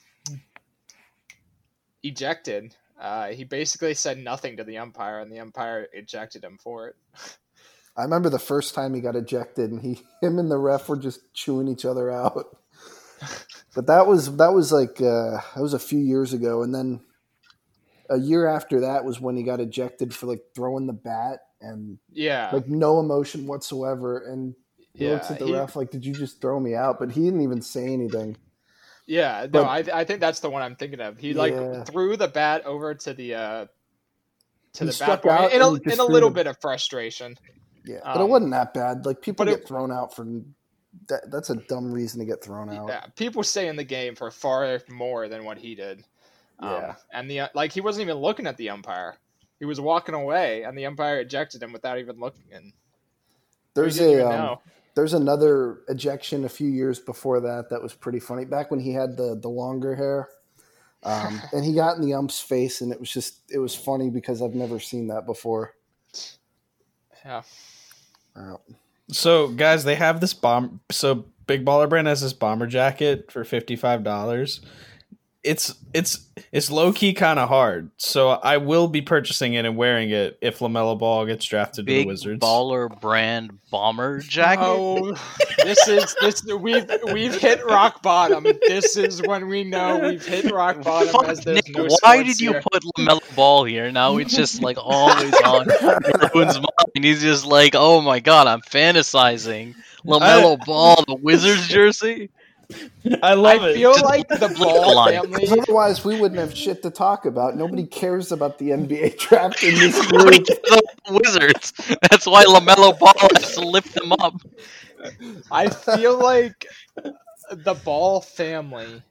ejected, 2.04 2.76
uh, 3.00 3.28
he 3.28 3.44
basically 3.44 3.94
said 3.94 4.18
nothing 4.18 4.58
to 4.58 4.64
the 4.64 4.78
umpire, 4.80 5.20
and 5.20 5.32
the 5.32 5.40
umpire 5.40 5.88
ejected 5.94 6.44
him 6.44 6.58
for 6.62 6.88
it. 6.90 6.96
I 7.96 8.04
remember 8.04 8.30
the 8.30 8.40
first 8.40 8.74
time 8.74 8.94
he 8.94 9.02
got 9.02 9.16
ejected, 9.16 9.72
and 9.72 9.82
he, 9.82 10.02
him, 10.22 10.40
and 10.40 10.50
the 10.50 10.58
ref 10.58 10.90
were 10.90 10.98
just 10.98 11.34
chewing 11.34 11.68
each 11.68 11.86
other 11.86 12.12
out. 12.12 12.46
But 13.76 13.88
that 13.88 14.06
was 14.06 14.36
that 14.38 14.54
was 14.54 14.72
like 14.72 15.02
uh, 15.02 15.42
that 15.56 15.62
was 15.62 15.74
a 15.74 15.80
few 15.80 15.98
years 16.00 16.34
ago, 16.34 16.62
and 16.62 16.76
then 16.76 17.02
a 18.10 18.20
year 18.20 18.46
after 18.48 18.82
that 18.82 19.04
was 19.06 19.20
when 19.20 19.36
he 19.36 19.44
got 19.44 19.60
ejected 19.60 20.14
for 20.14 20.28
like 20.28 20.42
throwing 20.54 20.86
the 20.88 20.94
bat 20.94 21.40
and 21.62 21.98
Yeah, 22.12 22.52
like 22.52 22.68
no 22.68 23.00
emotion 23.00 23.48
whatsoever. 23.48 24.20
And 24.20 24.56
he 24.94 25.06
yeah, 25.06 25.10
looks 25.14 25.32
at 25.32 25.40
the 25.40 25.46
he- 25.46 25.54
ref 25.54 25.76
like, 25.76 25.90
"Did 25.90 26.06
you 26.06 26.14
just 26.14 26.40
throw 26.42 26.60
me 26.60 26.76
out?" 26.76 27.00
But 27.00 27.14
he 27.14 27.24
didn't 27.24 27.42
even 27.42 27.62
say 27.62 27.86
anything. 27.92 28.38
Yeah, 29.06 29.42
no, 29.52 29.64
But- 29.64 29.92
I 29.92 30.00
I 30.02 30.04
think 30.06 30.20
that's 30.22 30.40
the 30.40 30.50
one 30.50 30.62
I'm 30.62 30.76
thinking 30.76 31.00
of. 31.02 31.18
He 31.20 31.34
like 31.34 31.54
Yeah. 31.54 31.84
threw 31.84 32.16
the 32.18 32.28
bat 32.28 32.66
over 32.66 32.94
to 32.96 33.14
the 33.14 33.36
uh 33.36 33.66
to 34.74 34.84
He 34.86 34.90
the 34.90 34.98
bat 35.00 35.26
out 35.26 35.52
in 35.52 35.62
a, 35.62 35.68
and 35.70 35.78
he 35.80 35.84
just 35.84 36.00
in 36.00 36.00
a 36.00 36.06
little 36.10 36.30
the- 36.30 36.36
bit 36.36 36.48
of 36.48 36.58
frustration. 36.62 37.38
Yeah, 37.86 38.00
but 38.06 38.16
it 38.16 38.22
Um, 38.22 38.30
wasn't 38.30 38.52
that 38.52 38.74
bad. 38.74 39.06
Like 39.06 39.22
people 39.22 39.46
get 39.46 39.60
it- 39.60 39.68
thrown 39.68 39.92
out 39.92 40.16
for 40.16 40.26
that. 41.10 41.30
That's 41.30 41.50
a 41.50 41.56
dumb 41.56 41.92
reason 41.92 42.20
to 42.22 42.26
get 42.26 42.42
thrown 42.44 42.70
out. 42.70 42.88
Yeah, 42.88 43.06
people 43.16 43.44
stay 43.44 43.68
in 43.68 43.76
the 43.76 43.84
game 43.84 44.16
for 44.16 44.32
far 44.32 44.80
more 44.90 45.28
than 45.28 45.44
what 45.44 45.58
he 45.58 45.76
did. 45.76 46.06
Um, 46.60 46.70
Yeah. 46.72 46.96
and 47.12 47.30
the 47.30 47.42
like 47.54 47.74
he 47.74 47.82
wasn't 47.82 48.04
even 48.04 48.18
looking 48.18 48.48
at 48.48 48.56
the 48.58 48.70
umpire. 48.70 49.18
He 49.60 49.66
was 49.66 49.82
walking 49.82 50.16
away, 50.16 50.64
and 50.64 50.78
the 50.78 50.86
umpire 50.86 51.20
ejected 51.20 51.62
him 51.62 51.74
without 51.74 52.00
even 52.00 52.20
looking. 52.20 52.46
And 52.54 52.74
There's 53.74 54.00
a 54.00 54.22
um. 54.28 54.58
There's 54.96 55.14
another 55.14 55.80
ejection 55.88 56.46
a 56.46 56.50
few 56.50 56.68
years 56.68 57.00
before 57.00 57.40
that 57.42 57.70
that 57.70 57.82
was 57.82 57.94
pretty 57.94 58.20
funny. 58.20 58.46
Back 58.46 58.72
when 58.72 58.80
he 58.80 58.94
had 58.94 59.18
the 59.18 59.38
the 59.40 59.50
longer 59.50 59.96
hair, 59.96 60.30
um, 61.04 61.42
and 61.54 61.66
he 61.66 61.74
got 61.74 61.98
in 61.98 62.04
the 62.04 62.14
ump's 62.14 62.40
face, 62.40 62.82
and 62.82 62.92
it 62.92 63.00
was 63.00 63.12
just 63.12 63.42
it 63.50 63.60
was 63.60 63.76
funny 63.76 64.10
because 64.10 64.42
I've 64.42 64.56
never 64.56 64.80
seen 64.80 65.08
that 65.08 65.26
before. 65.26 65.74
Yeah, 67.26 67.42
So 69.10 69.48
guys, 69.50 69.84
they 69.84 69.96
have 69.96 70.20
this 70.20 70.34
bomb. 70.34 70.82
So 70.92 71.26
Big 71.48 71.66
Baller 71.66 71.90
Brand 71.90 72.08
has 72.08 72.22
this 72.22 72.34
bomber 72.34 72.68
jacket 72.68 73.32
for 73.32 73.44
fifty 73.44 73.76
five 73.76 74.04
dollars. 74.04 74.62
It's 75.44 75.76
it's 75.94 76.30
it's 76.54 76.72
low 76.72 76.94
key 76.94 77.14
kind 77.14 77.38
of 77.38 77.50
hard. 77.50 77.92
So 77.98 78.30
I 78.30 78.58
will 78.58 78.88
be 78.88 79.02
purchasing 79.02 79.56
it 79.56 79.66
and 79.66 79.76
wearing 79.76 80.10
it 80.10 80.38
if 80.42 80.60
Lamelo 80.60 80.98
Ball 80.98 81.26
gets 81.26 81.46
drafted 81.46 81.86
to 81.86 81.92
the 81.92 82.00
Big 82.00 82.08
Wizards. 82.08 82.40
baller 82.40 82.90
brand 83.02 83.60
bomber 83.70 84.20
jacket. 84.20 84.64
Oh, 84.64 85.14
this 85.58 85.86
is 85.88 86.16
this 86.22 86.44
we've 86.46 86.90
we've 87.12 87.36
hit 87.36 87.66
rock 87.66 88.02
bottom. 88.02 88.44
This 88.68 88.96
is 88.96 89.22
when 89.22 89.48
we 89.50 89.66
know 89.66 90.00
we've 90.00 90.26
hit 90.26 90.50
rock 90.50 90.82
bottom. 90.82 91.10
Fuck, 91.10 91.28
as 91.28 91.46
Nick, 91.46 91.76
no 91.76 91.88
why 92.02 92.24
did 92.24 92.40
you 92.40 92.52
here. 92.52 92.64
put 92.72 92.84
Lamelo 92.98 93.36
Ball 93.36 93.66
here? 93.66 93.92
Now 93.92 94.18
it's 94.18 94.34
just 94.34 94.62
like 94.62 94.78
always 94.80 95.34
on 95.42 95.68
everyone's 95.72 96.56
mind. 96.58 97.04
He's 97.04 97.22
just 97.22 97.46
like, 97.46 97.74
oh 97.76 98.00
my 98.00 98.22
god, 98.22 98.48
I'm 98.48 98.62
fantasizing. 98.62 99.76
Lamelo 100.06 100.64
Ball, 100.66 101.04
the 101.08 101.16
Wizards 101.16 101.68
jersey. 101.68 102.30
I 103.24 103.34
love 103.34 103.62
I 103.62 103.70
it. 103.70 103.76
feel 103.76 103.94
like 104.04 104.28
the 104.28 104.54
Ball 104.60 104.96
line. 104.96 105.14
family. 105.22 105.48
Otherwise, 105.50 106.04
we 106.06 106.20
wouldn't 106.20 106.40
have 106.40 106.56
shit 106.56 106.82
to 106.84 106.90
talk 106.92 107.26
about. 107.26 107.56
Nobody 107.58 107.86
cares 107.86 108.32
about 108.32 108.58
the 108.58 108.70
NBA 108.70 109.18
draft 109.20 109.64
in 109.64 109.76
this 109.76 109.98
Nobody 110.12 110.38
group. 110.38 110.48
the 110.48 110.84
Wizards. 111.24 111.74
That's 112.10 112.26
why 112.26 112.44
Lamelo 112.46 112.98
Ball 112.98 113.14
has 113.34 113.56
to 113.56 113.62
lift 113.62 113.94
them 113.94 114.12
up. 114.14 114.36
I 115.52 115.70
feel 115.70 116.18
like 116.18 116.66
the 117.52 117.74
Ball 117.74 118.22
family 118.22 119.02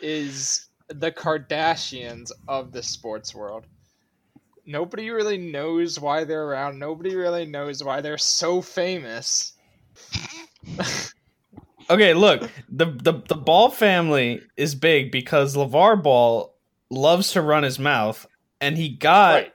is 0.00 0.68
the 0.88 1.12
Kardashians 1.12 2.30
of 2.48 2.72
the 2.72 2.82
sports 2.82 3.34
world. 3.34 3.64
Nobody 4.66 5.10
really 5.10 5.38
knows 5.38 5.98
why 6.00 6.24
they're 6.24 6.44
around. 6.44 6.78
Nobody 6.78 7.14
really 7.16 7.44
knows 7.44 7.82
why 7.84 8.00
they're 8.00 8.18
so 8.18 8.62
famous. 8.62 9.54
Okay, 11.90 12.14
look, 12.14 12.48
the, 12.68 12.86
the 12.86 13.14
the 13.28 13.34
Ball 13.36 13.70
family 13.70 14.42
is 14.56 14.74
big 14.76 15.10
because 15.10 15.56
LeVar 15.56 16.02
Ball 16.02 16.54
loves 16.88 17.32
to 17.32 17.42
run 17.42 17.64
his 17.64 17.78
mouth, 17.80 18.26
and 18.60 18.76
he 18.78 18.88
got 18.90 19.34
Right. 19.34 19.54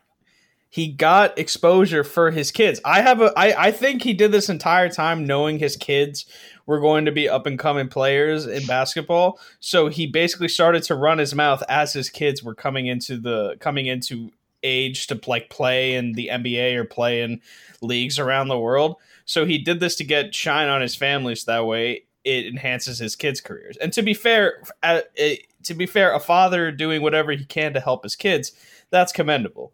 he 0.70 0.88
got 0.92 1.40
exposure 1.40 2.04
for 2.04 2.32
his 2.32 2.52
kids. 2.52 2.82
I 2.84 3.02
have 3.02 3.22
a 3.22 3.32
I, 3.38 3.68
I 3.68 3.72
think 3.72 4.04
he 4.04 4.14
did 4.14 4.34
this 4.34 4.50
entire 4.50 4.90
time 4.90 5.26
knowing 5.26 5.60
his 5.60 5.78
kids 5.78 6.26
were 6.66 6.80
going 6.82 7.06
to 7.06 7.12
be 7.14 7.30
up 7.30 7.46
and 7.46 7.58
coming 7.60 7.88
players 7.88 8.46
in 8.48 8.66
basketball. 8.66 9.40
So 9.62 9.88
he 9.88 10.08
basically 10.08 10.50
started 10.50 10.84
to 10.84 10.96
run 10.96 11.20
his 11.20 11.36
mouth 11.36 11.64
as 11.70 11.94
his 11.94 12.10
kids 12.10 12.44
were 12.44 12.56
coming 12.56 12.88
into 12.88 13.18
the 13.18 13.56
coming 13.62 13.86
into 13.86 14.32
age 14.64 15.08
to 15.08 15.20
like 15.28 15.50
play 15.50 15.94
in 15.96 16.14
the 16.14 16.30
NBA 16.34 16.76
or 16.76 16.86
play 16.86 17.22
in 17.22 17.40
leagues 17.82 18.20
around 18.20 18.48
the 18.50 18.60
world. 18.60 18.98
So 19.26 19.46
he 19.46 19.60
did 19.60 19.80
this 19.80 19.96
to 19.98 20.04
get 20.04 20.34
shine 20.36 20.68
on 20.68 20.82
his 20.82 20.96
family 20.96 21.36
so 21.36 21.52
that 21.52 21.66
way 21.66 22.05
it 22.26 22.48
enhances 22.48 23.00
his 23.00 23.16
kids' 23.16 23.40
careers. 23.40 23.78
And 23.78 23.94
to 23.94 24.02
be 24.02 24.14
fair, 24.14 24.64
uh, 24.84 25.02
uh, 25.20 25.30
to 25.64 25.74
be 25.74 25.86
fair, 25.86 26.14
a 26.14 26.20
father 26.20 26.72
doing 26.72 27.02
whatever 27.02 27.32
he 27.32 27.46
can 27.46 27.74
to 27.74 27.80
help 27.80 28.04
his 28.04 28.16
kids, 28.16 28.52
that's 28.90 29.14
commendable. 29.14 29.72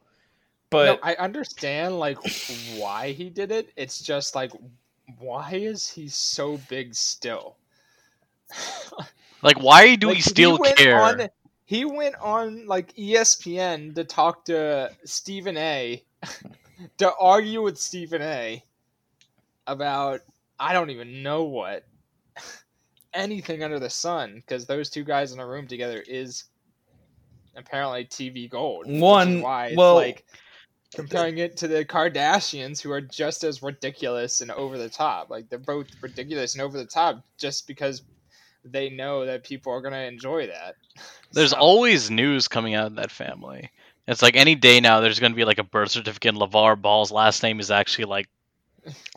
But 0.70 0.86
no, 0.86 1.00
I 1.02 1.16
understand 1.16 1.98
like 1.98 2.18
why 2.76 3.12
he 3.14 3.30
did 3.30 3.52
it. 3.52 3.72
It's 3.76 4.02
just 4.02 4.36
like 4.36 4.52
why 5.20 5.52
is 5.54 5.90
he 5.90 6.08
so 6.08 6.58
big 6.70 6.94
still? 6.94 7.56
Like, 9.44 9.60
why 9.60 9.96
do 9.96 10.08
Like, 10.08 10.18
we 10.18 10.22
still 10.22 10.64
he 10.64 10.74
care? 10.74 11.02
On, 11.02 11.30
he 11.66 11.86
went 11.86 12.16
on 12.22 12.68
like 12.68 12.96
ESPN 12.96 13.96
to 13.96 14.04
talk 14.04 14.46
to 14.46 14.92
Stephen 15.04 15.58
A. 15.58 16.04
to 16.98 17.14
argue 17.20 17.62
with 17.64 17.78
Stephen 17.78 18.22
A. 18.22 18.64
about 19.68 20.22
I 20.60 20.74
don't 20.74 20.92
even 20.92 21.24
know 21.24 21.44
what 21.44 21.86
anything 23.14 23.64
under 23.64 23.80
the 23.80 23.90
sun 23.90 24.36
because 24.36 24.66
those 24.66 24.90
two 24.90 25.04
guys 25.04 25.32
in 25.32 25.40
a 25.40 25.48
room 25.48 25.68
together 25.68 26.04
is 26.08 26.46
apparently 27.56 28.06
TV 28.06 28.50
gold. 28.50 28.86
One- 28.88 29.42
why 29.42 29.68
it's 29.68 29.78
well- 29.78 29.96
like 29.96 30.26
comparing 30.94 31.38
it 31.38 31.56
to 31.58 31.68
the 31.68 31.86
Kardashians, 31.86 32.82
who 32.82 32.92
are 32.92 33.02
just 33.02 33.44
as 33.46 33.64
ridiculous 33.64 34.42
and 34.42 34.52
over 34.52 34.78
the 34.78 34.90
top. 34.90 35.30
Like 35.30 35.50
they're 35.50 35.60
both 35.60 35.88
ridiculous 36.02 36.54
and 36.56 36.62
over 36.62 36.78
the 36.78 36.86
top, 36.86 37.24
just 37.38 37.66
because 37.68 38.02
they 38.66 38.90
know 38.90 39.26
that 39.26 39.44
people 39.44 39.72
are 39.74 39.82
gonna 39.82 40.00
enjoy 40.02 40.48
that. 40.48 40.76
There's 41.32 41.52
So- 41.52 41.58
always 41.58 42.12
news 42.12 42.48
coming 42.48 42.76
out 42.76 42.88
of 42.88 42.96
that 42.96 43.12
family. 43.12 43.72
It's 44.08 44.22
like 44.22 44.36
any 44.36 44.56
day 44.56 44.80
now, 44.82 45.00
there's 45.00 45.20
going 45.20 45.32
to 45.32 45.36
be 45.38 45.46
like 45.46 45.60
a 45.60 45.64
birth 45.64 45.92
certificate. 45.92 46.34
and 46.34 46.38
LeVar 46.42 46.82
Ball's 46.82 47.12
last 47.12 47.44
name 47.44 47.60
is 47.60 47.70
actually 47.72 48.06
like 48.06 48.28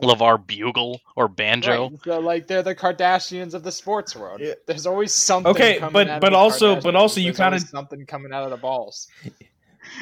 LeVar 0.01 0.45
Bugle 0.45 1.01
or 1.15 1.27
Banjo. 1.27 1.89
Right, 1.89 1.99
so 2.03 2.19
like 2.19 2.47
they're 2.47 2.61
the 2.63 2.75
Kardashians 2.75 3.53
of 3.53 3.63
the 3.63 3.71
sports 3.71 4.15
world. 4.15 4.39
Yeah. 4.41 4.53
There's 4.67 4.85
always 4.85 5.13
something. 5.13 5.49
Okay, 5.51 5.77
coming 5.79 5.93
but- 5.93 6.07
out 6.07 6.15
of 6.17 6.21
but 6.21 6.29
the 6.31 6.37
also- 6.37 6.79
but 6.81 6.95
also 6.95 7.19
you 7.19 7.33
kinda- 7.33 7.59
something 7.59 8.05
coming 8.05 8.31
out 8.33 8.43
of 8.43 8.51
the 8.51 8.57
balls. 8.57 9.07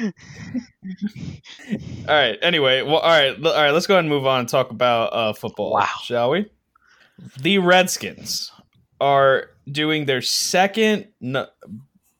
all 0.00 0.10
right. 2.08 2.38
Anyway, 2.42 2.82
well, 2.82 2.96
all 2.96 3.08
right, 3.10 3.36
l- 3.38 3.52
all 3.52 3.62
right. 3.62 3.70
Let's 3.70 3.86
go 3.86 3.94
ahead 3.94 4.04
and 4.04 4.08
move 4.08 4.26
on 4.26 4.40
and 4.40 4.48
talk 4.48 4.70
about 4.70 5.12
uh, 5.12 5.32
football. 5.32 5.72
Wow. 5.72 5.88
shall 6.02 6.30
we? 6.30 6.50
The 7.40 7.58
Redskins 7.58 8.50
are 9.00 9.50
doing 9.70 10.04
their 10.06 10.22
second 10.22 11.08
n- 11.22 11.46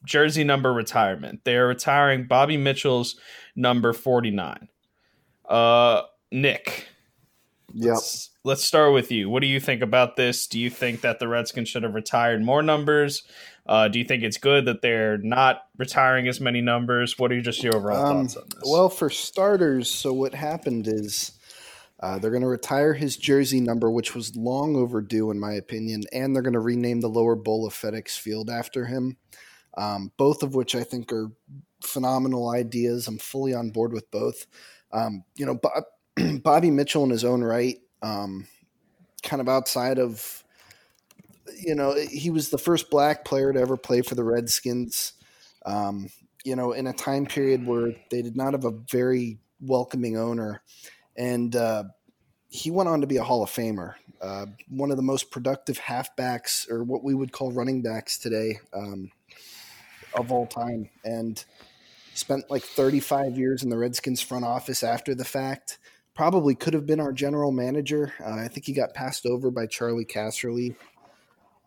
jersey 0.04 0.44
number 0.44 0.72
retirement. 0.72 1.40
They 1.44 1.56
are 1.56 1.66
retiring 1.66 2.26
Bobby 2.26 2.56
Mitchell's 2.56 3.18
number 3.56 3.92
forty 3.92 4.30
nine. 4.30 4.68
Uh, 5.48 6.02
Nick, 6.30 6.88
Yep. 7.76 7.94
let's, 7.94 8.30
let's 8.44 8.64
start 8.64 8.92
with 8.92 9.10
you. 9.10 9.28
What 9.28 9.40
do 9.40 9.46
you 9.48 9.58
think 9.60 9.82
about 9.82 10.16
this? 10.16 10.46
Do 10.46 10.58
you 10.60 10.70
think 10.70 11.00
that 11.00 11.18
the 11.18 11.28
Redskins 11.28 11.68
should 11.68 11.82
have 11.82 11.94
retired 11.94 12.42
more 12.42 12.62
numbers? 12.62 13.24
Uh, 13.66 13.88
do 13.88 13.98
you 13.98 14.04
think 14.04 14.22
it's 14.22 14.36
good 14.36 14.66
that 14.66 14.80
they're 14.82 15.18
not 15.18 15.62
retiring 15.76 16.28
as 16.28 16.40
many 16.40 16.60
numbers? 16.60 17.18
What 17.18 17.32
are 17.32 17.40
just 17.40 17.62
your 17.62 17.76
overall 17.76 18.06
Um, 18.06 18.22
thoughts 18.28 18.36
on 18.36 18.44
this? 18.54 18.62
well, 18.70 18.88
for 18.88 19.10
starters, 19.10 19.90
so 19.90 20.12
what 20.12 20.34
happened 20.34 20.86
is 20.86 21.32
uh, 22.00 22.18
they're 22.18 22.30
going 22.30 22.42
to 22.42 22.48
retire 22.48 22.92
his 22.92 23.16
jersey 23.16 23.60
number, 23.60 23.90
which 23.90 24.14
was 24.14 24.36
long 24.36 24.76
overdue, 24.76 25.30
in 25.30 25.40
my 25.40 25.52
opinion, 25.54 26.02
and 26.12 26.34
they're 26.34 26.42
going 26.42 26.52
to 26.52 26.60
rename 26.60 27.00
the 27.00 27.08
lower 27.08 27.34
bowl 27.34 27.66
of 27.66 27.72
FedEx 27.72 28.18
Field 28.18 28.50
after 28.50 28.86
him. 28.86 29.16
Um, 29.76 30.12
both 30.16 30.42
of 30.42 30.54
which 30.54 30.74
I 30.74 30.84
think 30.84 31.12
are 31.12 31.32
phenomenal 31.82 32.50
ideas. 32.50 33.08
I'm 33.08 33.18
fully 33.18 33.54
on 33.54 33.70
board 33.70 33.92
with 33.92 34.10
both. 34.10 34.46
Um, 34.92 35.24
you 35.36 35.44
know, 35.46 35.54
Bob, 35.54 35.84
Bobby 36.42 36.70
Mitchell 36.70 37.04
in 37.04 37.10
his 37.10 37.24
own 37.24 37.42
right, 37.42 37.78
um, 38.02 38.46
kind 39.22 39.40
of 39.40 39.48
outside 39.48 39.98
of, 39.98 40.44
you 41.58 41.74
know, 41.74 41.94
he 41.94 42.30
was 42.30 42.50
the 42.50 42.58
first 42.58 42.90
black 42.90 43.24
player 43.24 43.52
to 43.52 43.60
ever 43.60 43.76
play 43.76 44.02
for 44.02 44.14
the 44.14 44.24
Redskins. 44.24 45.12
Um, 45.66 46.08
you 46.44 46.54
know, 46.56 46.72
in 46.72 46.86
a 46.86 46.92
time 46.92 47.24
period 47.26 47.66
where 47.66 47.94
they 48.10 48.20
did 48.22 48.36
not 48.36 48.52
have 48.52 48.64
a 48.64 48.70
very 48.70 49.38
welcoming 49.60 50.16
owner. 50.16 50.62
And 51.16 51.56
uh, 51.56 51.84
he 52.50 52.70
went 52.70 52.88
on 52.88 53.00
to 53.00 53.06
be 53.06 53.16
a 53.16 53.24
Hall 53.24 53.42
of 53.42 53.50
Famer, 53.50 53.94
uh, 54.20 54.46
one 54.68 54.90
of 54.90 54.96
the 54.96 55.02
most 55.02 55.30
productive 55.30 55.80
halfbacks, 55.80 56.70
or 56.70 56.84
what 56.84 57.02
we 57.02 57.14
would 57.14 57.32
call 57.32 57.50
running 57.50 57.82
backs 57.82 58.18
today, 58.18 58.60
um, 58.74 59.10
of 60.14 60.30
all 60.30 60.46
time. 60.46 60.90
And 61.02 61.42
spent 62.14 62.50
like 62.50 62.62
35 62.62 63.36
years 63.38 63.62
in 63.62 63.70
the 63.70 63.78
Redskins 63.78 64.20
front 64.20 64.44
office 64.44 64.82
after 64.82 65.14
the 65.14 65.24
fact. 65.24 65.78
Probably 66.14 66.54
could 66.54 66.74
have 66.74 66.86
been 66.86 67.00
our 67.00 67.12
general 67.12 67.50
manager. 67.50 68.12
Uh, 68.24 68.34
I 68.34 68.48
think 68.48 68.66
he 68.66 68.72
got 68.72 68.94
passed 68.94 69.26
over 69.26 69.50
by 69.50 69.66
Charley 69.66 70.04
Casserly. 70.04 70.76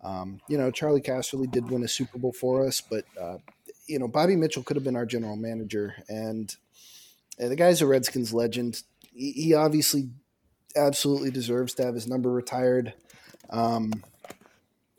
Um, 0.04 0.40
you 0.48 0.58
know, 0.58 0.72
Charley 0.72 1.02
Casserly 1.02 1.52
did 1.52 1.70
win 1.70 1.84
a 1.84 1.88
Super 1.88 2.18
Bowl 2.18 2.32
for 2.32 2.66
us, 2.66 2.82
but 2.82 3.04
uh, 3.20 3.38
you 3.88 4.00
know, 4.00 4.08
Bobby 4.08 4.36
Mitchell 4.36 4.64
could 4.64 4.78
have 4.78 4.84
been 4.84 4.96
our 4.96 5.06
general 5.06 5.36
manager, 5.36 5.96
and 6.08 6.56
the 7.38 7.56
guy's 7.56 7.82
a 7.82 7.88
Redskins 7.88 8.34
legend. 8.34 8.84
He, 9.14 9.32
he 9.32 9.54
obviously 9.54 10.10
absolutely 10.76 11.32
deserves 11.32 11.74
to 11.76 11.84
have 11.84 11.96
his 11.96 12.08
number 12.08 12.32
retired. 12.32 12.94
Um, 13.50 14.04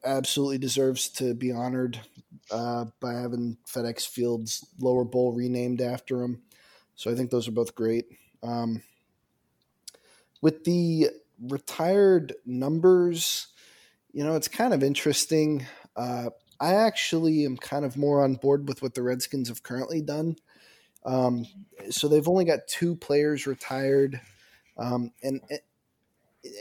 absolutely 0.04 0.58
deserves 0.58 1.08
to 1.10 1.34
be 1.34 1.52
honored 1.52 2.00
uh, 2.50 2.86
by 3.00 3.14
having 3.14 3.58
FedEx 3.66 4.06
Field's 4.06 4.66
lower 4.80 5.04
bowl 5.04 5.32
renamed 5.32 5.80
after 5.80 6.22
him. 6.22 6.42
So 6.96 7.10
I 7.10 7.14
think 7.14 7.30
those 7.30 7.48
are 7.48 7.52
both 7.52 7.74
great. 7.74 8.06
Um, 8.42 8.82
with 10.40 10.64
the 10.64 11.08
retired 11.40 12.34
numbers, 12.46 13.48
you 14.12 14.24
know, 14.24 14.34
it's 14.34 14.48
kind 14.48 14.74
of 14.74 14.82
interesting. 14.82 15.66
Uh, 15.96 16.30
I 16.60 16.74
actually 16.74 17.44
am 17.44 17.56
kind 17.56 17.84
of 17.84 17.96
more 17.96 18.22
on 18.22 18.34
board 18.34 18.68
with 18.68 18.82
what 18.82 18.94
the 18.94 19.02
Redskins 19.02 19.48
have 19.48 19.62
currently 19.62 20.00
done. 20.00 20.36
Um, 21.04 21.46
so 21.90 22.08
they've 22.08 22.28
only 22.28 22.44
got 22.44 22.66
two 22.68 22.96
players 22.96 23.46
retired, 23.46 24.20
um, 24.76 25.12
and 25.22 25.40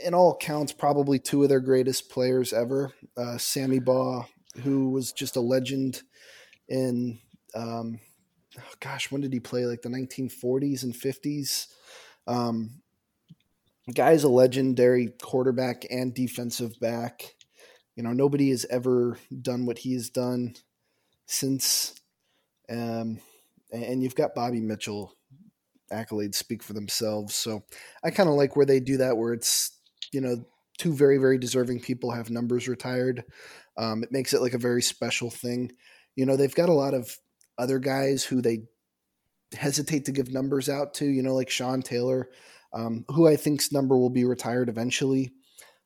in 0.04 0.14
all 0.14 0.32
accounts, 0.32 0.72
probably 0.72 1.18
two 1.18 1.42
of 1.42 1.48
their 1.48 1.60
greatest 1.60 2.08
players 2.08 2.52
ever. 2.52 2.92
Uh, 3.16 3.38
Sammy 3.38 3.80
Baugh, 3.80 4.26
who 4.62 4.90
was 4.90 5.12
just 5.12 5.36
a 5.36 5.40
legend 5.40 6.02
in, 6.68 7.18
um, 7.54 8.00
oh 8.58 8.74
gosh, 8.80 9.10
when 9.10 9.20
did 9.20 9.32
he 9.32 9.40
play? 9.40 9.66
Like 9.66 9.82
the 9.82 9.88
1940s 9.88 10.82
and 10.82 10.94
50s. 10.94 11.66
Um, 12.26 12.82
guy's 13.92 14.24
a 14.24 14.28
legendary 14.28 15.12
quarterback 15.22 15.84
and 15.90 16.14
defensive 16.14 16.78
back. 16.80 17.34
You 17.96 18.02
know, 18.02 18.12
nobody 18.12 18.50
has 18.50 18.66
ever 18.70 19.18
done 19.42 19.66
what 19.66 19.78
he 19.78 19.94
has 19.94 20.10
done 20.10 20.54
since. 21.26 21.94
Um, 22.70 23.20
and 23.72 24.02
you've 24.02 24.14
got 24.14 24.34
Bobby 24.34 24.60
Mitchell. 24.60 25.14
Accolades 25.90 26.34
speak 26.34 26.62
for 26.62 26.74
themselves. 26.74 27.34
So 27.34 27.64
I 28.04 28.10
kind 28.10 28.28
of 28.28 28.34
like 28.34 28.56
where 28.56 28.66
they 28.66 28.78
do 28.78 28.98
that, 28.98 29.16
where 29.16 29.32
it's, 29.32 29.74
you 30.12 30.20
know, 30.20 30.44
two 30.76 30.92
very, 30.92 31.16
very 31.16 31.38
deserving 31.38 31.80
people 31.80 32.10
have 32.10 32.28
numbers 32.28 32.68
retired. 32.68 33.24
Um, 33.78 34.02
it 34.02 34.12
makes 34.12 34.34
it 34.34 34.42
like 34.42 34.52
a 34.52 34.58
very 34.58 34.82
special 34.82 35.30
thing. 35.30 35.72
You 36.14 36.26
know, 36.26 36.36
they've 36.36 36.54
got 36.54 36.68
a 36.68 36.74
lot 36.74 36.92
of 36.92 37.16
other 37.56 37.78
guys 37.78 38.22
who 38.22 38.42
they 38.42 38.64
hesitate 39.52 40.04
to 40.04 40.12
give 40.12 40.30
numbers 40.30 40.68
out 40.68 40.94
to, 40.94 41.06
you 41.06 41.22
know, 41.22 41.34
like 41.34 41.48
Sean 41.48 41.80
Taylor, 41.80 42.28
um, 42.72 43.04
who 43.08 43.26
I 43.26 43.36
think's 43.36 43.72
number 43.72 43.96
will 43.96 44.10
be 44.10 44.24
retired 44.24 44.68
eventually. 44.68 45.32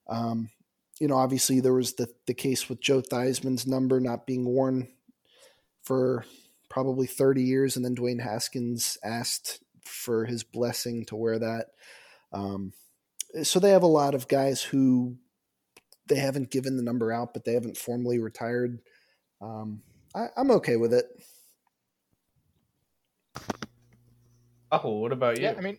Um, 0.09 0.51
you 1.01 1.09
know, 1.09 1.17
obviously 1.17 1.61
there 1.61 1.75
was 1.75 1.95
the 1.95 2.09
the 2.27 2.35
case 2.35 2.69
with 2.69 2.81
Joe 2.81 3.01
Theismann's 3.01 3.67
number 3.67 4.01
not 4.01 4.27
being 4.27 4.45
worn 4.45 4.89
for 5.83 6.25
probably 6.69 7.07
30 7.07 7.43
years, 7.43 7.77
and 7.77 7.85
then 7.85 7.95
Dwayne 7.95 8.23
Haskins 8.23 8.97
asked 9.05 9.63
for 9.85 10.25
his 10.25 10.43
blessing 10.43 11.05
to 11.07 11.17
wear 11.17 11.39
that. 11.39 11.67
Um, 12.33 12.73
so 13.43 13.61
they 13.61 13.71
have 13.71 13.83
a 13.83 13.87
lot 13.87 14.15
of 14.15 14.29
guys 14.29 14.63
who 14.63 15.17
they 16.07 16.17
haven't 16.17 16.51
given 16.51 16.77
the 16.77 16.83
number 16.83 17.13
out, 17.13 17.35
but 17.35 17.45
they 17.45 17.55
haven't 17.55 17.77
formally 17.77 18.19
retired. 18.19 18.81
Um, 19.41 19.83
I, 20.15 20.27
I'm 20.37 20.51
okay 20.53 20.77
with 20.77 20.95
it. 20.95 21.07
Oh, 24.71 24.99
what 24.99 25.13
about 25.13 25.39
you? 25.39 25.45
Yeah, 25.45 25.55
I 25.57 25.61
mean, 25.61 25.79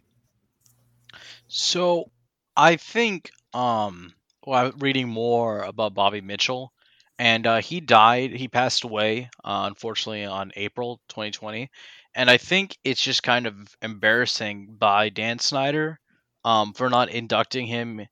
So 1.53 2.11
I 2.57 2.75
think 2.75 3.29
um 3.53 4.13
well, 4.45 4.65
I'm 4.65 4.77
reading 4.79 5.07
more 5.07 5.59
about 5.61 5.93
Bobby 5.93 6.19
Mitchell, 6.19 6.73
and 7.17 7.47
uh, 7.47 7.61
he 7.61 7.79
died. 7.79 8.31
He 8.33 8.49
passed 8.49 8.83
away, 8.83 9.29
uh, 9.41 9.63
unfortunately, 9.67 10.25
on 10.25 10.51
April 10.57 10.99
2020. 11.07 11.69
And 12.13 12.29
I 12.29 12.35
think 12.37 12.77
it's 12.83 13.01
just 13.01 13.23
kind 13.23 13.47
of 13.47 13.73
embarrassing 13.81 14.75
by 14.77 15.07
Dan 15.09 15.39
Snyder 15.39 15.97
um, 16.43 16.73
for 16.73 16.89
not 16.89 17.07
inducting 17.09 17.67
him 17.67 18.05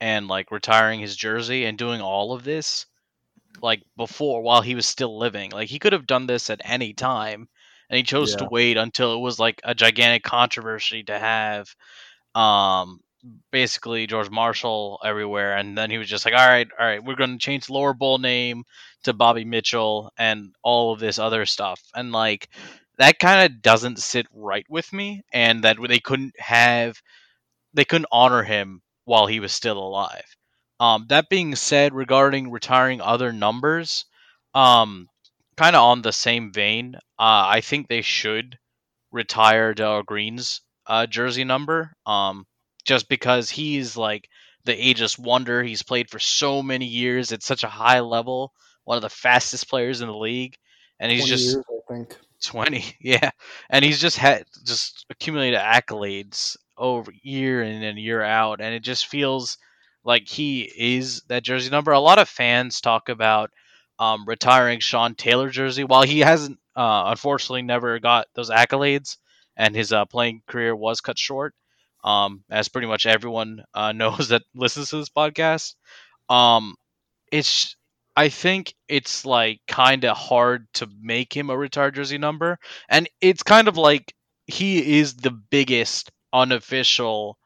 and 0.00 0.28
like 0.28 0.50
retiring 0.52 1.00
his 1.00 1.16
jersey 1.16 1.64
and 1.66 1.78
doing 1.78 2.00
all 2.02 2.32
of 2.34 2.44
this 2.44 2.86
like 3.62 3.82
before 3.96 4.42
while 4.42 4.62
he 4.62 4.74
was 4.74 4.86
still 4.86 5.18
living. 5.18 5.50
Like 5.50 5.68
he 5.68 5.78
could 5.78 5.92
have 5.92 6.06
done 6.06 6.26
this 6.26 6.50
at 6.50 6.60
any 6.64 6.92
time, 6.94 7.48
and 7.88 7.96
he 7.96 8.02
chose 8.02 8.36
to 8.36 8.46
wait 8.46 8.76
until 8.76 9.14
it 9.14 9.20
was 9.20 9.38
like 9.38 9.60
a 9.64 9.74
gigantic 9.74 10.22
controversy 10.24 11.02
to 11.04 11.18
have. 11.18 11.74
Um, 12.34 13.00
basically 13.50 14.06
George 14.06 14.30
Marshall 14.30 14.98
everywhere, 15.04 15.56
and 15.56 15.76
then 15.78 15.90
he 15.90 15.98
was 15.98 16.08
just 16.08 16.24
like, 16.24 16.34
"All 16.34 16.46
right, 16.46 16.68
all 16.78 16.86
right, 16.86 17.02
we're 17.04 17.16
going 17.16 17.32
to 17.38 17.44
change 17.44 17.66
the 17.66 17.72
lower 17.74 17.94
bowl 17.94 18.18
name 18.18 18.64
to 19.04 19.12
Bobby 19.12 19.44
Mitchell 19.44 20.12
and 20.18 20.54
all 20.62 20.92
of 20.92 21.00
this 21.00 21.18
other 21.18 21.46
stuff," 21.46 21.80
and 21.94 22.12
like 22.12 22.48
that 22.98 23.18
kind 23.18 23.44
of 23.50 23.62
doesn't 23.62 23.98
sit 23.98 24.26
right 24.32 24.66
with 24.68 24.92
me, 24.92 25.22
and 25.32 25.64
that 25.64 25.76
they 25.88 26.00
couldn't 26.00 26.38
have, 26.38 27.00
they 27.74 27.84
couldn't 27.84 28.06
honor 28.12 28.42
him 28.42 28.82
while 29.04 29.26
he 29.26 29.40
was 29.40 29.52
still 29.52 29.78
alive. 29.78 30.24
Um, 30.80 31.06
that 31.08 31.28
being 31.28 31.54
said, 31.56 31.94
regarding 31.94 32.50
retiring 32.50 33.00
other 33.00 33.32
numbers, 33.32 34.04
um, 34.54 35.08
kind 35.56 35.76
of 35.76 35.82
on 35.82 36.02
the 36.02 36.12
same 36.12 36.52
vein, 36.52 36.96
uh, 37.18 37.46
I 37.48 37.60
think 37.62 37.88
they 37.88 38.02
should 38.02 38.58
retire 39.12 39.74
Darrell 39.74 40.02
Green's 40.02 40.60
uh, 40.86 41.06
jersey 41.06 41.44
number. 41.44 41.92
Um, 42.06 42.46
just 42.84 43.08
because 43.08 43.48
he's 43.48 43.96
like 43.96 44.28
the 44.64 44.74
ageless 44.74 45.18
wonder. 45.18 45.62
He's 45.62 45.82
played 45.82 46.10
for 46.10 46.18
so 46.18 46.62
many 46.62 46.86
years 46.86 47.32
at 47.32 47.42
such 47.42 47.64
a 47.64 47.68
high 47.68 48.00
level, 48.00 48.52
one 48.84 48.96
of 48.96 49.02
the 49.02 49.08
fastest 49.08 49.68
players 49.68 50.00
in 50.00 50.08
the 50.08 50.16
league, 50.16 50.56
and 51.00 51.10
he's 51.10 51.22
20 51.22 51.30
just 51.30 51.52
years, 51.52 51.64
I 51.68 51.94
think. 51.94 52.16
20 52.42 52.96
yeah 53.00 53.30
and 53.70 53.84
he's 53.84 54.00
just 54.00 54.16
had 54.16 54.44
just 54.66 55.06
accumulated 55.10 55.58
accolades 55.58 56.56
over 56.76 57.12
year 57.22 57.62
in 57.62 57.82
and 57.82 57.98
year 57.98 58.20
out 58.20 58.60
and 58.60 58.74
it 58.74 58.82
just 58.82 59.06
feels 59.06 59.58
like 60.04 60.28
he 60.28 60.62
is 60.76 61.22
that 61.28 61.44
jersey 61.44 61.70
number 61.70 61.92
a 61.92 62.00
lot 62.00 62.18
of 62.18 62.28
fans 62.28 62.80
talk 62.80 63.08
about 63.08 63.50
um, 63.98 64.24
retiring 64.26 64.80
sean 64.80 65.14
taylor 65.14 65.50
jersey 65.50 65.84
while 65.84 66.02
he 66.02 66.20
hasn't 66.20 66.58
uh, 66.74 67.04
unfortunately 67.06 67.62
never 67.62 68.00
got 68.00 68.26
those 68.34 68.50
accolades 68.50 69.18
and 69.56 69.74
his 69.74 69.92
uh, 69.92 70.04
playing 70.06 70.42
career 70.46 70.74
was 70.74 71.00
cut 71.00 71.18
short 71.18 71.54
um, 72.04 72.44
as 72.50 72.68
pretty 72.68 72.86
much 72.88 73.06
everyone 73.06 73.64
uh, 73.74 73.92
knows 74.00 74.28
that 74.28 74.42
listens 74.54 74.90
to 74.90 74.96
this 74.96 75.08
podcast 75.10 75.74
um, 76.28 76.76
it's 77.30 77.76
I 78.16 78.28
think 78.28 78.74
it's 78.88 79.24
like 79.24 79.60
kind 79.66 80.04
of 80.04 80.16
hard 80.16 80.66
to 80.74 80.88
make 81.00 81.34
him 81.34 81.50
a 81.50 81.56
retired 81.56 81.94
jersey 81.94 82.18
number, 82.18 82.58
and 82.88 83.08
it's 83.20 83.42
kind 83.42 83.68
of 83.68 83.76
like 83.76 84.14
he 84.46 84.98
is 84.98 85.16
the 85.16 85.30
biggest 85.30 86.10
unofficial 86.32 87.38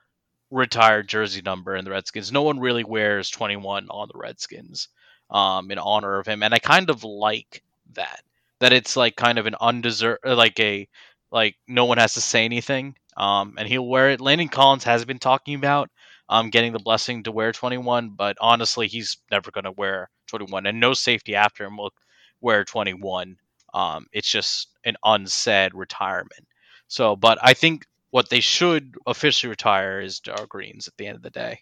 retired 0.51 1.09
jersey 1.09 1.43
number 1.43 1.77
in 1.77 1.85
the 1.85 1.91
Redskins. 1.93 2.33
No 2.33 2.43
one 2.43 2.61
really 2.61 2.85
wears 2.85 3.31
21 3.31 3.89
on 3.91 4.09
the 4.13 4.19
Redskins 4.19 4.89
um, 5.31 5.71
in 5.71 5.79
honor 5.79 6.19
of 6.19 6.27
him, 6.27 6.43
and 6.43 6.55
I 6.55 6.59
kind 6.59 6.91
of 6.91 7.05
like 7.05 7.63
that. 7.95 8.23
That 8.61 8.73
it's 8.73 8.97
like 8.97 9.17
kind 9.17 9.39
of 9.39 9.47
an 9.47 9.55
undeserved, 9.61 10.25
like 10.25 10.59
a 10.61 10.89
like 11.37 11.55
no 11.69 11.85
one 11.85 11.99
has 11.99 12.15
to 12.15 12.21
say 12.23 12.47
anything, 12.47 12.97
um, 13.15 13.57
and 13.59 13.69
he'll 13.69 13.87
wear 13.87 14.09
it. 14.09 14.23
Landon 14.23 14.49
Collins 14.49 14.85
has 14.85 15.05
been 15.05 15.19
talking 15.19 15.55
about 15.55 15.91
um, 16.31 16.49
getting 16.49 16.73
the 16.73 16.79
blessing 16.79 17.25
to 17.25 17.31
wear 17.31 17.53
21, 17.53 18.15
but 18.17 18.39
honestly, 18.41 18.89
he's 18.89 19.19
never 19.31 19.51
going 19.51 19.65
to 19.65 19.71
wear 19.71 20.09
21, 20.29 20.65
and 20.65 20.81
no 20.81 20.95
safety 20.95 21.35
after 21.35 21.65
him 21.65 21.77
will 21.77 21.93
wear 22.41 22.65
21. 22.65 23.37
Um, 23.75 24.07
it's 24.13 24.31
just 24.31 24.69
an 24.87 24.97
unsaid 25.05 25.75
retirement. 25.75 26.49
So, 26.89 27.17
but 27.17 27.37
I 27.43 27.53
think 27.53 27.85
what 28.13 28.31
they 28.31 28.41
should 28.41 28.95
officially 29.07 29.51
retire 29.51 30.01
is 30.01 30.21
Darrell 30.21 30.47
Greens 30.47 30.89
at 30.89 30.97
the 30.97 31.07
end 31.07 31.17
of 31.17 31.23
the 31.23 31.29
day. 31.29 31.61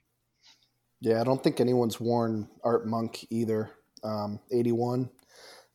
Yeah, 1.00 1.20
I 1.20 1.24
don't 1.24 1.42
think 1.42 1.58
anyone's 1.58 1.98
worn 1.98 2.48
Art 2.62 2.86
Monk 2.86 3.26
either. 3.28 3.70
Um, 4.04 4.38
81 4.52 5.10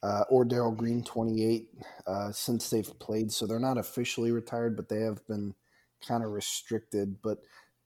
uh, 0.01 0.23
or 0.29 0.45
Darrell 0.45 0.71
Green 0.71 1.03
28 1.03 1.67
uh, 2.07 2.31
since 2.31 2.69
they've 2.69 2.99
played, 2.99 3.31
so 3.31 3.45
they're 3.45 3.59
not 3.59 3.77
officially 3.77 4.31
retired, 4.31 4.75
but 4.75 4.89
they 4.89 5.01
have 5.01 5.25
been 5.27 5.53
kind 6.07 6.23
of 6.23 6.31
restricted. 6.31 7.17
But 7.21 7.39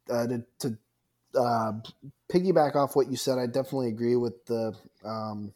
uh, 0.09 0.28
to, 0.28 0.45
to 0.59 0.78
uh, 1.36 1.74
piggyback 2.32 2.76
off 2.76 2.95
what 2.95 3.09
you 3.09 3.18
said, 3.18 3.39
I 3.39 3.47
definitely 3.47 3.89
agree 3.89 4.16
with 4.16 4.45
the. 4.45 4.74
Um, 5.03 5.53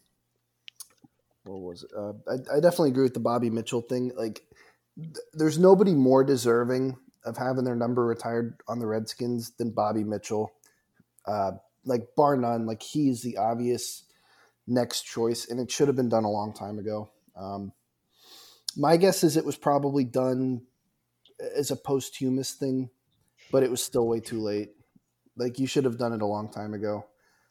what 1.44 1.60
was 1.60 1.84
it? 1.84 1.90
Uh, 1.96 2.12
I, 2.28 2.56
I 2.56 2.60
definitely 2.60 2.90
agree 2.90 3.04
with 3.04 3.14
the 3.14 3.20
Bobby 3.20 3.50
Mitchell 3.50 3.80
thing. 3.80 4.12
Like, 4.16 4.42
th- 4.96 5.16
there's 5.32 5.58
nobody 5.58 5.94
more 5.94 6.24
deserving 6.24 6.96
of 7.24 7.36
having 7.36 7.64
their 7.64 7.76
number 7.76 8.04
retired 8.04 8.60
on 8.68 8.78
the 8.80 8.86
Redskins 8.86 9.52
than 9.52 9.70
Bobby 9.70 10.04
Mitchell. 10.04 10.52
Uh, 11.26 11.52
like 11.84 12.14
bar 12.16 12.36
none, 12.36 12.66
like 12.66 12.82
he's 12.82 13.22
the 13.22 13.36
obvious 13.38 14.04
next 14.68 15.02
choice, 15.02 15.48
and 15.48 15.58
it 15.58 15.70
should 15.70 15.88
have 15.88 15.96
been 15.96 16.08
done 16.08 16.24
a 16.24 16.30
long 16.30 16.52
time 16.52 16.78
ago. 16.78 17.10
Um, 17.34 17.72
my 18.76 18.96
guess 18.96 19.24
is 19.24 19.36
it 19.36 19.44
was 19.44 19.56
probably 19.56 20.04
done 20.04 20.62
as 21.56 21.70
a 21.70 21.76
posthumous 21.76 22.52
thing, 22.52 22.90
but 23.50 23.62
it 23.62 23.70
was 23.70 23.82
still 23.82 24.06
way 24.06 24.20
too 24.20 24.40
late. 24.40 24.70
Like 25.36 25.58
you 25.58 25.66
should 25.66 25.84
have 25.84 25.98
done 25.98 26.12
it 26.12 26.22
a 26.22 26.26
long 26.26 26.50
time 26.50 26.74
ago. 26.74 27.06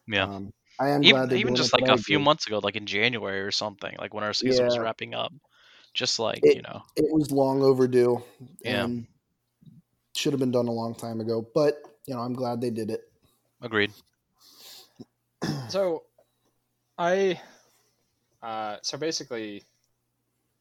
Yeah. 0.07 0.25
Um, 0.25 0.53
I 0.79 0.89
am 0.89 1.03
even 1.03 1.15
glad 1.15 1.29
they're 1.29 1.39
even 1.39 1.55
just 1.55 1.73
like 1.73 1.89
a 1.89 1.97
few 1.97 2.17
agree. 2.17 2.23
months 2.25 2.45
ago, 2.45 2.59
like 2.61 2.75
in 2.75 2.85
January 2.85 3.41
or 3.41 3.51
something, 3.51 3.95
like 3.97 4.13
when 4.13 4.23
our 4.23 4.33
season 4.33 4.65
was 4.65 4.77
wrapping 4.77 5.13
up. 5.15 5.33
Just 5.93 6.19
like, 6.19 6.41
It- 6.43 6.57
you 6.57 6.61
know, 6.61 6.83
It 6.95 7.05
was 7.11 7.31
long 7.31 7.63
overdue. 7.63 8.23
Yeah. 8.61 8.83
And 8.83 9.07
should 10.15 10.33
have 10.33 10.39
been 10.39 10.51
done 10.51 10.67
a 10.67 10.71
long 10.71 10.93
time 10.93 11.19
ago. 11.19 11.45
But 11.55 11.81
you 12.05 12.13
know, 12.13 12.21
I'm 12.21 12.33
glad 12.33 12.61
they 12.61 12.69
did 12.69 12.91
it. 12.91 13.01
agreed. 13.61 13.91
So, 15.69 16.03
I, 16.97 17.39
uh, 18.41 18.77
so 18.81 18.97
basically, 18.97 19.63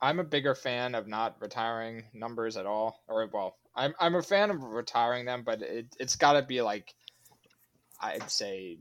I'm 0.00 0.18
a 0.18 0.24
bigger 0.24 0.54
fan 0.54 0.94
of 0.94 1.06
not 1.06 1.36
retiring 1.40 2.04
numbers 2.12 2.56
at 2.56 2.66
all, 2.66 3.02
or 3.08 3.26
well, 3.32 3.56
I'm 3.74 3.94
I'm 3.98 4.14
a 4.14 4.22
fan 4.22 4.50
of 4.50 4.62
retiring 4.62 5.24
them, 5.24 5.42
but 5.44 5.62
it 5.62 5.86
it's 5.98 6.16
got 6.16 6.34
to 6.34 6.42
be 6.42 6.60
like, 6.60 6.94
I'd 8.00 8.30
say, 8.30 8.78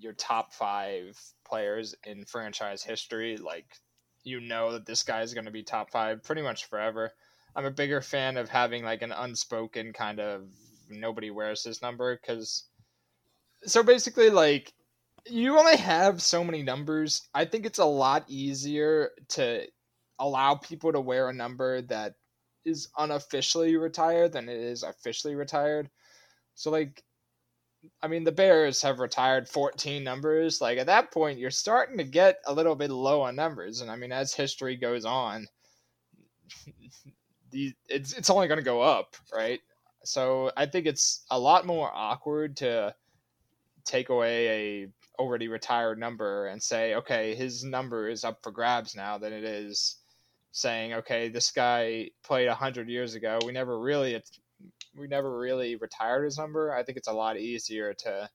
your 0.00 0.14
top 0.14 0.54
five 0.54 1.18
players 1.46 1.94
in 2.04 2.24
franchise 2.24 2.82
history. 2.82 3.36
Like, 3.36 3.66
you 4.24 4.40
know 4.40 4.72
that 4.72 4.86
this 4.86 5.02
guy 5.02 5.22
is 5.22 5.34
going 5.34 5.46
to 5.46 5.50
be 5.50 5.62
top 5.62 5.90
five 5.90 6.22
pretty 6.22 6.42
much 6.42 6.66
forever. 6.66 7.12
I'm 7.54 7.66
a 7.66 7.70
bigger 7.70 8.00
fan 8.00 8.36
of 8.36 8.48
having 8.48 8.84
like 8.84 9.02
an 9.02 9.12
unspoken 9.12 9.92
kind 9.92 10.20
of 10.20 10.44
nobody 10.88 11.30
wears 11.30 11.64
his 11.64 11.82
number 11.82 12.16
because. 12.16 12.64
So 13.64 13.82
basically, 13.82 14.30
like 14.30 14.72
you 15.30 15.58
only 15.58 15.76
have 15.76 16.22
so 16.22 16.44
many 16.44 16.62
numbers. 16.62 17.28
I 17.34 17.44
think 17.44 17.66
it's 17.66 17.78
a 17.78 17.84
lot 17.84 18.24
easier 18.28 19.10
to 19.30 19.66
allow 20.18 20.54
people 20.56 20.92
to 20.92 21.00
wear 21.00 21.28
a 21.28 21.34
number 21.34 21.82
that 21.82 22.14
is 22.64 22.88
unofficially 22.98 23.76
retired 23.76 24.32
than 24.32 24.48
it 24.48 24.58
is 24.58 24.82
officially 24.82 25.34
retired. 25.34 25.90
So 26.54 26.70
like 26.70 27.02
I 28.02 28.08
mean 28.08 28.24
the 28.24 28.32
Bears 28.32 28.82
have 28.82 28.98
retired 28.98 29.48
14 29.48 30.02
numbers. 30.02 30.60
Like 30.60 30.78
at 30.78 30.86
that 30.86 31.12
point 31.12 31.38
you're 31.38 31.50
starting 31.50 31.98
to 31.98 32.04
get 32.04 32.40
a 32.46 32.52
little 32.52 32.74
bit 32.74 32.90
low 32.90 33.22
on 33.22 33.36
numbers 33.36 33.80
and 33.80 33.90
I 33.90 33.96
mean 33.96 34.12
as 34.12 34.34
history 34.34 34.76
goes 34.76 35.04
on 35.04 35.46
the 37.50 37.72
it's 37.88 38.12
it's 38.12 38.30
only 38.30 38.48
going 38.48 38.58
to 38.58 38.64
go 38.64 38.82
up, 38.82 39.16
right? 39.32 39.60
So 40.04 40.50
I 40.56 40.66
think 40.66 40.86
it's 40.86 41.24
a 41.30 41.38
lot 41.38 41.66
more 41.66 41.90
awkward 41.92 42.56
to 42.58 42.94
take 43.84 44.10
away 44.10 44.48
a 44.48 44.88
already 45.18 45.48
retired 45.48 45.98
number 45.98 46.46
and 46.46 46.62
say, 46.62 46.94
okay, 46.94 47.34
his 47.34 47.64
number 47.64 48.08
is 48.08 48.24
up 48.24 48.42
for 48.42 48.52
grabs 48.52 48.94
now 48.94 49.18
than 49.18 49.32
it 49.32 49.44
is 49.44 49.96
saying, 50.52 50.94
okay, 50.94 51.28
this 51.28 51.50
guy 51.50 52.10
played 52.22 52.48
hundred 52.48 52.88
years 52.88 53.14
ago. 53.14 53.38
We 53.44 53.52
never 53.52 53.78
really 53.78 54.22
we 54.96 55.06
never 55.06 55.38
really 55.38 55.76
retired 55.76 56.24
his 56.24 56.38
number. 56.38 56.74
I 56.74 56.82
think 56.82 56.98
it's 56.98 57.08
a 57.08 57.12
lot 57.12 57.38
easier 57.38 57.94
to 57.94 58.30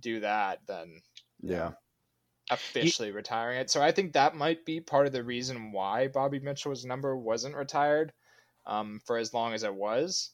do 0.00 0.20
that 0.20 0.66
than 0.66 1.02
Yeah. 1.40 1.72
officially 2.50 3.10
retiring 3.10 3.58
it. 3.58 3.70
So 3.70 3.82
I 3.82 3.92
think 3.92 4.12
that 4.12 4.36
might 4.36 4.64
be 4.64 4.80
part 4.80 5.06
of 5.06 5.12
the 5.12 5.24
reason 5.24 5.72
why 5.72 6.08
Bobby 6.08 6.38
Mitchell's 6.40 6.84
number 6.84 7.16
wasn't 7.16 7.56
retired 7.56 8.12
um, 8.66 9.00
for 9.04 9.16
as 9.18 9.34
long 9.34 9.52
as 9.54 9.62
it 9.62 9.74
was, 9.74 10.32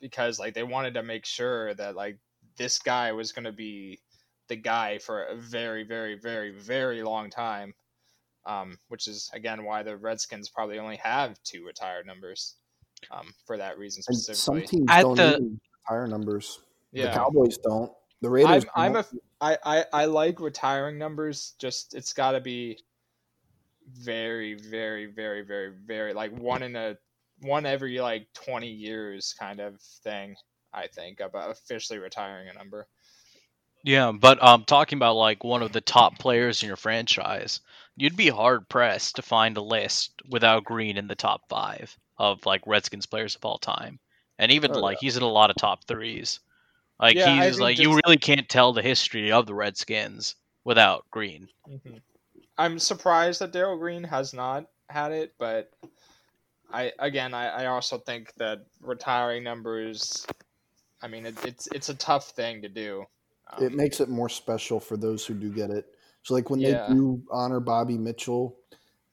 because 0.00 0.38
like 0.38 0.54
they 0.54 0.62
wanted 0.62 0.94
to 0.94 1.02
make 1.02 1.24
sure 1.26 1.74
that 1.74 1.94
like 1.96 2.18
this 2.56 2.78
guy 2.78 3.12
was 3.12 3.32
going 3.32 3.44
to 3.44 3.52
be 3.52 4.00
the 4.48 4.56
guy 4.56 4.98
for 4.98 5.24
a 5.24 5.36
very, 5.36 5.84
very, 5.84 6.18
very, 6.18 6.50
very 6.50 7.02
long 7.02 7.30
time. 7.30 7.74
Um, 8.46 8.76
which 8.88 9.08
is 9.08 9.30
again 9.32 9.64
why 9.64 9.82
the 9.82 9.96
Redskins 9.96 10.50
probably 10.50 10.78
only 10.78 10.96
have 10.96 11.42
two 11.44 11.64
retired 11.64 12.06
numbers 12.06 12.56
um, 13.10 13.32
for 13.46 13.56
that 13.56 13.78
reason 13.78 14.02
And 14.06 14.18
some 14.18 14.60
teams 14.62 14.84
At 14.90 15.02
don't 15.02 15.16
the- 15.16 15.36
even 15.36 15.60
retire 15.88 16.06
numbers. 16.06 16.60
The 16.92 17.08
Cowboys 17.08 17.56
don't. 17.58 17.90
The 18.20 18.30
Raiders. 18.30 18.64
I'm, 18.76 18.92
I'm 18.92 18.96
a 18.96 19.02
don't. 19.02 19.22
I, 19.40 19.58
I 19.64 19.84
I 19.92 20.04
like 20.04 20.40
retiring 20.40 20.98
numbers. 20.98 21.54
Just 21.58 21.94
it's 21.94 22.12
got 22.12 22.32
to 22.32 22.40
be 22.40 22.78
very 23.92 24.54
very 24.54 25.06
very 25.06 25.42
very 25.42 25.72
very 25.86 26.12
like 26.14 26.32
one 26.38 26.62
in 26.62 26.76
a 26.76 26.96
one 27.40 27.66
every 27.66 27.98
like 28.00 28.26
20 28.34 28.68
years 28.68 29.34
kind 29.38 29.60
of 29.60 29.80
thing. 30.02 30.36
I 30.72 30.86
think 30.86 31.20
about 31.20 31.50
officially 31.50 31.98
retiring 31.98 32.48
a 32.48 32.54
number. 32.54 32.88
Yeah, 33.84 34.12
but 34.12 34.42
um, 34.42 34.64
talking 34.64 34.96
about 34.96 35.16
like 35.16 35.44
one 35.44 35.62
of 35.62 35.72
the 35.72 35.82
top 35.82 36.18
players 36.18 36.62
in 36.62 36.68
your 36.68 36.76
franchise, 36.76 37.60
you'd 37.96 38.16
be 38.16 38.30
hard 38.30 38.66
pressed 38.70 39.16
to 39.16 39.22
find 39.22 39.58
a 39.58 39.62
list 39.62 40.10
without 40.26 40.64
Green 40.64 40.96
in 40.96 41.06
the 41.06 41.14
top 41.14 41.42
five 41.50 41.94
of 42.16 42.46
like 42.46 42.62
Redskins 42.66 43.04
players 43.04 43.36
of 43.36 43.44
all 43.44 43.58
time, 43.58 44.00
and 44.38 44.50
even 44.50 44.72
Oh, 44.72 44.80
like 44.80 45.00
he's 45.00 45.18
in 45.18 45.22
a 45.22 45.28
lot 45.28 45.50
of 45.50 45.56
top 45.56 45.84
threes. 45.84 46.40
Like 46.98 47.16
Yeah, 47.16 47.44
he's 47.44 47.60
like 47.60 47.78
you 47.78 48.00
really 48.06 48.16
can't 48.16 48.48
tell 48.48 48.72
the 48.72 48.80
history 48.80 49.30
of 49.30 49.44
the 49.44 49.54
Redskins 49.54 50.34
without 50.64 51.04
Green. 51.10 51.48
I'm 52.56 52.78
surprised 52.78 53.42
that 53.42 53.52
Darrell 53.52 53.76
Green 53.76 54.04
has 54.04 54.32
not 54.32 54.64
had 54.88 55.12
it, 55.12 55.34
but 55.38 55.70
I 56.72 56.90
again 56.98 57.34
I, 57.34 57.64
I 57.64 57.66
also 57.66 57.98
think 57.98 58.32
that 58.36 58.64
retiring 58.80 59.44
numbers. 59.44 60.26
I 61.02 61.08
mean, 61.08 61.26
it, 61.26 61.44
it's 61.44 61.68
it's 61.74 61.90
a 61.90 61.94
tough 61.94 62.30
thing 62.30 62.62
to 62.62 62.70
do. 62.70 63.04
Um, 63.52 63.64
it 63.64 63.72
makes 63.74 64.00
it 64.00 64.08
more 64.08 64.28
special 64.28 64.80
for 64.80 64.96
those 64.96 65.24
who 65.26 65.34
do 65.34 65.50
get 65.52 65.70
it. 65.70 65.86
So 66.22 66.34
like 66.34 66.50
when 66.50 66.60
Yeah. 66.60 66.86
they 66.88 66.94
do 66.94 67.22
honor 67.30 67.60
Bobby 67.60 67.98
Mitchell, 67.98 68.56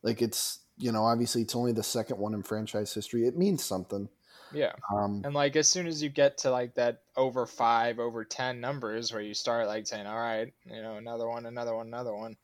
like 0.03 0.21
it's 0.21 0.59
you 0.77 0.91
know 0.91 1.03
obviously 1.05 1.41
it's 1.41 1.55
only 1.55 1.73
the 1.73 1.83
second 1.83 2.17
one 2.17 2.33
in 2.33 2.43
franchise 2.43 2.93
history. 2.93 3.27
It 3.27 3.37
means 3.37 3.63
something. 3.63 4.07
yeah. 4.53 4.73
Um, 4.95 5.21
And 5.23 5.33
like 5.33 5.55
as 5.55 5.69
soon 5.69 5.87
as 5.87 6.01
you 6.01 6.09
get 6.09 6.37
to 6.39 6.51
like 6.51 6.73
that 6.75 7.03
over 7.15 7.45
five, 7.45 7.99
over 7.99 8.23
ten 8.25 8.59
numbers 8.61 9.11
where 9.13 9.21
you 9.21 9.33
start 9.33 9.67
like 9.67 9.85
saying, 9.87 10.07
All 10.07 10.17
right, 10.17 10.51
you 10.65 10.81
know, 10.81 10.95
another 10.95 11.27
one, 11.27 11.45
another 11.45 11.75
one, 11.75 11.87
another 11.87 12.15
one, 12.15 12.35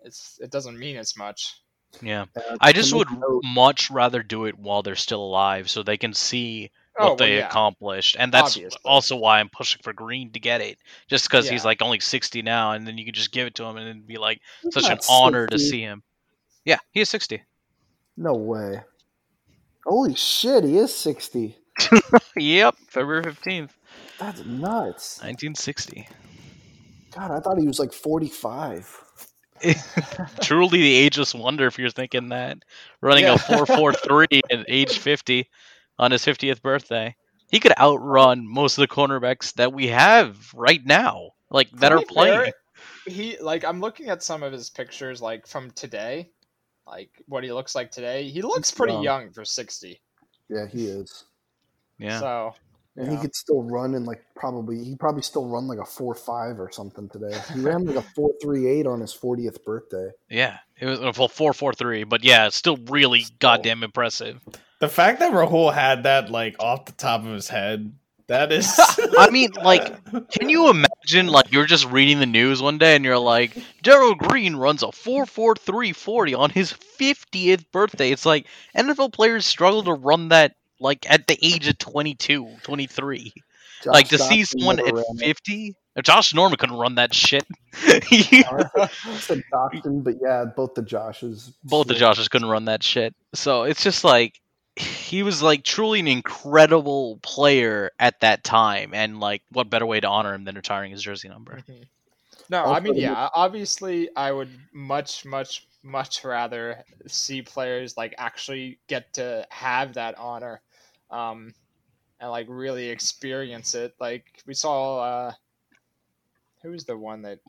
it's 0.00 0.38
it 0.42 0.50
doesn't 0.50 0.78
mean 0.78 0.96
as 0.96 1.16
much. 1.16 1.60
Yeah, 2.02 2.26
uh, 2.36 2.56
I 2.60 2.72
just 2.72 2.92
would 2.92 3.10
note- 3.10 3.42
much 3.44 3.90
rather 3.90 4.22
do 4.22 4.44
it 4.44 4.58
while 4.58 4.82
they're 4.82 4.96
still 4.96 5.22
alive, 5.22 5.70
so 5.70 5.82
they 5.82 5.96
can 5.96 6.12
see 6.12 6.70
what 6.96 7.04
Oh, 7.04 7.06
well, 7.08 7.16
they 7.16 7.36
yeah. 7.38 7.46
accomplished, 7.46 8.16
and 8.18 8.32
that's 8.32 8.56
Obviously. 8.56 8.80
also 8.84 9.16
why 9.16 9.40
I'm 9.40 9.48
pushing 9.48 9.80
for 9.82 9.92
Green 9.92 10.32
to 10.32 10.40
get 10.40 10.60
it, 10.60 10.78
just 11.08 11.24
because 11.28 11.48
he's 11.48 11.64
like 11.64 11.82
only 11.82 12.00
60 12.00 12.42
now, 12.42 12.72
and 12.72 12.86
then 12.86 12.96
you 12.98 13.04
could 13.04 13.14
just 13.14 13.32
give 13.32 13.46
it 13.46 13.54
to 13.56 13.64
him, 13.64 13.76
and 13.76 13.88
it'd 13.88 14.06
be 14.06 14.16
like 14.18 14.40
He's 14.62 14.74
such 14.74 14.84
an 14.84 14.90
not 14.90 15.06
honor 15.08 15.46
to 15.46 15.58
see 15.58 15.80
him. 15.80 16.02
Yeah, 16.64 16.78
he 16.90 17.00
is 17.00 17.08
60. 17.10 17.42
No 18.16 18.34
way. 18.34 18.80
Holy 19.84 20.14
shit, 20.14 20.64
he 20.64 20.78
is 20.78 20.92
sixty. 20.94 21.56
yep, 22.36 22.74
February 22.88 23.22
15th, 23.22 23.70
That's 24.18 24.44
nuts. 24.44 25.18
1960. 25.18 26.08
God, 27.14 27.30
I 27.30 27.38
thought 27.40 27.58
he 27.58 27.66
was 27.66 27.78
like 27.78 27.92
forty-five. 27.92 28.88
Truly 30.42 30.78
the 30.82 30.94
ageless 30.94 31.34
wonder 31.34 31.66
if 31.66 31.78
you're 31.78 31.90
thinking 31.90 32.30
that. 32.30 32.58
Running 33.00 33.24
Yeah. 33.24 33.34
a 33.34 33.38
443 33.38 34.40
at 34.50 34.64
age 34.68 34.98
50 34.98 35.48
on 35.98 36.10
his 36.10 36.24
50th 36.24 36.62
birthday. 36.62 37.14
He 37.50 37.60
could 37.60 37.72
outrun 37.78 38.46
most 38.46 38.76
of 38.76 38.82
the 38.82 38.88
cornerbacks 38.94 39.54
that 39.54 39.72
we 39.72 39.88
have 39.88 40.52
right 40.54 40.84
now, 40.84 41.30
like 41.50 41.70
that 41.72 41.90
To 41.90 41.96
are 41.96 41.98
be 42.00 42.04
fair, 42.04 42.14
playing. 42.14 42.52
He 43.06 43.38
like 43.40 43.64
I'm 43.64 43.80
looking 43.80 44.08
at 44.08 44.22
some 44.22 44.42
of 44.42 44.52
his 44.52 44.68
pictures 44.68 45.22
like 45.22 45.46
from 45.46 45.70
today, 45.70 46.30
like 46.86 47.10
what 47.26 47.44
he 47.44 47.52
looks 47.52 47.74
like 47.74 47.90
today. 47.90 48.28
He 48.28 48.42
looks 48.42 48.70
pretty 48.70 48.94
young. 48.94 49.04
young 49.04 49.32
for 49.32 49.44
sixty. 49.44 50.00
Yeah, 50.48 50.66
he 50.66 50.86
is. 50.86 51.24
Yeah. 51.98 52.18
So 52.20 52.54
And 52.96 53.06
yeah. 53.06 53.16
he 53.16 53.20
could 53.20 53.34
still 53.34 53.62
run 53.62 53.94
in 53.94 54.04
like 54.04 54.24
probably 54.34 54.82
he 54.82 54.96
probably 54.96 55.22
still 55.22 55.46
run 55.46 55.66
like 55.66 55.78
a 55.78 55.84
four 55.84 56.14
five 56.14 56.58
or 56.58 56.70
something 56.70 57.08
today. 57.08 57.36
He 57.52 57.60
ran 57.60 57.84
like 57.84 57.96
a 57.96 58.02
four 58.14 58.30
three 58.42 58.66
eight 58.66 58.86
on 58.86 59.00
his 59.00 59.12
fortieth 59.12 59.64
birthday. 59.64 60.10
Yeah, 60.30 60.58
it 60.78 60.86
was 60.86 61.00
uh, 61.00 61.08
a 61.08 61.12
full 61.12 61.28
four 61.28 61.52
four 61.52 61.72
three, 61.72 62.04
but 62.04 62.24
yeah, 62.24 62.46
it's 62.46 62.56
still 62.56 62.78
really 62.88 63.24
goddamn 63.38 63.82
impressive. 63.82 64.40
The 64.78 64.88
fact 64.88 65.20
that 65.20 65.32
Rahul 65.32 65.72
had 65.72 66.04
that 66.04 66.30
like 66.30 66.56
off 66.58 66.86
the 66.86 66.92
top 66.92 67.20
of 67.24 67.32
his 67.32 67.48
head, 67.48 67.92
that 68.28 68.50
is. 68.50 68.78
I 69.18 69.30
mean, 69.30 69.50
like, 69.62 70.04
can 70.30 70.48
you 70.48 70.70
imagine 70.70 71.28
like 71.28 71.52
you're 71.52 71.66
just 71.66 71.86
reading 71.86 72.18
the 72.18 72.26
news 72.26 72.60
one 72.60 72.78
day 72.78 72.96
and 72.96 73.04
you're 73.04 73.18
like, 73.18 73.56
Darrell 73.82 74.14
Green 74.14 74.56
runs 74.56 74.82
a 74.82 74.90
four 74.90 75.26
four 75.26 75.54
three 75.54 75.92
forty 75.92 76.34
on 76.34 76.50
his 76.50 76.72
fiftieth 76.72 77.70
birthday. 77.72 78.10
It's 78.10 78.26
like 78.26 78.46
NFL 78.76 79.12
players 79.12 79.46
struggle 79.46 79.82
to 79.84 79.92
run 79.92 80.28
that 80.28 80.56
like 80.80 81.08
at 81.10 81.26
the 81.26 81.38
age 81.42 81.66
of 81.68 81.78
22, 81.78 82.48
23. 82.62 83.32
Josh 83.82 83.92
like 83.92 84.08
to 84.08 84.18
see 84.18 84.44
someone 84.44 84.78
at 84.78 84.94
ran 84.94 85.04
it. 85.08 85.18
fifty. 85.18 85.76
Josh 86.02 86.34
Norman 86.34 86.58
couldn't 86.58 86.76
run 86.76 86.96
that 86.96 87.14
shit. 87.14 87.46
I 87.74 88.88
said 89.18 89.42
Doctson, 89.52 90.04
but 90.04 90.14
yeah, 90.20 90.44
both 90.44 90.74
the 90.74 90.82
Joshes. 90.82 91.52
both 91.64 91.86
the 91.86 91.94
Joshes 91.94 92.28
couldn't 92.28 92.48
run 92.48 92.66
that 92.66 92.82
shit. 92.82 93.14
So 93.34 93.62
it's 93.64 93.82
just 93.82 94.04
like 94.04 94.40
he 94.76 95.22
was 95.22 95.42
like 95.42 95.62
truly 95.62 96.00
an 96.00 96.08
incredible 96.08 97.18
player 97.22 97.92
at 97.98 98.20
that 98.20 98.44
time, 98.44 98.92
and 98.92 99.20
like 99.20 99.42
what 99.52 99.70
better 99.70 99.86
way 99.86 100.00
to 100.00 100.08
honor 100.08 100.34
him 100.34 100.44
than 100.44 100.54
retiring 100.54 100.92
his 100.92 101.02
jersey 101.02 101.28
number? 101.28 101.62
Mhm. 101.68 101.86
No, 102.48 102.64
I 102.64 102.80
mean, 102.80 102.94
yeah, 102.94 103.28
obviously, 103.34 104.08
I 104.14 104.30
would 104.30 104.50
much, 104.72 105.24
much, 105.24 105.66
much 105.82 106.24
rather 106.24 106.84
see 107.06 107.42
players 107.42 107.96
like 107.96 108.14
actually 108.18 108.78
get 108.86 109.14
to 109.14 109.46
have 109.50 109.94
that 109.94 110.16
honor, 110.18 110.60
um, 111.10 111.54
and 112.20 112.30
like 112.30 112.46
really 112.48 112.88
experience 112.88 113.74
it. 113.74 113.94
Like 114.00 114.24
we 114.46 114.54
saw, 114.54 114.98
uh, 115.00 115.32
who 116.62 116.70
was 116.70 116.84
the 116.84 116.96
one 116.96 117.22
that? 117.22 117.40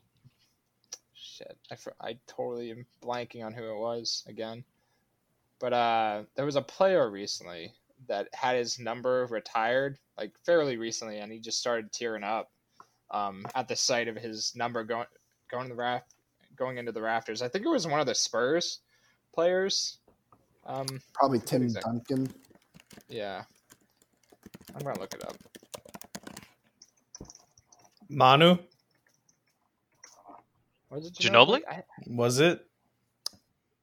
Shit, 1.14 1.58
I 1.72 1.76
I 2.01 2.18
totally 2.28 2.72
am 2.72 2.86
blanking 3.03 3.45
on 3.45 3.53
who 3.53 3.64
it 3.70 3.78
was 3.78 4.24
again, 4.28 4.64
but 5.60 5.74
uh, 5.74 6.24
there 6.36 6.45
was 6.45 6.55
a 6.55 6.62
player 6.62 7.10
recently 7.10 7.74
that 8.08 8.28
had 8.34 8.55
his 8.55 8.80
number 8.80 9.26
retired, 9.30 9.97
like 10.18 10.32
fairly 10.45 10.78
recently, 10.78 11.20
and 11.20 11.32
he 11.32 11.39
just 11.39 11.60
started 11.60 11.91
tearing 11.91 12.24
up 12.24 12.51
um, 13.12 13.45
at 13.55 13.68
the 13.68 13.76
sight 13.76 14.08
of 14.08 14.16
his 14.16 14.53
number 14.55 14.84
going 14.84 15.08
going 15.49 15.70
to 15.70 15.70
the 15.70 15.76
raft 15.76 16.14
going 16.55 16.78
into 16.78 16.91
the 16.91 17.01
rafters. 17.01 17.41
I 17.41 17.47
think 17.47 17.66
it 17.66 17.70
was 17.70 17.88
one 17.88 17.99
of 17.99 18.05
the 18.08 18.16
Spurs 18.16 18.80
players. 19.34 19.99
Um, 20.66 20.88
Probably 21.14 21.39
Tim 21.39 21.64
Exactly. 21.64 21.91
Duncan. 21.91 22.34
Yeah, 23.10 23.43
I'm 24.76 24.82
gonna 24.82 24.99
look 24.99 25.14
it 25.14 25.24
up. 25.24 25.36
Manu 28.10 28.58
Was 30.89 31.08
it 31.08 31.14
Ginobili? 31.16 31.62
I, 31.70 31.84
was 32.05 32.39
it? 32.39 32.66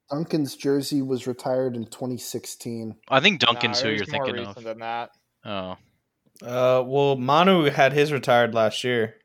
Duncan's 0.09 0.55
jersey 0.55 1.01
was 1.01 1.27
retired 1.27 1.75
in 1.75 1.85
2016. 1.85 2.95
I 3.09 3.19
think 3.19 3.39
Duncan's 3.39 3.81
it 3.81 3.85
who 3.85 3.89
you're 3.89 4.05
more 4.11 4.25
thinking 4.25 4.33
recent 4.35 4.57
of. 4.57 4.63
Than 4.63 4.79
that. 4.79 5.11
Oh, 5.43 5.77
Uh, 6.41 6.83
well, 6.85 7.15
Manu 7.15 7.65
had 7.69 7.93
his 7.93 8.11
retired 8.11 8.53
last 8.53 8.83
year, 8.83 9.15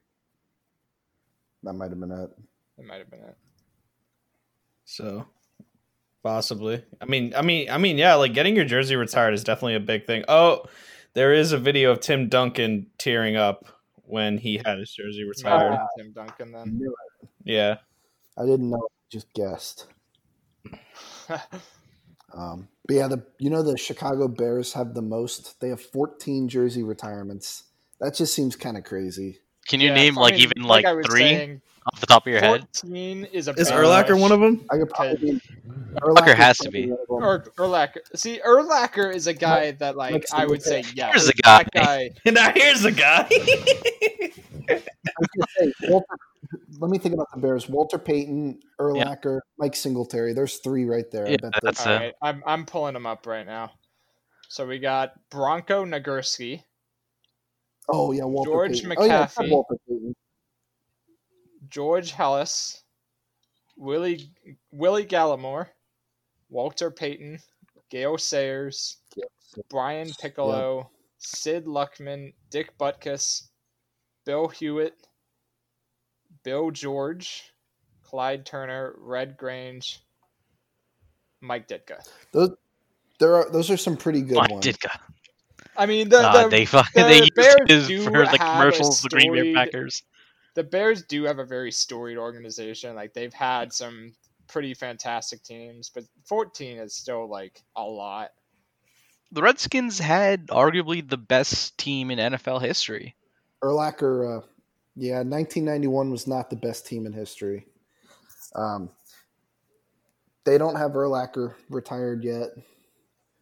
That 1.63 1.75
might 1.75 1.91
have 1.91 2.01
been 2.01 2.11
it. 2.13 2.31
It 2.79 2.85
might 2.87 2.99
have 2.99 3.11
been 3.11 3.21
it. 3.21 3.37
so 4.85 5.27
possibly. 6.23 6.85
I 7.01 7.07
mean, 7.07 7.35
I 7.35 7.43
mean, 7.43 7.71
I 7.71 7.79
mean, 7.79 7.99
yeah, 7.99 8.15
like 8.15 8.35
getting 8.35 8.57
your 8.57 8.65
jersey 8.65 8.97
retired 8.97 9.35
is 9.35 9.45
definitely 9.45 9.75
a 9.77 9.81
big 9.81 10.07
thing. 10.07 10.25
Oh, 10.29 10.65
there 11.15 11.33
is 11.33 11.53
a 11.53 11.59
video 11.59 11.91
of 11.91 12.01
Tim 12.01 12.29
Duncan 12.29 12.87
tearing 12.99 13.37
up 13.37 13.67
when 14.05 14.39
he 14.39 14.61
had 14.65 14.79
his 14.79 14.91
jersey 14.93 15.25
retired. 15.25 15.79
been 15.97 16.05
Tim 16.05 16.13
Duncan 16.13 16.53
then. 16.53 16.79
knew. 16.79 16.95
Yeah. 17.45 17.77
I 18.39 18.45
didn't 18.47 18.71
know. 18.71 18.77
I 18.77 18.89
just 19.11 19.33
guessed. 19.35 19.87
Um, 22.33 22.69
but 22.87 22.95
yeah, 22.95 23.09
the 23.09 23.27
you 23.39 23.51
know 23.51 23.63
the 23.63 23.77
Chicago 23.77 24.29
Bears 24.29 24.73
have 24.75 24.95
the 24.95 25.03
most. 25.03 25.61
They 25.61 25.69
have 25.71 25.81
14 25.81 26.49
jersey 26.49 26.83
retirements. 26.83 27.65
That 28.01 28.15
just 28.15 28.35
seems 28.35 28.57
kind 28.57 28.77
of 28.77 28.85
crazy. 28.85 29.41
can 29.67 29.81
you 29.81 29.89
Yeah, 29.89 29.95
name 29.95 30.17
I 30.17 30.23
like 30.23 30.35
mean, 30.35 30.43
even 30.43 30.63
like, 30.63 30.85
I 30.85 30.93
was 30.93 31.07
three 31.07 31.21
saying, 31.23 31.61
off 31.87 32.01
the 32.01 32.07
top 32.07 32.27
of 32.27 32.33
your 32.33 32.41
head? 32.41 32.67
Fourteen 32.83 33.25
is 33.25 33.49
a 33.49 33.53
Is 33.53 33.71
bit 33.71 33.79
Urlacher 33.79 34.11
much. 34.11 34.21
one 34.21 34.33
of 34.33 34.41
them? 34.41 34.65
I 34.71 34.79
could 34.79 34.91
probably. 34.91 35.41
Tucker 36.17 36.35
has 36.35 36.59
to 36.59 36.71
be. 36.71 36.93
Or 37.09 37.35
er, 37.35 37.45
Urlacher. 37.59 37.99
See, 38.15 38.41
Urlacher 38.47 39.15
is 39.15 39.27
a 39.27 39.35
guy 39.35 39.73
that, 39.73 39.97
like, 39.97 40.13
let's 40.13 40.33
I 40.33 40.47
would 40.47 40.63
say, 40.63 40.85
yeah, 40.95 41.11
Here's 41.11 41.29
a 41.29 41.33
that 41.45 41.71
guy. 41.73 42.09
guy. 42.09 42.11
Now 42.31 42.53
here's 42.55 42.83
the 42.83 42.93
guy. 42.93 43.29
Walter, 45.89 46.07
let 46.79 46.91
me 46.91 46.99
think 46.99 47.15
about 47.15 47.29
the 47.35 47.41
Bears. 47.41 47.69
Walter 47.69 47.99
Payton, 47.99 48.61
Urlacher, 48.81 49.41
Mike 49.59 49.75
Singletary. 49.75 50.33
There's 50.33 50.59
three 50.59 50.85
right 50.85 51.11
there. 51.11 51.27
I 51.27 51.31
Yeah, 51.31 51.37
bet 51.43 51.53
that's 51.63 51.87
All 51.87 51.95
right, 51.95 52.15
I'm 52.23 52.43
I'm 52.47 52.67
pulling 52.67 52.95
them 52.95 53.07
up 53.07 53.27
right 53.27 53.47
now. 53.47 53.73
So 54.49 54.67
we 54.67 54.79
got 54.79 55.13
Bronco 55.31 55.85
Nagurski, 55.85 56.63
Oh 57.89 58.13
yeah, 58.13 58.25
Walter 58.25 58.51
George 58.51 58.83
Payton. 58.83 58.95
Oh, 58.99 59.05
yeah, 59.05 59.25
it's 59.25 59.39
not 59.39 59.49
Walter 59.49 59.77
Payton. 59.89 60.15
George 61.71 62.13
Halas, 62.13 62.83
Willie 63.77 64.31
Willie 64.73 65.07
Galimore, 65.07 65.69
Walter 66.49 66.91
Payton, 66.91 67.39
Gale 67.91 68.19
Sayers, 68.19 68.99
Brian 69.69 70.11
Piccolo, 70.21 70.91
Sid 71.19 71.67
Luckman, 71.67 72.33
Dick 72.51 72.77
Butkus, 72.79 73.49
Bill 74.27 74.49
Hewitt, 74.49 74.95
Bill 76.45 76.71
George, 76.71 77.45
Clyde 78.03 78.45
Turner, 78.45 78.95
Red 78.99 79.37
Grange, 79.37 80.01
Mike 81.41 81.69
Ditka. 81.69 82.05
Those, 82.33 82.51
there 83.19 83.35
are 83.37 83.51
those 83.51 83.71
are 83.71 83.77
some 83.77 83.97
pretty 83.97 84.23
good 84.23 84.37
Mike 84.37 84.51
ones. 84.51 84.65
Ditka. 84.67 84.99
I 85.77 85.87
mean, 85.87 86.09
the, 86.09 86.19
Uh, 86.29 86.49
they 86.49 86.65
fu- 86.67 86.79
the 86.95 87.03
they 87.03 87.19
used 87.21 87.35
Bears 87.35 87.57
his 87.69 88.05
for 88.05 88.27
the 88.27 88.39
commercials. 88.39 89.03
The 89.03 89.09
Green 89.09 89.33
Bay 89.33 89.55
Packers. 89.55 90.03
The 90.55 90.65
Bears 90.65 91.05
do 91.05 91.25
have 91.25 91.39
a 91.39 91.45
very 91.45 91.73
storied 91.73 92.19
organization. 92.19 92.95
Like 92.95 93.15
they've 93.15 93.33
had 93.33 93.73
some 93.73 94.13
pretty 94.49 94.75
fantastic 94.75 95.43
teams, 95.43 95.91
but 95.95 96.05
14 96.27 96.79
is 96.79 96.95
still 96.95 97.29
like 97.29 97.63
a 97.77 97.83
lot. 97.83 98.31
The 99.33 99.43
Redskins 99.43 99.99
had 99.99 100.49
arguably 100.49 101.09
the 101.09 101.17
best 101.17 101.79
team 101.79 102.11
in 102.11 102.19
NFL 102.19 102.61
history. 102.61 103.15
Urlacher, 103.63 104.39
uh, 104.39 104.47
yeah, 104.97 105.19
1991 105.19 106.11
was 106.11 106.27
not 106.27 106.51
the 106.51 106.57
best 106.57 106.87
team 106.87 107.07
in 107.07 107.13
history. 107.13 107.67
Um, 108.57 108.91
they 110.45 110.59
don't 110.59 110.77
have 110.77 110.93
Urlacher 110.93 111.55
retired 111.69 112.25
yet. 112.25 112.49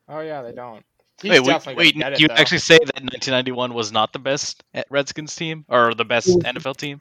Oh 0.08 0.20
yeah, 0.20 0.42
they 0.42 0.52
don't. 0.52 0.84
He's 1.20 1.30
wait, 1.40 1.40
wait, 1.66 1.76
wait 1.76 1.96
it, 1.96 2.20
you 2.20 2.28
though. 2.28 2.34
actually 2.34 2.58
say 2.58 2.76
that 2.78 2.94
1991 2.94 3.74
was 3.74 3.90
not 3.90 4.12
the 4.12 4.18
best 4.20 4.62
Redskins 4.90 5.34
team 5.34 5.64
or 5.68 5.94
the 5.94 6.04
best 6.04 6.28
Ooh. 6.28 6.38
NFL 6.38 6.76
team? 6.76 7.00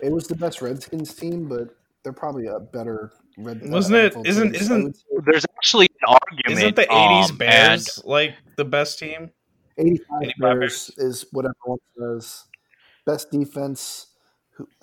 It 0.00 0.12
was 0.12 0.26
the 0.28 0.36
best 0.36 0.62
Redskins 0.62 1.12
team, 1.14 1.48
but 1.48 1.74
they're 2.04 2.12
probably 2.12 2.46
a 2.46 2.60
better 2.60 3.12
Red. 3.36 3.62
uh, 3.64 3.70
Wasn't 3.70 3.96
it- 3.96 4.14
NFL 4.14 4.26
isn't- 4.26 4.52
team. 4.52 4.60
isn't 4.60 4.96
would 5.10 5.24
There's 5.24 5.44
actually 5.56 5.86
an 6.06 6.14
argument. 6.14 6.58
Isn't 6.62 6.76
the 6.76 6.86
'80s 6.86 7.30
um, 7.30 7.36
Bears 7.36 8.02
like 8.04 8.34
the 8.56 8.64
best 8.64 8.98
team? 8.98 9.30
85, 9.76 10.06
85 10.22 10.32
Bears 10.40 10.90
is 10.98 11.24
what 11.32 11.44
everyone 11.44 11.78
says. 12.20 12.44
Best 13.06 13.30
defense. 13.30 14.06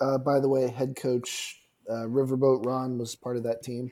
Uh, 0.00 0.16
by 0.18 0.40
the 0.40 0.48
way, 0.48 0.68
head 0.68 0.96
coach 0.96 1.60
uh, 1.88 2.04
Riverboat 2.06 2.64
Ron 2.64 2.98
was 2.98 3.14
part 3.14 3.36
of 3.36 3.42
that 3.44 3.62
team. 3.62 3.90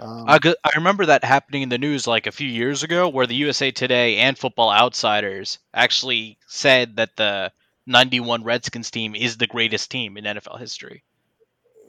Um, 0.00 0.24
I, 0.26 0.38
go- 0.38 0.54
I 0.64 0.70
remember 0.76 1.06
that 1.06 1.24
happening 1.24 1.60
in 1.62 1.68
the 1.68 1.78
news 1.78 2.06
like 2.06 2.26
a 2.26 2.32
few 2.32 2.48
years 2.48 2.82
ago, 2.82 3.08
where 3.08 3.26
the 3.26 3.34
USA 3.34 3.70
Today 3.70 4.16
and 4.16 4.36
Football 4.38 4.72
Outsiders 4.72 5.58
actually 5.74 6.38
said 6.46 6.96
that 6.96 7.16
the 7.16 7.52
'91 7.86 8.42
Redskins 8.44 8.90
team 8.90 9.14
is 9.14 9.36
the 9.36 9.46
greatest 9.46 9.90
team 9.90 10.16
in 10.16 10.24
NFL 10.24 10.58
history 10.58 11.02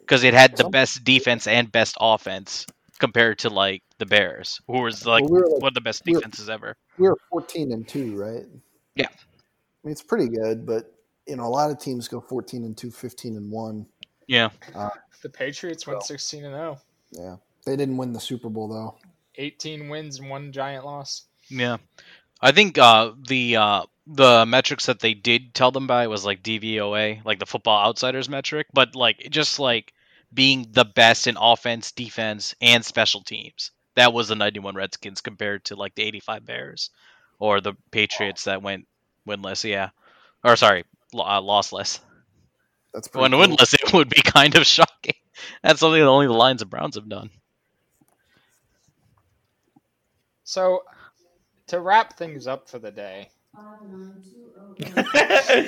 because 0.01 0.23
it 0.25 0.33
had 0.33 0.57
the 0.57 0.67
best 0.69 1.03
defense 1.05 1.47
and 1.47 1.71
best 1.71 1.95
offense 2.01 2.65
compared 2.99 3.39
to 3.39 3.49
like 3.49 3.81
the 3.97 4.05
Bears, 4.05 4.59
who 4.67 4.81
was 4.81 5.05
like 5.05 5.23
well, 5.23 5.41
we 5.43 5.53
like 5.53 5.61
one 5.61 5.69
of 5.69 5.73
the 5.73 5.81
best 5.81 6.03
we 6.05 6.13
were- 6.13 6.19
defenses 6.19 6.49
ever. 6.49 6.75
we 6.97 7.07
were 7.07 7.17
14 7.29 7.71
and 7.71 7.87
2, 7.87 8.15
right? 8.15 8.43
Yeah. 8.95 9.07
I 9.07 9.87
mean, 9.87 9.93
it's 9.93 10.03
pretty 10.03 10.27
good, 10.27 10.65
but 10.65 10.93
you 11.27 11.37
know, 11.37 11.43
a 11.43 11.49
lot 11.49 11.71
of 11.71 11.79
teams 11.79 12.09
go 12.09 12.19
14 12.19 12.65
and 12.65 12.75
2, 12.75 12.91
15 12.91 13.37
and 13.37 13.49
1. 13.49 13.85
Yeah, 14.27 14.49
the 15.21 15.29
Patriots 15.29 15.87
went 15.87 15.97
Well. 15.99 16.05
16 16.05 16.45
and 16.45 16.55
oh. 16.55 16.77
0. 17.15 17.23
Yeah. 17.25 17.35
They 17.65 17.75
didn't 17.75 17.97
win 17.97 18.13
the 18.13 18.19
Super 18.19 18.49
Bowl 18.49 18.67
though. 18.67 18.95
18 19.35 19.89
wins 19.89 20.19
and 20.19 20.29
one 20.29 20.51
giant 20.51 20.85
loss. 20.85 21.23
yeah. 21.49 21.77
I 22.41 22.51
think 22.51 22.77
uh, 22.79 23.11
the 23.27 23.55
uh, 23.57 23.83
the 24.07 24.45
metrics 24.47 24.87
that 24.87 24.99
they 24.99 25.13
did 25.13 25.53
tell 25.53 25.71
them 25.71 25.85
by 25.87 26.07
was 26.07 26.25
like 26.25 26.41
DVOA, 26.41 27.23
like 27.23 27.37
the 27.39 27.45
Football 27.45 27.85
Outsiders 27.85 28.29
metric, 28.29 28.67
but 28.73 28.95
like 28.95 29.27
just 29.29 29.59
like 29.59 29.93
being 30.33 30.67
the 30.71 30.85
best 30.85 31.27
in 31.27 31.37
offense, 31.39 31.91
defense, 31.91 32.55
and 32.61 32.83
special 32.83 33.21
teams. 33.21 33.71
That 33.95 34.13
was 34.13 34.29
the 34.29 34.35
91 34.35 34.75
Redskins 34.75 35.21
compared 35.21 35.65
to 35.65 35.75
like 35.75 35.93
the 35.95 36.03
85 36.03 36.45
Bears 36.45 36.89
or 37.39 37.61
the 37.61 37.73
Patriots 37.91 38.45
that 38.45 38.63
went 38.63 38.87
winless, 39.27 39.63
yeah. 39.69 39.89
Or 40.43 40.55
sorry, 40.55 40.83
uh, 41.13 41.41
lossless. 41.41 41.99
That's 42.93 43.07
pretty 43.07 43.21
When 43.21 43.31
cool. 43.31 43.55
winless, 43.57 43.73
it 43.73 43.93
would 43.93 44.09
be 44.09 44.21
kind 44.25 44.55
of 44.55 44.65
shocking. 44.65 45.15
That's 45.61 45.79
something 45.79 45.99
that 46.01 46.07
only 46.07 46.27
the 46.27 46.33
Lions 46.33 46.61
and 46.61 46.71
Browns 46.71 46.95
have 46.95 47.07
done. 47.09 47.29
So, 50.51 50.83
to 51.67 51.79
wrap 51.79 52.17
things 52.17 52.45
up 52.45 52.67
for 52.67 52.77
the 52.77 52.91
day, 52.91 53.29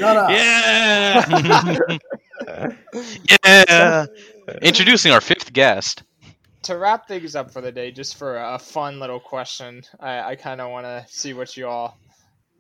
up. 0.04 0.30
yeah. 0.30 1.24
yeah. 3.48 4.06
Introducing 4.62 5.14
our 5.14 5.22
fifth 5.22 5.54
guest. 5.54 6.04
to 6.64 6.78
wrap 6.78 7.08
things 7.08 7.34
up 7.34 7.50
for 7.50 7.62
the 7.62 7.72
day, 7.72 7.92
just 7.92 8.18
for 8.18 8.36
a 8.36 8.60
fun 8.60 9.00
little 9.00 9.22
question, 9.22 9.84
I, 10.02 10.32
I 10.32 10.36
kind 10.36 10.60
of 10.60 10.70
want 10.70 10.86
to 10.86 11.06
see 11.08 11.34
what 11.34 11.56
you 11.56 11.66
all 11.66 11.98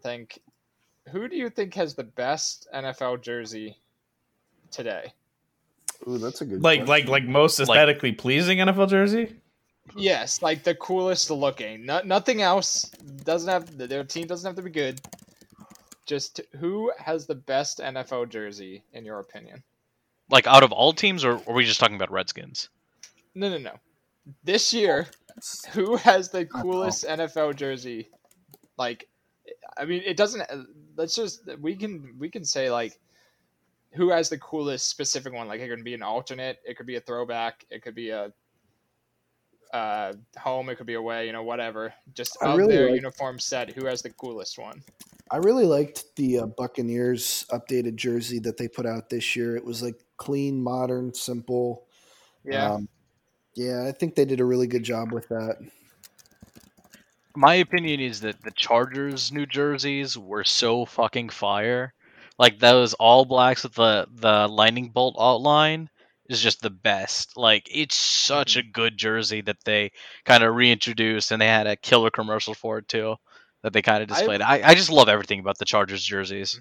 think. 0.01 0.39
Who 1.09 1.28
do 1.28 1.36
you 1.36 1.49
think 1.49 1.74
has 1.74 1.93
the 1.93 2.05
best 2.05 2.69
NFL 2.74 3.21
jersey 3.21 3.76
today? 4.71 5.11
Ooh, 6.07 6.19
that's 6.19 6.39
a 6.39 6.45
good 6.45 6.63
like 6.63 6.86
question. 6.86 6.88
like 6.88 7.07
like 7.09 7.26
most 7.26 7.59
aesthetically 7.59 8.13
pleasing 8.13 8.59
NFL 8.59 8.88
jersey. 8.88 9.36
Yes, 9.96 10.41
like 10.41 10.64
the 10.64 10.76
coolest 10.76 11.30
looking. 11.30 11.86
No, 11.86 12.02
nothing 12.04 12.41
else 12.41 12.84
doesn't 13.24 13.50
have 13.50 13.78
their 13.78 14.04
team 14.04 14.28
doesn't 14.28 14.48
have 14.48 14.56
to 14.56 14.62
be 14.62 14.70
good. 14.70 15.02
Just 16.06 16.41
who 16.60 16.91
has 16.98 17.26
the 17.26 17.36
best 17.36 17.80
NFL 17.80 18.30
jersey 18.30 18.84
in 18.94 19.06
your 19.06 19.20
opinion? 19.20 19.64
Like 20.30 20.48
out 20.48 20.64
of 20.64 20.72
all 20.72 20.94
teams, 20.94 21.24
or 21.24 21.39
are 21.48 21.54
we 21.54 21.66
just 21.66 21.80
talking 21.80 21.96
about 21.96 22.12
Redskins? 22.12 22.70
No, 23.36 23.50
no, 23.50 23.58
no. 23.58 23.76
This 24.44 24.74
year, 24.74 25.08
who 25.72 25.96
has 25.98 26.30
the 26.30 26.46
coolest 26.46 27.06
NFL 27.06 27.56
jersey? 27.56 28.10
Like, 28.78 29.08
I 29.78 29.86
mean, 29.86 30.02
it 30.06 30.18
doesn't. 30.18 30.41
Uh, 30.41 30.64
let's 30.96 31.16
just 31.16 31.41
we 31.60 31.76
can 31.76 32.16
we 32.20 32.30
can 32.30 32.46
say 32.46 32.70
like 32.70 33.00
who 33.94 34.10
has 34.10 34.30
the 34.30 34.38
coolest 34.38 34.89
specific 34.89 35.34
one. 35.34 35.48
Like, 35.48 35.62
it 35.62 35.70
could 35.70 35.84
be 35.84 35.94
an 35.94 36.04
alternate, 36.04 36.60
it 36.66 36.78
could 36.78 36.88
be 36.88 36.96
a 36.96 37.02
throwback, 37.02 37.66
it 37.70 37.84
could 37.84 37.96
be 37.96 38.10
a 38.10 38.32
uh, 39.74 40.13
home, 40.38 40.69
it 40.69 40.76
could 40.78 40.88
be 40.88 40.93
away, 40.93 41.26
you 41.28 41.34
know, 41.34 41.43
whatever. 41.43 41.93
Just 42.13 42.38
I 42.41 42.51
of 42.51 42.57
really 42.57 42.76
their 42.76 42.86
like- 42.88 42.95
uniform 42.95 43.39
set, 43.39 43.71
who 43.71 43.86
has 43.88 44.01
the 44.01 44.11
coolest 44.11 44.57
one? 44.57 44.82
I 45.32 45.38
really 45.38 45.65
liked 45.65 46.15
the 46.15 46.39
uh, 46.39 46.45
Buccaneers 46.45 47.45
updated 47.51 47.95
jersey 47.95 48.39
that 48.39 48.57
they 48.57 48.67
put 48.67 48.86
out 48.86 49.09
this 49.09 49.36
year. 49.36 49.55
It 49.55 49.65
was 49.65 49.82
like 49.82 49.95
clean, 50.17 50.61
modern, 50.61 51.13
simple. 51.13 51.86
Yeah, 52.43 52.74
Um, 52.74 52.88
yeah, 53.55 53.86
I 53.88 53.91
think 53.93 54.13
they 54.15 54.26
did 54.26 54.39
a 54.41 54.45
really 54.45 54.67
good 54.67 54.84
job 54.84 55.11
with 55.11 55.28
that. 55.30 55.57
My 57.36 57.55
opinion 57.55 57.99
is 57.99 58.21
that 58.21 58.41
the 58.43 58.51
Chargers 58.51 59.32
New 59.32 59.45
Jerseys 59.47 60.17
were 60.17 60.43
so 60.43 60.86
fucking 60.86 61.30
fire. 61.30 61.93
Like 62.38 62.59
those 62.59 62.93
all 62.95 63.26
blacks 63.26 63.63
with 63.63 63.74
the 63.74 64.07
the 64.13 64.47
lightning 64.47 64.89
bolt 64.89 65.15
outline 65.19 65.89
is 66.30 66.41
just 66.41 66.61
the 66.61 66.69
best. 66.69 67.38
Like 67.38 67.67
it's 67.71 67.95
such 67.95 68.55
a 68.57 68.63
good 68.63 68.97
jersey 68.97 69.41
that 69.41 69.63
they 69.65 69.91
kind 70.26 70.43
of 70.43 70.55
reintroduced, 70.55 71.32
and 71.32 71.41
they 71.41 71.47
had 71.47 71.67
a 71.67 71.76
killer 71.76 72.09
commercial 72.09 72.53
for 72.53 72.80
it 72.80 72.88
too 72.88 73.15
that 73.61 73.74
they 73.74 73.82
kind 73.82 74.03
of 74.03 74.11
I- 74.11 74.15
displayed. 74.15 74.41
I, 74.41 74.61
I 74.69 74.76
just 74.76 74.91
love 74.91 75.09
everything 75.09 75.39
about 75.39 75.57
the 75.57 75.65
Chargers 75.65 76.03
jerseys. 76.03 76.59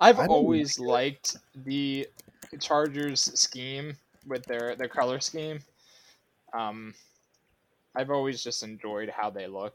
I've 0.00 0.18
I 0.18 0.26
don't 0.26 0.30
always 0.30 0.78
liked 0.78 1.36
the 1.54 2.06
Chargers 2.60 3.22
scheme 3.38 3.96
with 4.26 4.44
their 4.44 4.76
their 4.76 4.88
color 4.88 5.20
scheme. 5.20 5.60
Um, 6.52 6.94
I've 7.96 8.10
always 8.10 8.42
just 8.44 8.62
enjoyed 8.62 9.10
how 9.10 9.30
they 9.30 9.46
look. 9.48 9.74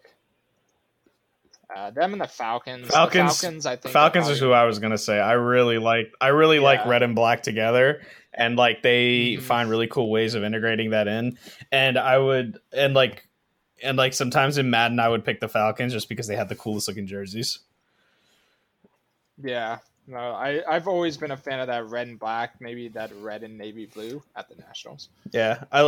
Uh, 1.75 1.89
them 1.91 2.13
and 2.13 2.21
the 2.21 2.27
Falcons. 2.27 2.87
The 2.87 2.93
Falcons- 2.93 3.41
Falcons, 3.41 3.65
I 3.65 3.75
think. 3.77 3.91
Falcons 3.93 4.29
is 4.29 4.39
who 4.39 4.51
I 4.51 4.65
was 4.65 4.79
gonna 4.79 4.97
say. 4.97 5.19
I 5.19 5.33
really 5.33 5.77
like 5.79 6.11
I 6.21 6.27
really 6.27 6.59
like 6.59 6.85
red 6.85 7.01
and 7.03 7.15
black 7.15 7.41
together, 7.43 8.01
and 8.33 8.55
like 8.55 8.81
they 8.83 9.37
Mhm. 9.37 9.41
find 9.41 9.69
really 9.69 9.87
cool 9.87 10.09
ways 10.11 10.35
of 10.35 10.43
integrating 10.43 10.91
that 10.91 11.07
in. 11.07 11.37
And 11.71 11.97
I 11.97 12.17
would 12.17 12.59
and 12.71 12.93
like 12.93 13.27
and 13.81 13.97
like 13.97 14.13
sometimes 14.13 14.57
in 14.57 14.69
Madden 14.69 14.99
I 14.99 15.09
would 15.09 15.25
pick 15.25 15.39
the 15.39 15.49
Falcons 15.49 15.93
just 15.93 16.09
because 16.09 16.27
they 16.27 16.35
had 16.35 16.47
the 16.49 16.55
coolest 16.55 16.87
looking 16.87 17.07
jerseys. 17.07 17.59
Yeah. 19.41 19.79
No, 20.05 20.17
I 20.17 20.61
I've 20.69 20.87
always 20.87 21.17
been 21.17 21.31
a 21.31 21.37
fan 21.37 21.59
of 21.59 21.67
that 21.67 21.87
red 21.87 22.07
and 22.07 22.19
black, 22.19 22.59
maybe 22.59 22.89
that 22.89 23.11
red 23.21 23.41
and 23.43 23.57
navy 23.57 23.85
blue 23.85 24.21
at 24.35 24.49
the 24.49 24.55
Nationals 24.55 25.09
Yeah, 25.31 25.63
I 25.71 25.81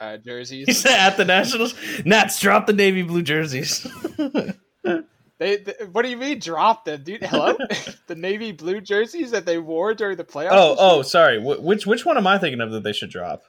uh, 0.00 0.12
he 0.12 0.18
jerseys. 0.24 0.78
said 0.80 0.92
at 0.98 1.16
the 1.16 1.24
Nationals, 1.24 1.74
Nats 2.04 2.38
drop 2.40 2.66
the 2.66 2.72
navy 2.72 3.02
blue 3.02 3.22
jerseys. 3.22 3.86
They, 4.84 5.56
th 5.56 5.76
what 5.92 6.02
do 6.02 6.08
you 6.10 6.18
mean 6.18 6.38
drop 6.38 6.84
them, 6.84 7.02
dude? 7.02 7.22
Hello, 7.22 7.56
the 8.06 8.14
navy 8.14 8.52
blue 8.52 8.80
jerseys 8.80 9.30
that 9.30 9.46
they 9.46 9.56
wore 9.56 9.94
during 9.94 10.18
the 10.18 10.24
playoffs. 10.24 10.50
Oh, 10.52 10.76
oh, 10.78 11.02
sorry. 11.02 11.40
Wh- 11.40 11.62
which 11.64 11.86
which 11.86 12.04
one 12.04 12.18
am 12.18 12.26
I 12.26 12.36
thinking 12.36 12.60
of 12.60 12.70
that 12.72 12.82
they 12.82 12.92
should 12.92 13.08
drop? 13.10 13.44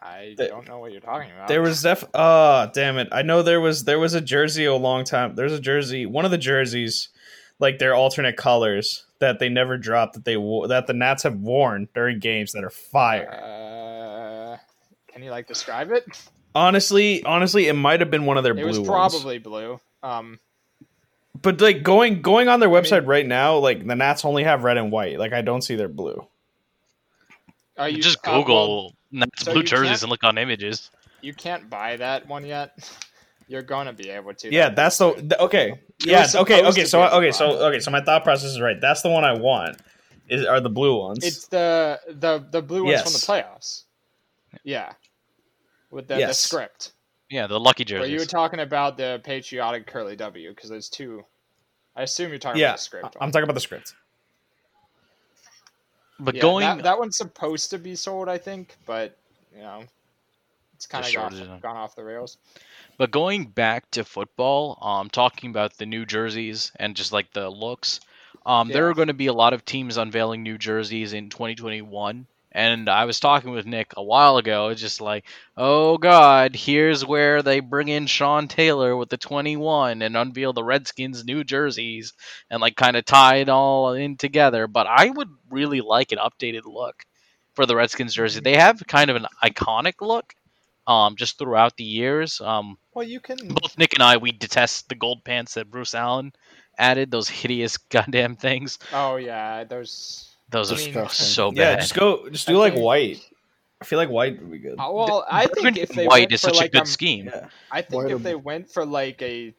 I 0.00 0.34
the- 0.36 0.48
don't 0.48 0.66
know 0.66 0.78
what 0.78 0.92
you're 0.92 1.00
talking 1.02 1.30
about. 1.30 1.48
There 1.48 1.60
was 1.60 1.82
def. 1.82 2.02
Oh, 2.14 2.70
damn 2.72 2.96
it! 2.96 3.08
I 3.12 3.20
know 3.22 3.42
there 3.42 3.60
was 3.60 3.84
there 3.84 3.98
was 3.98 4.14
a 4.14 4.20
jersey 4.22 4.64
a 4.64 4.74
long 4.74 5.04
time. 5.04 5.34
There's 5.34 5.52
a 5.52 5.60
jersey, 5.60 6.06
one 6.06 6.24
of 6.24 6.30
the 6.30 6.38
jerseys, 6.38 7.10
like 7.58 7.78
their 7.78 7.94
alternate 7.94 8.36
colors 8.38 9.04
that 9.18 9.38
they 9.38 9.48
never 9.50 9.76
dropped 9.76 10.14
that 10.14 10.24
they 10.24 10.38
wo- 10.38 10.66
that 10.66 10.86
the 10.86 10.94
Nats 10.94 11.24
have 11.24 11.36
worn 11.36 11.88
during 11.94 12.18
games 12.20 12.52
that 12.52 12.64
are 12.64 12.70
fire. 12.70 13.30
Uh, 13.30 14.56
can 15.12 15.22
you 15.22 15.30
like 15.30 15.46
describe 15.46 15.92
it? 15.92 16.04
Honestly, 16.54 17.22
honestly, 17.24 17.68
it 17.68 17.72
might 17.74 18.00
have 18.00 18.10
been 18.10 18.26
one 18.26 18.36
of 18.36 18.44
their 18.44 18.52
It 18.52 18.56
blue 18.56 18.66
was 18.66 18.78
ones. 18.78 18.88
probably 18.88 19.38
blue. 19.38 19.80
Um, 20.02 20.38
But 21.40 21.60
like 21.60 21.82
going 21.82 22.22
going 22.22 22.48
on 22.48 22.60
their 22.60 22.68
I 22.68 22.72
mean- 22.72 22.84
website 22.84 23.06
right 23.06 23.26
now, 23.26 23.56
like 23.56 23.86
the 23.86 23.96
Nats 23.96 24.24
only 24.24 24.44
have 24.44 24.64
red 24.64 24.76
and 24.76 24.92
white. 24.92 25.18
Like 25.18 25.32
I 25.32 25.40
don't 25.42 25.62
see 25.62 25.76
their 25.76 25.88
blue. 25.88 26.26
are 27.78 27.88
you 27.88 28.02
just 28.02 28.18
uh, 28.18 28.30
well, 28.32 28.40
Google 28.42 28.94
Nats 29.10 29.44
so 29.44 29.52
blue 29.52 29.62
jerseys 29.62 30.02
and 30.02 30.10
look 30.10 30.24
on 30.24 30.38
images. 30.38 30.90
you 31.20 31.32
can't 31.34 31.68
buy 31.70 31.96
that 31.96 32.28
one 32.28 32.44
yet. 32.44 32.78
You're 33.48 33.62
gonna 33.62 33.92
be 33.92 34.08
able 34.08 34.32
to. 34.34 34.50
Yeah, 34.52 34.70
that's 34.70 34.96
the, 34.98 35.12
the 35.14 35.38
okay. 35.42 35.72
It 35.72 36.06
Yeah, 36.06 36.26
okay, 36.34 36.64
okay. 36.64 36.84
So 36.86 37.02
okay, 37.02 37.32
so 37.32 37.50
okay, 37.66 37.80
so 37.80 37.90
my 37.90 38.00
thought 38.00 38.24
process 38.24 38.50
is 38.50 38.60
right. 38.60 38.80
That's 38.80 39.02
the 39.02 39.10
one 39.10 39.24
I 39.24 39.32
want. 39.34 39.76
Is 40.28 40.46
are 40.46 40.60
the 40.60 40.70
blue 40.70 40.98
ones? 40.98 41.22
It's 41.24 41.48
the 41.48 42.00
the 42.08 42.46
the 42.50 42.62
blue 42.62 42.84
ones 42.84 43.02
from 43.02 43.12
the 43.12 43.18
playoffs. 43.18 43.82
Yeah, 44.64 44.92
with 45.92 46.08
the, 46.08 46.16
the 46.16 46.32
script. 46.34 46.92
Yeah, 47.30 47.46
the 47.46 47.60
lucky 47.60 47.84
But 47.84 48.10
you 48.10 48.18
were 48.18 48.24
talking 48.24 48.60
about 48.60 48.96
the 48.96 49.20
patriotic 49.22 49.86
curly 49.86 50.16
W 50.16 50.50
because 50.50 50.68
there's 50.68 50.88
two. 50.88 51.24
I 51.94 52.02
assume 52.02 52.30
you're 52.30 52.38
talking 52.38 52.60
yeah, 52.60 52.68
about 52.68 52.78
the 52.78 52.82
script. 52.82 53.16
I'm 53.20 53.30
talking 53.30 53.44
about 53.44 53.54
the 53.54 53.60
script. 53.60 53.94
but 56.18 56.34
Yeah, 56.34 56.42
going 56.42 56.62
that, 56.62 56.82
that 56.82 56.98
one's 56.98 57.16
supposed 57.16 57.70
to 57.70 57.78
be 57.78 57.94
sold, 57.94 58.28
I 58.28 58.38
think, 58.38 58.76
but 58.86 59.18
you 59.54 59.62
know, 59.62 59.84
it's 60.74 60.86
kind 60.86 61.06
of 61.06 61.14
gone, 61.14 61.60
gone 61.60 61.76
off 61.76 61.94
the 61.94 62.04
rails. 62.04 62.38
But 62.98 63.10
going 63.10 63.46
back 63.46 63.90
to 63.92 64.04
football, 64.04 64.78
um, 64.82 65.08
talking 65.08 65.50
about 65.50 65.76
the 65.76 65.86
new 65.86 66.04
jerseys 66.04 66.72
and 66.76 66.96
just 66.96 67.12
like 67.12 67.32
the 67.32 67.48
looks, 67.48 68.00
um, 68.44 68.68
there 68.68 68.88
are 68.88 68.94
going 68.94 69.08
to 69.08 69.14
be 69.14 69.28
a 69.28 69.32
lot 69.32 69.52
of 69.52 69.64
teams 69.64 69.96
unveiling 69.96 70.42
new 70.42 70.58
jerseys 70.58 71.12
in 71.12 71.30
2021. 71.30 72.26
And 72.54 72.88
I 72.88 73.06
was 73.06 73.18
talking 73.18 73.50
with 73.50 73.66
Nick 73.66 73.92
a 73.96 74.02
while 74.02 74.36
ago, 74.36 74.68
it's 74.68 74.80
just 74.80 75.00
like, 75.00 75.24
oh 75.56 75.96
god, 75.98 76.54
here's 76.54 77.04
where 77.04 77.42
they 77.42 77.60
bring 77.60 77.88
in 77.88 78.06
Sean 78.06 78.46
Taylor 78.46 78.96
with 78.96 79.08
the 79.08 79.16
21 79.16 80.02
and 80.02 80.16
unveil 80.16 80.52
the 80.52 80.62
Redskins' 80.62 81.24
new 81.24 81.44
jerseys 81.44 82.12
and 82.50 82.60
like 82.60 82.76
kind 82.76 82.96
of 82.96 83.04
tie 83.06 83.36
it 83.36 83.48
all 83.48 83.92
in 83.94 84.16
together. 84.16 84.66
But 84.66 84.86
I 84.86 85.08
would 85.08 85.30
really 85.50 85.80
like 85.80 86.12
an 86.12 86.18
updated 86.18 86.66
look 86.66 87.04
for 87.54 87.66
the 87.66 87.76
Redskins 87.76 88.14
jersey. 88.14 88.40
They 88.40 88.56
have 88.56 88.82
kind 88.86 89.10
of 89.10 89.16
an 89.16 89.26
iconic 89.42 89.94
look, 90.00 90.34
um, 90.86 91.16
just 91.16 91.38
throughout 91.38 91.76
the 91.76 91.84
years. 91.84 92.40
Um, 92.40 92.76
Well, 92.94 93.06
you 93.06 93.20
can. 93.20 93.36
both 93.48 93.78
Nick 93.78 93.94
and 93.94 94.02
I, 94.02 94.16
we 94.16 94.32
detest 94.32 94.88
the 94.88 94.94
gold 94.94 95.24
pants 95.24 95.54
that 95.54 95.70
Bruce 95.70 95.94
Allen 95.94 96.32
added. 96.76 97.10
Those 97.10 97.28
hideous 97.28 97.76
goddamn 97.90 98.36
things. 98.36 98.78
Oh 98.92 99.16
yeah, 99.16 99.64
those. 99.64 100.31
Those 100.52 100.70
I 100.70 100.74
are 101.00 101.08
so 101.08 101.08
so 101.08 101.52
Yeah, 101.54 101.76
just 101.76 101.94
go, 101.94 102.28
just 102.28 102.46
do 102.46 102.54
I 102.56 102.58
like 102.58 102.72
think- 102.74 102.84
white. 102.84 103.28
I 103.80 103.84
feel 103.84 103.98
like 103.98 104.10
white 104.10 104.40
would 104.40 104.50
be 104.52 104.58
good. 104.60 104.78
Uh, 104.78 104.90
well, 104.92 105.26
I 105.28 105.46
think 105.46 105.58
Even 105.58 105.76
if 105.76 105.88
they 105.88 106.06
white 106.06 106.20
went 106.20 106.32
is 106.34 106.40
for 106.42 106.48
such 106.50 106.56
like 106.58 106.68
a 106.68 106.72
good 106.72 106.82
a- 106.84 106.86
scheme. 106.86 107.24
Yeah. 107.26 107.48
I 107.70 107.82
think 107.82 108.04
White 108.04 108.12
if 108.12 108.16
or- 108.20 108.22
they 108.22 108.34
went 108.36 108.70
for 108.70 108.86
like 108.86 109.20
a 109.22 109.52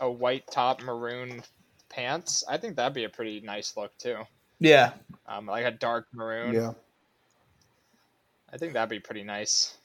a 0.00 0.10
white 0.10 0.44
top 0.50 0.82
maroon 0.82 1.42
pants, 1.90 2.44
I 2.48 2.56
think 2.56 2.76
that'd 2.76 2.94
be 2.94 3.04
a 3.04 3.08
pretty 3.10 3.40
nice 3.40 3.76
look 3.76 3.96
too. 3.98 4.18
Yeah. 4.58 4.92
Um, 5.26 5.44
like 5.46 5.66
a 5.66 5.70
dark 5.70 6.06
maroon. 6.14 6.54
Yeah. 6.54 6.72
I 8.52 8.56
think 8.58 8.72
that'd 8.72 8.88
be 8.88 9.00
pretty 9.00 9.24
nice. 9.24 9.76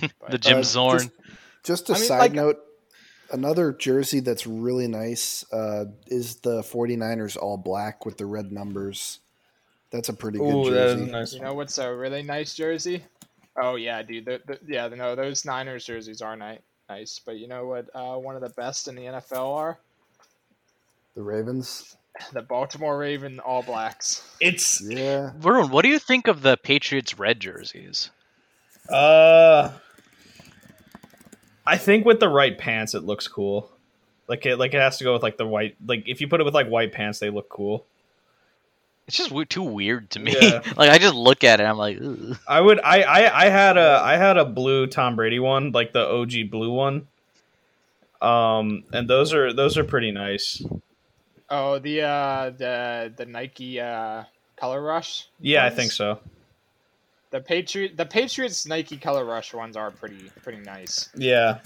The 0.30 0.38
Jim 0.38 0.58
Uh, 0.58 0.62
Zorn. 0.62 1.10
Just, 1.62 1.86
just 1.86 1.90
a 1.90 1.92
I 1.92 1.96
mean, 1.98 2.04
side 2.08 2.18
like- 2.20 2.32
note, 2.32 2.58
another 3.32 3.72
jersey 3.72 4.20
that's 4.20 4.46
really 4.46 4.88
nice 4.88 5.44
uh, 5.52 5.86
is 6.06 6.36
the 6.36 6.62
49ers 6.62 7.36
all 7.36 7.56
black 7.58 8.04
with 8.06 8.16
the 8.16 8.26
red 8.26 8.50
numbers. 8.52 9.20
That's 9.94 10.08
a 10.08 10.12
pretty 10.12 10.38
good 10.38 10.44
Ooh, 10.52 10.70
that 10.72 10.86
is 10.86 10.92
jersey. 10.94 11.08
a 11.08 11.12
nice. 11.12 11.34
You 11.34 11.40
know 11.42 11.54
what's 11.54 11.78
a 11.78 11.94
really 11.94 12.24
nice 12.24 12.52
jersey? 12.54 13.04
Oh 13.56 13.76
yeah, 13.76 14.02
dude. 14.02 14.24
The, 14.24 14.40
the, 14.44 14.58
yeah, 14.66 14.88
no, 14.88 15.14
those 15.14 15.44
Niners 15.44 15.84
jerseys 15.86 16.20
are 16.20 16.34
ni- 16.36 16.58
nice. 16.88 17.20
But 17.24 17.38
you 17.38 17.46
know 17.46 17.66
what? 17.66 17.88
Uh, 17.94 18.16
one 18.16 18.34
of 18.34 18.42
the 18.42 18.48
best 18.48 18.88
in 18.88 18.96
the 18.96 19.02
NFL 19.02 19.54
are 19.54 19.78
The 21.14 21.22
Ravens. 21.22 21.96
the 22.32 22.42
Baltimore 22.42 22.98
Raven 22.98 23.38
All 23.38 23.62
Blacks. 23.62 24.28
It's 24.40 24.80
Yeah. 24.84 25.30
Varun, 25.38 25.70
what 25.70 25.82
do 25.82 25.88
you 25.90 26.00
think 26.00 26.26
of 26.26 26.42
the 26.42 26.56
Patriots 26.56 27.16
red 27.16 27.38
jerseys? 27.38 28.10
uh, 28.90 29.70
I 31.64 31.76
think 31.78 32.04
with 32.04 32.18
the 32.18 32.28
right 32.28 32.58
pants, 32.58 32.94
it 32.94 33.04
looks 33.04 33.28
cool. 33.28 33.70
Like 34.26 34.44
it, 34.44 34.56
like 34.56 34.74
it 34.74 34.80
has 34.80 34.98
to 34.98 35.04
go 35.04 35.12
with 35.12 35.22
like 35.22 35.36
the 35.36 35.46
white. 35.46 35.76
Like 35.86 36.08
if 36.08 36.20
you 36.20 36.26
put 36.26 36.40
it 36.40 36.44
with 36.44 36.54
like 36.54 36.66
white 36.66 36.90
pants, 36.92 37.20
they 37.20 37.30
look 37.30 37.48
cool. 37.48 37.86
It's 39.06 39.16
just 39.16 39.30
we- 39.30 39.44
too 39.44 39.62
weird 39.62 40.10
to 40.10 40.20
me. 40.20 40.34
Yeah. 40.40 40.62
like 40.76 40.90
I 40.90 40.98
just 40.98 41.14
look 41.14 41.44
at 41.44 41.60
it, 41.60 41.64
I'm 41.64 41.76
like, 41.76 41.98
Ugh. 42.02 42.36
I 42.48 42.60
would. 42.60 42.80
I, 42.80 43.02
I 43.02 43.44
I 43.46 43.48
had 43.50 43.76
a 43.76 44.00
I 44.02 44.16
had 44.16 44.36
a 44.36 44.44
blue 44.44 44.86
Tom 44.86 45.16
Brady 45.16 45.38
one, 45.38 45.72
like 45.72 45.92
the 45.92 46.06
OG 46.06 46.50
blue 46.50 46.72
one. 46.72 47.06
Um, 48.22 48.84
and 48.92 49.08
those 49.08 49.34
are 49.34 49.52
those 49.52 49.76
are 49.76 49.84
pretty 49.84 50.10
nice. 50.10 50.62
Oh, 51.50 51.78
the 51.78 52.02
uh, 52.02 52.50
the 52.56 53.12
the 53.14 53.26
Nike 53.26 53.78
uh, 53.80 54.24
Color 54.56 54.82
Rush. 54.82 55.28
Yeah, 55.40 55.66
I 55.66 55.70
think 55.70 55.92
so. 55.92 56.18
The 57.30 57.40
Patriot 57.40 57.96
the 57.96 58.06
Patriots 58.06 58.64
Nike 58.66 58.96
Color 58.96 59.24
Rush 59.24 59.52
ones 59.52 59.76
are 59.76 59.90
pretty 59.90 60.30
pretty 60.42 60.62
nice. 60.62 61.10
Yeah. 61.14 61.58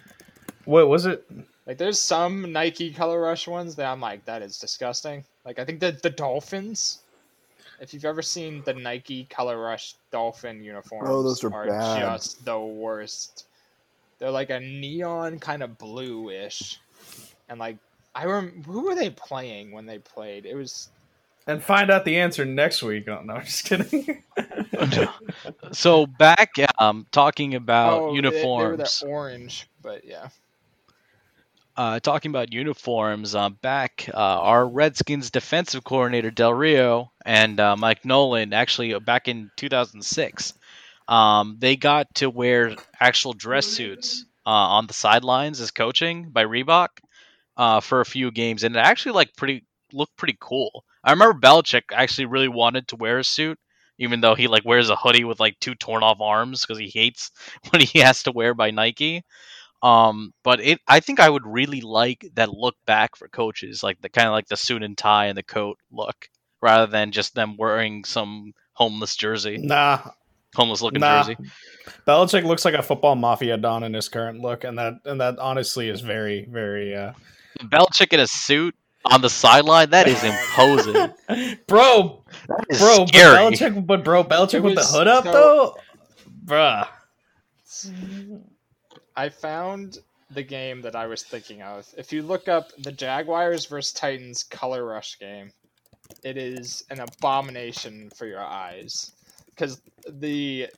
What 0.65 0.89
was 0.89 1.07
it? 1.07 1.25
Like 1.67 1.79
there's 1.79 2.01
some 2.01 2.53
Nike 2.53 2.93
Color 2.93 3.21
Rush 3.21 3.47
ones 3.47 3.77
that 3.77 3.87
I'm 3.87 4.01
like 4.01 4.25
that 4.25 4.43
is 4.43 4.59
disgusting. 4.59 5.25
Like 5.45 5.59
I 5.59 5.65
think 5.65 5.79
the 5.81 5.93
the 6.03 6.11
Dolphins. 6.11 7.03
If 7.81 7.95
you've 7.95 8.05
ever 8.05 8.23
seen 8.23 8.63
the 8.65 8.75
Nike 8.75 9.25
Color 9.31 9.59
Rush 9.59 9.95
Dolphin 10.11 10.65
uniforms, 10.65 11.09
Oh, 11.11 11.23
those 11.23 11.43
are 11.45 11.51
bad. 11.51 12.01
just 12.01 12.45
the 12.45 12.59
worst. 12.59 13.47
They're 14.19 14.31
like 14.33 14.51
a 14.51 14.59
neon 14.61 15.39
kind 15.39 15.63
of 15.63 15.79
bluish, 15.79 16.81
and 17.49 17.59
like 17.61 17.77
I 18.15 18.25
rem- 18.27 18.65
who 18.67 18.83
were 18.87 18.95
they 18.97 19.11
playing 19.11 19.71
when 19.71 19.87
they 19.87 19.99
played? 20.01 20.45
It 20.45 20.57
was 20.57 20.89
And 21.47 21.63
find 21.63 21.89
out 21.91 22.05
the 22.05 22.19
answer 22.19 22.45
next 22.45 22.83
week. 22.83 23.07
Oh 23.09 23.21
no, 23.23 23.35
I'm 23.35 23.45
just 23.45 23.65
kidding. 23.65 24.23
so 25.73 26.07
back 26.07 26.51
um 26.79 27.07
talking 27.13 27.55
about 27.55 27.93
oh 28.03 28.15
they- 28.15 28.21
They, 28.21 28.29
were 28.29 28.37
uniforms. 28.73 29.03
orange, 29.07 29.69
but 29.83 30.05
yeah. 30.05 30.29
Uh, 31.79 32.01
talking 32.01 32.31
about 32.33 32.53
uniforms, 32.53 33.37
uh, 33.37 33.51
back 33.51 34.11
uh, 34.13 34.17
our 34.17 34.69
Redskins 34.69 35.31
defensive 35.31 35.85
coordinator 35.85 36.33
Del 36.33 36.53
Rio 36.53 37.13
and 37.25 37.61
uh, 37.61 37.77
Mike 37.77 38.05
Nolan 38.05 38.53
actually 38.53 38.95
uh, 38.95 38.99
back 39.01 39.29
in 39.29 39.51
2006, 39.57 40.55
um, 41.07 41.57
they 41.61 41.77
got 41.77 42.13
to 42.17 42.29
wear 42.31 42.75
actual 43.01 43.33
dress 43.33 43.67
suits 43.67 44.25
uh, 44.45 44.51
on 44.51 44.89
the 44.89 44.93
sidelines 44.93 45.61
as 45.61 45.71
coaching 45.71 46.31
by 46.31 46.45
Reebok 46.45 46.89
for 47.83 48.01
a 48.01 48.07
few 48.07 48.33
games, 48.33 48.65
and 48.65 48.75
it 48.75 48.81
actually 48.81 49.13
like 49.13 49.37
pretty 49.37 49.65
looked 49.93 50.17
pretty 50.17 50.37
cool. 50.41 50.85
I 51.05 51.13
remember 51.13 51.39
Belichick 51.39 51.85
actually 51.93 52.27
really 52.27 52.49
wanted 52.49 52.89
to 52.89 52.97
wear 52.97 53.19
a 53.21 53.25
suit. 53.25 53.59
Even 54.01 54.21
though 54.21 54.37
he 54.37 54.47
like 54.47 54.65
wears 54.65 54.91
a 54.91 54.97
hoodie 54.97 55.25
with 55.25 55.41
like 55.41 55.59
two 55.59 55.75
torn 55.75 56.05
off 56.05 56.21
arms 56.21 56.65
because 56.65 56.79
he 56.79 56.89
hates 56.89 57.33
what 57.71 57.83
he 57.83 57.99
has 57.99 58.23
to 58.23 58.31
wear 58.33 58.55
by 58.55 58.71
Nike, 58.71 59.25
um, 59.83 60.33
but 60.43 60.61
it, 60.61 60.81
I 60.87 61.01
think 61.01 61.21
I 61.21 61.29
would 61.31 61.47
really 61.47 61.81
like 61.81 62.27
that 62.35 62.51
look 62.53 62.75
back 62.87 63.17
for 63.17 63.29
coaches, 63.29 63.83
like 63.83 64.01
the 64.01 64.09
kind 64.09 64.27
of 64.27 64.33
like 64.33 64.49
the 64.49 64.57
suit 64.57 64.83
and 64.83 64.97
tie 64.99 65.27
and 65.27 65.39
the 65.39 65.43
coat 65.43 65.79
look, 65.93 66.29
rather 66.61 66.87
than 66.91 67.13
just 67.13 67.35
them 67.35 67.57
wearing 67.57 68.05
some 68.05 68.53
homeless 68.73 69.17
jersey, 69.17 69.59
nah, 69.59 70.01
homeless 70.57 70.83
looking 70.83 71.01
Nah. 71.01 71.23
jersey. 71.23 71.37
Belichick 72.07 72.45
looks 72.45 72.65
like 72.65 72.75
a 72.75 72.83
football 72.83 73.15
mafia 73.15 73.57
don 73.57 73.83
in 73.83 73.95
his 73.95 74.09
current 74.09 74.41
look, 74.41 74.65
and 74.65 74.79
that 74.79 74.95
and 75.05 75.21
that 75.21 75.39
honestly 75.39 75.89
is 75.89 76.01
very 76.01 76.47
very. 76.51 76.95
uh 76.95 77.13
Belichick 77.63 78.13
in 78.13 78.21
a 78.21 78.27
suit 78.27 78.75
on 79.05 79.21
the 79.21 79.31
sideline, 79.31 79.91
that 79.91 80.07
is 80.09 80.23
imposing. 80.23 81.13
Bro, 81.67 82.25
That 82.49 82.65
is 82.69 82.79
bro, 82.79 82.99
but 83.01 83.09
scary. 83.09 83.37
Belichick, 83.37 83.87
but 83.87 84.05
bro, 84.05 84.23
Belichick 84.25 84.55
It 84.55 84.63
with 84.63 84.75
the 84.77 84.85
hood 84.85 85.07
up 85.09 85.25
so- 85.25 85.33
though, 85.33 85.77
bruh. 86.45 86.89
I 89.19 89.31
found 89.31 89.99
the 90.31 90.45
game 90.45 90.81
that 90.83 90.95
I 90.95 91.07
was 91.07 91.25
thinking 91.25 91.61
of. 91.61 91.93
If 91.97 92.13
you 92.13 92.23
look 92.23 92.47
up 92.47 92.71
the 92.79 92.93
Jaguars 92.93 93.67
versus 93.67 93.93
Titans 93.93 94.45
color 94.45 94.85
rush 94.85 95.19
game, 95.19 95.51
it 96.23 96.37
is 96.37 96.85
an 96.89 97.01
abomination 97.01 98.11
for 98.15 98.27
your 98.27 98.45
eyes 98.45 99.13
because 99.47 99.83
the 100.09 100.69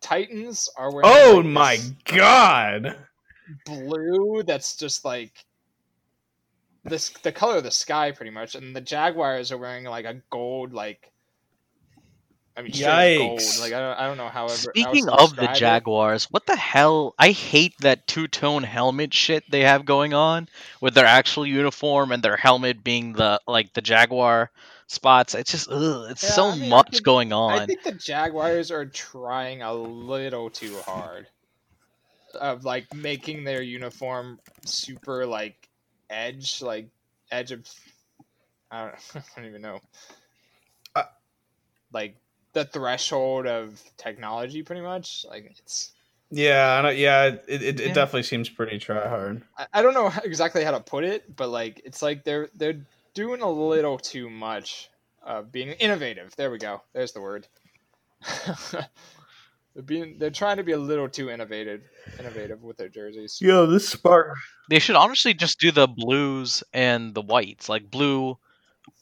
Titans 0.00 0.68
are 0.76 0.92
wearing 0.92 1.10
Oh 1.10 1.38
like, 1.38 1.44
my 1.44 1.78
god! 2.04 2.96
blue 3.66 4.44
that's 4.46 4.76
just 4.76 5.04
like 5.04 5.44
this 6.84 7.10
the 7.10 7.32
color 7.32 7.56
of 7.56 7.64
the 7.64 7.70
sky 7.72 8.12
pretty 8.12 8.30
much, 8.30 8.54
and 8.54 8.76
the 8.76 8.80
Jaguars 8.80 9.50
are 9.50 9.58
wearing 9.58 9.84
like 9.84 10.04
a 10.04 10.22
gold 10.30 10.72
like. 10.72 11.11
I 12.56 12.62
mean, 12.62 12.72
straight 12.72 13.18
gold. 13.18 13.40
Yikes. 13.40 13.60
Like 13.60 13.72
I 13.72 13.80
don't, 13.80 13.98
I 13.98 14.06
don't 14.06 14.16
know. 14.18 14.28
However, 14.28 14.52
Speaking 14.54 15.06
how 15.06 15.14
of 15.14 15.30
the 15.30 15.36
describe 15.36 15.56
it. 15.56 15.58
Jaguars, 15.58 16.24
what 16.30 16.44
the 16.46 16.56
hell? 16.56 17.14
I 17.18 17.30
hate 17.30 17.74
that 17.78 18.06
two 18.06 18.28
tone 18.28 18.62
helmet 18.62 19.14
shit 19.14 19.50
they 19.50 19.60
have 19.62 19.84
going 19.86 20.12
on 20.12 20.48
with 20.80 20.94
their 20.94 21.06
actual 21.06 21.46
uniform 21.46 22.12
and 22.12 22.22
their 22.22 22.36
helmet 22.36 22.84
being 22.84 23.14
the 23.14 23.40
like 23.46 23.72
the 23.72 23.80
Jaguar 23.80 24.50
spots. 24.86 25.34
It's 25.34 25.50
just 25.50 25.70
ugh, 25.70 26.10
it's 26.10 26.22
Yeah, 26.22 26.30
so 26.30 26.48
I 26.48 26.56
mean, 26.56 26.68
much 26.68 26.90
think- 26.90 27.04
going 27.04 27.32
on. 27.32 27.58
I 27.60 27.66
think 27.66 27.82
the 27.84 27.92
Jaguars 27.92 28.70
are 28.70 28.84
trying 28.84 29.62
a 29.62 29.72
little 29.72 30.50
too 30.50 30.76
hard 30.84 31.26
of 32.38 32.64
like 32.64 32.92
making 32.94 33.44
their 33.44 33.62
uniform 33.62 34.38
super 34.66 35.24
like 35.26 35.68
edge, 36.10 36.60
like 36.60 36.88
edge 37.30 37.52
of 37.52 37.66
I 38.70 38.82
don't, 38.84 38.94
I 39.14 39.22
don't 39.36 39.46
even 39.46 39.62
know, 39.62 39.80
Uh, 40.94 41.04
like 41.92 42.16
the 42.52 42.64
threshold 42.64 43.46
of 43.46 43.82
technology, 43.96 44.62
pretty 44.62 44.82
much. 44.82 45.24
Like 45.28 45.54
it's 45.58 45.92
Yeah, 46.30 46.76
I 46.78 46.82
don't, 46.82 46.96
yeah, 46.96 47.24
it, 47.26 47.44
it, 47.48 47.80
it 47.80 47.94
definitely 47.94 48.24
seems 48.24 48.48
pretty 48.48 48.78
try 48.78 49.08
hard. 49.08 49.42
I, 49.58 49.66
I 49.74 49.82
don't 49.82 49.94
know 49.94 50.08
how- 50.08 50.22
exactly 50.24 50.64
how 50.64 50.72
to 50.72 50.80
put 50.80 51.04
it, 51.04 51.34
but 51.36 51.48
like 51.48 51.80
it's 51.84 52.02
like 52.02 52.24
they're 52.24 52.48
they're 52.54 52.80
doing 53.14 53.42
a 53.42 53.50
little 53.50 53.98
too 53.98 54.30
much 54.30 54.90
of 55.22 55.52
being 55.52 55.70
innovative. 55.72 56.34
There 56.36 56.50
we 56.50 56.58
go. 56.58 56.82
There's 56.92 57.12
the 57.12 57.20
word. 57.20 57.46
they're 59.74 59.82
being 59.84 60.16
they're 60.18 60.30
trying 60.30 60.56
to 60.58 60.62
be 60.62 60.72
a 60.72 60.78
little 60.78 61.08
too 61.08 61.30
innovative 61.30 61.82
innovative 62.18 62.62
with 62.62 62.76
their 62.76 62.88
jerseys. 62.88 63.38
Yo, 63.40 63.66
this 63.66 63.88
spark. 63.88 64.36
They 64.68 64.78
should 64.78 64.96
honestly 64.96 65.34
just 65.34 65.58
do 65.58 65.70
the 65.70 65.88
blues 65.88 66.62
and 66.72 67.14
the 67.14 67.22
whites, 67.22 67.68
like 67.68 67.90
blue 67.90 68.38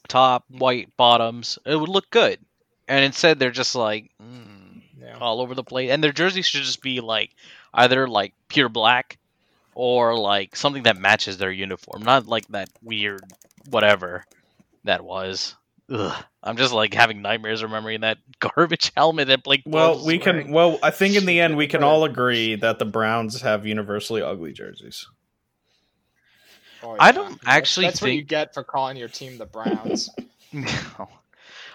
top, 0.07 0.45
white 0.49 0.89
bottoms. 0.97 1.57
It 1.65 1.75
would 1.75 1.89
look 1.89 2.09
good. 2.09 2.39
And 2.91 3.05
instead, 3.05 3.39
they're 3.39 3.51
just 3.51 3.73
like 3.73 4.11
mm, 4.21 4.81
Yeah. 4.99 5.17
all 5.19 5.39
over 5.39 5.55
the 5.55 5.63
place, 5.63 5.89
and 5.91 6.03
their 6.03 6.11
jerseys 6.11 6.45
should 6.45 6.63
just 6.63 6.81
be 6.81 6.99
like 6.99 7.33
either 7.73 8.05
like 8.07 8.33
pure 8.49 8.67
black 8.67 9.17
or 9.73 10.17
like 10.17 10.57
something 10.57 10.83
that 10.83 10.97
matches 10.97 11.37
their 11.37 11.51
uniform, 11.51 12.03
not 12.03 12.27
like 12.27 12.45
that 12.49 12.67
weird 12.83 13.21
whatever 13.69 14.25
that 14.83 15.05
was. 15.05 15.55
Ugh. 15.89 16.23
I'm 16.43 16.57
just 16.57 16.73
like 16.73 16.93
having 16.93 17.21
nightmares 17.21 17.63
remembering 17.63 18.01
that 18.01 18.17
garbage 18.39 18.91
helmet 18.95 19.29
that 19.29 19.43
Blake. 19.43 19.63
Well, 19.65 19.95
was 19.95 20.05
we 20.05 20.19
can. 20.19 20.51
Well, 20.51 20.77
I 20.83 20.91
think 20.91 21.15
in 21.15 21.25
the 21.25 21.39
end 21.39 21.55
we 21.55 21.67
can 21.67 21.83
all 21.83 22.03
agree 22.03 22.55
that 22.55 22.77
the 22.77 22.85
Browns 22.85 23.39
have 23.41 23.65
universally 23.65 24.21
ugly 24.21 24.51
jerseys. 24.51 25.07
Oh, 26.83 26.97
I 26.99 27.11
don't 27.13 27.39
That's- 27.41 27.45
actually 27.45 27.85
That's, 27.85 28.01
what 28.01 28.11
you 28.11 28.23
get 28.23 28.53
for 28.53 28.63
calling 28.65 28.97
your 28.97 29.07
team 29.07 29.37
the 29.37 29.45
Browns. 29.45 30.09
No. 30.53 31.07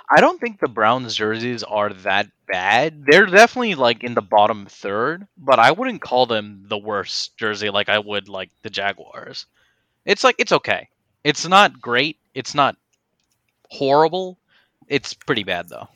I 0.09 0.21
don't 0.21 0.41
think 0.41 0.61
the 0.61 0.69
Browns 0.69 1.17
jerseys 1.17 1.63
are 1.63 1.93
that 1.93 2.29
bad. 2.47 3.05
They're 3.07 3.27
definitely 3.27 3.75
like 3.75 4.05
in 4.05 4.15
the 4.15 4.23
bottom 4.23 4.67
third, 4.67 5.27
but 5.37 5.59
I 5.59 5.73
wouldn't 5.73 6.01
call 6.01 6.27
them 6.27 6.65
the 6.69 6.79
worst 6.79 7.37
jersey 7.37 7.71
like 7.71 7.89
I 7.89 7.99
would 7.99 8.29
like 8.29 8.51
the 8.63 8.71
Jaguars. 8.71 9.47
It's 10.05 10.23
like 10.23 10.37
it's 10.39 10.53
okay. 10.53 10.89
It's 11.25 11.47
not 11.47 11.81
great. 11.81 12.19
It's 12.35 12.55
not 12.55 12.77
horrible. 13.69 14.39
It's 14.89 15.13
pretty 15.15 15.43
bad 15.43 15.69
though. 15.69 15.89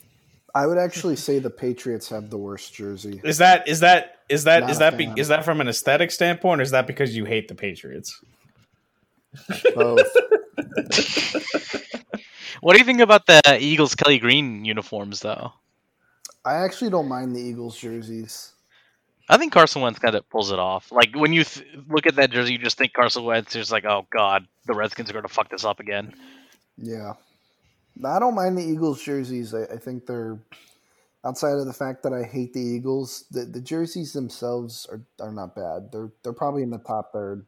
I 0.53 0.67
would 0.67 0.77
actually 0.77 1.15
say 1.15 1.39
the 1.39 1.49
Patriots 1.49 2.09
have 2.09 2.29
the 2.29 2.37
worst 2.37 2.73
jersey. 2.73 3.21
Is 3.23 3.37
that 3.37 3.67
is 3.69 3.79
that 3.79 4.17
is 4.27 4.43
that 4.43 4.61
Not 4.61 4.69
is 4.71 4.79
that 4.79 4.97
be, 4.97 5.09
is 5.15 5.29
that 5.29 5.45
from 5.45 5.61
an 5.61 5.69
aesthetic 5.69 6.11
standpoint, 6.11 6.59
or 6.59 6.63
is 6.63 6.71
that 6.71 6.87
because 6.87 7.15
you 7.15 7.23
hate 7.23 7.47
the 7.47 7.55
Patriots? 7.55 8.19
Both. 9.73 10.11
What 12.61 12.73
do 12.73 12.79
you 12.79 12.85
think 12.85 13.01
about 13.01 13.25
the 13.25 13.57
Eagles 13.59 13.95
Kelly 13.95 14.19
Green 14.19 14.63
uniforms 14.65 15.19
though? 15.19 15.51
I 16.45 16.55
actually 16.55 16.91
don't 16.91 17.07
mind 17.07 17.35
the 17.35 17.41
Eagles 17.41 17.77
jerseys. 17.77 18.53
I 19.27 19.37
think 19.37 19.51
Carson 19.51 19.81
Wentz 19.81 19.99
kind 19.99 20.15
of 20.15 20.29
pulls 20.29 20.51
it 20.51 20.59
off. 20.59 20.91
Like 20.91 21.15
when 21.15 21.33
you 21.33 21.43
th- 21.43 21.65
look 21.89 22.05
at 22.05 22.15
that 22.15 22.31
jersey, 22.31 22.53
you 22.53 22.59
just 22.59 22.77
think 22.77 22.93
Carson 22.93 23.23
Wentz 23.23 23.55
is 23.55 23.71
like, 23.71 23.85
oh 23.85 24.05
god, 24.11 24.47
the 24.65 24.73
Redskins 24.73 25.09
are 25.09 25.13
going 25.13 25.23
to 25.23 25.33
fuck 25.33 25.49
this 25.49 25.65
up 25.65 25.79
again. 25.79 26.13
Yeah. 26.77 27.13
I 28.05 28.19
don't 28.19 28.35
mind 28.35 28.57
the 28.57 28.63
Eagles 28.63 29.01
jerseys. 29.01 29.53
I, 29.53 29.63
I 29.63 29.77
think 29.77 30.05
they're 30.05 30.39
outside 31.25 31.57
of 31.57 31.65
the 31.65 31.73
fact 31.73 32.03
that 32.03 32.13
I 32.13 32.23
hate 32.23 32.53
the 32.53 32.61
Eagles, 32.61 33.25
the, 33.31 33.45
the 33.45 33.61
jerseys 33.61 34.13
themselves 34.13 34.87
are, 34.91 35.01
are 35.19 35.31
not 35.31 35.55
bad. 35.55 35.91
They're 35.91 36.11
they're 36.23 36.33
probably 36.33 36.63
in 36.63 36.71
the 36.71 36.79
top 36.79 37.11
third. 37.13 37.45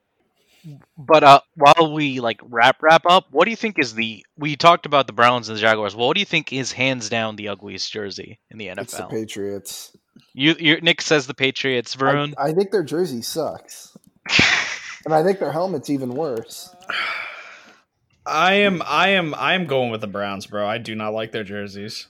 But 0.97 1.23
uh, 1.23 1.41
while 1.55 1.93
we 1.93 2.19
like 2.19 2.39
wrap 2.43 2.81
wrap 2.81 3.05
up, 3.05 3.27
what 3.31 3.45
do 3.45 3.51
you 3.51 3.57
think 3.57 3.79
is 3.79 3.93
the? 3.93 4.25
We 4.37 4.55
talked 4.55 4.85
about 4.85 5.07
the 5.07 5.13
Browns 5.13 5.49
and 5.49 5.57
the 5.57 5.61
Jaguars. 5.61 5.95
Well, 5.95 6.07
what 6.07 6.15
do 6.15 6.19
you 6.19 6.25
think 6.25 6.53
is 6.53 6.71
hands 6.71 7.09
down 7.09 7.35
the 7.35 7.49
ugliest 7.49 7.91
jersey 7.91 8.39
in 8.49 8.57
the 8.57 8.67
It's 8.67 8.95
the 8.95 9.05
Patriots. 9.05 9.95
You, 10.33 10.55
you, 10.59 10.81
Nick 10.81 11.01
says 11.01 11.27
the 11.27 11.33
Patriots. 11.33 11.95
I, 11.95 11.99
Varun. 11.99 12.33
I 12.37 12.53
think 12.53 12.71
their 12.71 12.83
jersey 12.83 13.21
sucks. 13.21 13.97
And 15.05 15.13
I 15.13 15.23
think 15.23 15.39
their 15.39 15.51
helmet's 15.51 15.89
even 15.89 16.13
worse. 16.13 16.73
I 18.25 18.53
am 18.53 18.81
I 18.85 19.09
am 19.09 19.33
I 19.33 19.53
am 19.53 19.65
going 19.65 19.91
with 19.91 20.01
the 20.01 20.07
Browns, 20.07 20.45
bro. 20.45 20.65
I 20.65 20.77
do 20.77 20.95
not 20.95 21.13
like 21.13 21.31
their 21.31 21.43
jerseys. 21.43 22.07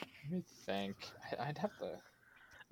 Let 0.00 0.32
me 0.32 0.44
think. 0.64 0.96
I'd 1.40 1.58
have 1.58 1.76
to. 1.78 1.98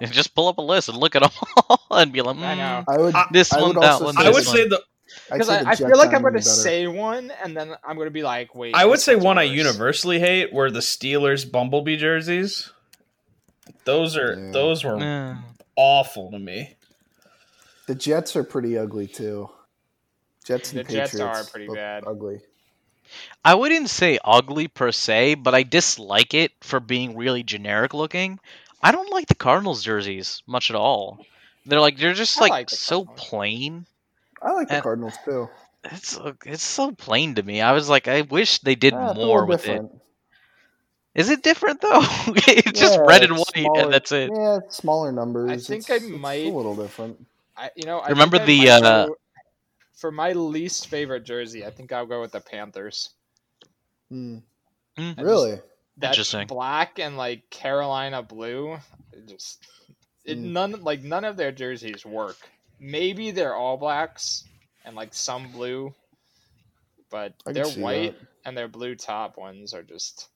Just 0.01 0.35
pull 0.35 0.49
up 0.49 0.59
a 0.59 0.63
list 0.63 0.89
and 0.89 0.99
look 0.99 1.15
at 1.17 1.23
them 1.23 1.31
all 1.69 1.81
and 1.91 2.13
be 2.13 2.21
like, 2.23 2.37
I 2.37 2.55
know. 2.55 2.85
"Mm, 2.87 2.95
I 2.95 2.99
would. 2.99 3.15
This 3.33 3.53
I 3.53 3.61
one, 3.61 3.75
would 3.75 3.83
that 3.83 3.93
also 3.93 4.05
one, 4.07 4.15
say- 4.15 4.21
I 4.21 4.25
this 4.25 4.35
would 4.35 4.47
one. 4.47 4.57
say 4.57 4.69
the 4.69 4.83
I'd 5.31 5.35
Because 5.35 5.49
I, 5.49 5.71
I 5.71 5.75
feel 5.77 5.97
like 5.97 6.13
I'm 6.13 6.23
going 6.23 6.35
to 6.35 6.43
say 6.43 6.87
one, 6.89 7.31
and 7.43 7.57
then 7.57 7.73
I'm 7.85 7.97
going 7.97 8.07
to 8.09 8.13
be 8.13 8.23
like, 8.25 8.55
wait. 8.55 8.75
I 8.75 8.85
would 8.85 8.99
say 9.01 9.15
one's 9.15 9.25
one 9.25 9.39
I 9.39 9.45
universally 9.45 10.19
hate 10.19 10.53
were 10.53 10.71
the 10.71 10.81
Steelers 10.81 11.51
Bumblebee 11.51 11.97
jerseys. 11.97 12.71
Those 13.85 14.17
are 14.17 14.35
Yeah. 14.35 14.51
those 14.53 14.85
were 14.85 14.97
Mm. 14.97 15.43
awful 15.77 16.31
to 16.33 16.39
me. 16.39 16.77
The 17.87 17.95
Jets 17.95 18.35
are 18.35 18.45
pretty 18.45 18.77
ugly 18.79 19.07
too. 19.07 19.51
Jets 20.45 20.73
and 20.73 20.81
The 20.81 20.93
Jets 20.93 21.13
Patriots 21.13 21.39
are 21.49 21.51
pretty 21.51 21.73
bad. 21.73 22.05
Ugly. 22.07 22.41
I 23.45 23.55
wouldn't 23.55 23.91
say 23.91 24.19
ugly 24.25 24.69
per 24.69 24.91
se, 24.91 25.37
but 25.37 25.55
I 25.55 25.63
dislike 25.63 26.35
it 26.35 26.53
for 26.63 26.81
being 26.81 27.17
really 27.17 27.43
generic 27.43 27.95
looking. 27.95 28.41
I 28.85 28.93
don't 28.93 29.11
like 29.11 29.27
the 29.27 29.35
Cardinals 29.35 29.83
jerseys 29.83 30.43
much 30.47 30.69
at 30.71 30.77
all. 30.77 31.25
They're 31.67 31.81
like 31.81 31.97
they're 31.97 32.13
just 32.15 32.37
I 32.39 32.43
like, 32.43 32.51
like 32.51 32.69
the 32.69 32.77
so 32.77 33.05
Cardinals. 33.05 33.29
plain. 33.29 33.87
I 34.43 34.53
like 34.53 34.69
the 34.69 34.75
And- 34.75 34.83
Cardinals 34.83 35.15
too. 35.25 35.49
It's 35.85 36.19
it's 36.47 36.63
so 36.63 36.93
plain 36.93 37.35
to 37.35 37.43
me. 37.43 37.61
I 37.61 37.73
was 37.73 37.89
like, 37.91 38.09
I 38.09 38.23
wish 38.23 38.59
they 38.61 38.75
did 38.75 38.95
Ah, 38.95 39.11
it's 39.11 39.19
a 39.19 39.25
more 39.27 39.45
with 39.45 39.65
it. 39.65 39.67
different. 39.69 40.01
Is 41.15 41.29
it 41.31 41.43
different 41.43 41.81
though? 41.81 42.01
it's 42.29 42.79
just 42.81 42.95
Yeah, 42.99 43.05
red 43.07 43.23
and 43.23 43.35
white, 43.37 43.47
smaller- 43.55 43.81
and 43.83 43.93
that's 43.93 44.11
it. 44.13 44.31
Yeah, 44.35 44.59
it's 44.65 44.77
smaller 44.77 45.13
numbers. 45.13 45.51
I 45.51 45.57
think 45.57 45.81
it's, 45.83 45.91
I 45.91 45.95
it's 45.97 46.07
might- 46.07 46.47
a 46.47 46.51
little 46.51 46.75
different. 46.77 47.25
I, 47.57 47.71
you 47.77 47.85
know, 47.85 47.99
I 48.01 48.09
Remember 48.11 48.39
think 48.39 48.63
I 48.69 48.77
the, 48.77 48.81
might 48.83 48.89
uh, 48.89 49.07
go- 49.07 49.17
for 49.95 50.11
my 50.11 50.33
least 50.33 50.89
favorite 50.89 51.25
jersey, 51.25 51.65
I 51.65 51.71
think 51.71 51.93
I'll 51.93 52.07
go 52.07 52.21
with 52.21 52.33
the 52.33 52.41
Panthers. 52.41 53.11
Hmm. 54.11 54.39
Mm. 54.99 55.19
I 55.19 55.23
just- 55.23 55.63
Really? 55.97 56.17
That 56.17 56.49
black 56.49 56.99
and 56.99 57.17
like 57.17 57.49
Carolina 57.51 58.23
blue, 58.23 58.79
it 59.13 59.27
just 59.29 59.65
it 60.25 60.39
Mm. 60.39 60.53
none 60.53 60.83
like 60.83 61.03
none 61.03 61.25
of 61.25 61.37
their 61.37 61.53
jerseys 61.53 62.05
work. 62.05 62.37
Maybe 62.81 63.31
they're 63.31 63.55
all 63.55 63.77
blacks 63.77 64.45
and 64.85 64.97
like 64.97 65.15
some 65.15 65.53
blue, 65.53 65.95
but 67.11 67.35
I 67.47 67.51
can 67.51 67.55
their 67.55 67.65
see 67.67 67.81
white 67.81 68.17
and 68.45 68.57
their 68.57 68.69
blue 68.69 68.95
top 68.97 69.37
ones 69.37 69.73
are 69.75 69.83
just 69.83 70.29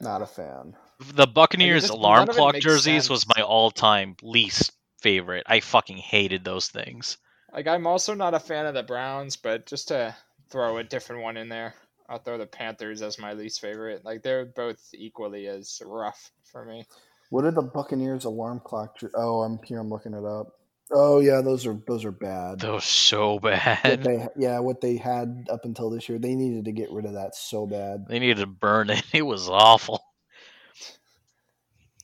Not 0.00 0.22
a 0.22 0.26
fan. 0.26 0.76
The 0.98 1.26
Buccaneers 1.26 1.84
just- 1.84 1.92
alarm 1.94 2.20
none 2.20 2.28
of 2.30 2.34
it 2.36 2.38
clock 2.38 2.54
jerseys 2.56 3.04
sense. 3.04 3.10
was 3.10 3.26
my 3.36 3.42
all-time 3.42 4.16
least 4.22 4.72
favorite. 5.00 5.44
I 5.46 5.60
fucking 5.60 5.98
hated 5.98 6.44
those 6.44 6.68
things. 6.68 7.18
like 7.52 7.68
I'm 7.68 7.86
also 7.86 8.14
not 8.14 8.34
a 8.34 8.40
fan 8.40 8.66
of 8.66 8.74
the 8.74 8.82
Browns, 8.82 9.36
but 9.36 9.66
just 9.66 9.88
to 9.88 10.16
throw 10.48 10.78
a 10.78 10.82
different 10.84 11.22
one 11.22 11.36
in 11.36 11.48
there, 11.48 11.74
I'll 12.08 12.18
throw 12.18 12.36
the 12.38 12.46
Panthers 12.46 13.00
as 13.02 13.18
my 13.18 13.32
least 13.32 13.60
favorite. 13.60 14.04
Like 14.04 14.22
they're 14.22 14.44
both 14.44 14.80
equally 14.94 15.46
as 15.46 15.80
rough 15.84 16.30
for 16.44 16.64
me. 16.64 16.84
What 17.30 17.44
are 17.44 17.50
the 17.50 17.62
Buccaneers 17.62 18.24
alarm 18.24 18.60
clock? 18.64 18.98
jer- 18.98 19.10
Oh, 19.14 19.40
I'm 19.42 19.58
here. 19.64 19.78
I'm 19.80 19.88
looking 19.90 20.12
it 20.14 20.24
up. 20.24 20.48
Oh 20.92 21.20
yeah, 21.20 21.40
those 21.40 21.66
are 21.66 21.78
those 21.88 22.04
are 22.04 22.12
bad. 22.12 22.60
Those 22.60 22.84
so 22.84 23.34
What 23.34 23.42
bad. 23.42 24.02
they, 24.04 24.28
yeah, 24.36 24.58
what 24.58 24.82
they 24.82 24.96
had 24.98 25.46
up 25.50 25.64
until 25.64 25.88
this 25.88 26.08
year, 26.10 26.18
they 26.18 26.34
needed 26.34 26.66
to 26.66 26.72
get 26.72 26.90
rid 26.92 27.06
of 27.06 27.14
that 27.14 27.34
so 27.34 27.66
bad. 27.66 28.06
They 28.06 28.18
needed 28.18 28.36
to 28.38 28.46
burn 28.46 28.90
it. 28.90 29.02
It 29.14 29.22
was 29.22 29.48
awful. 29.48 30.04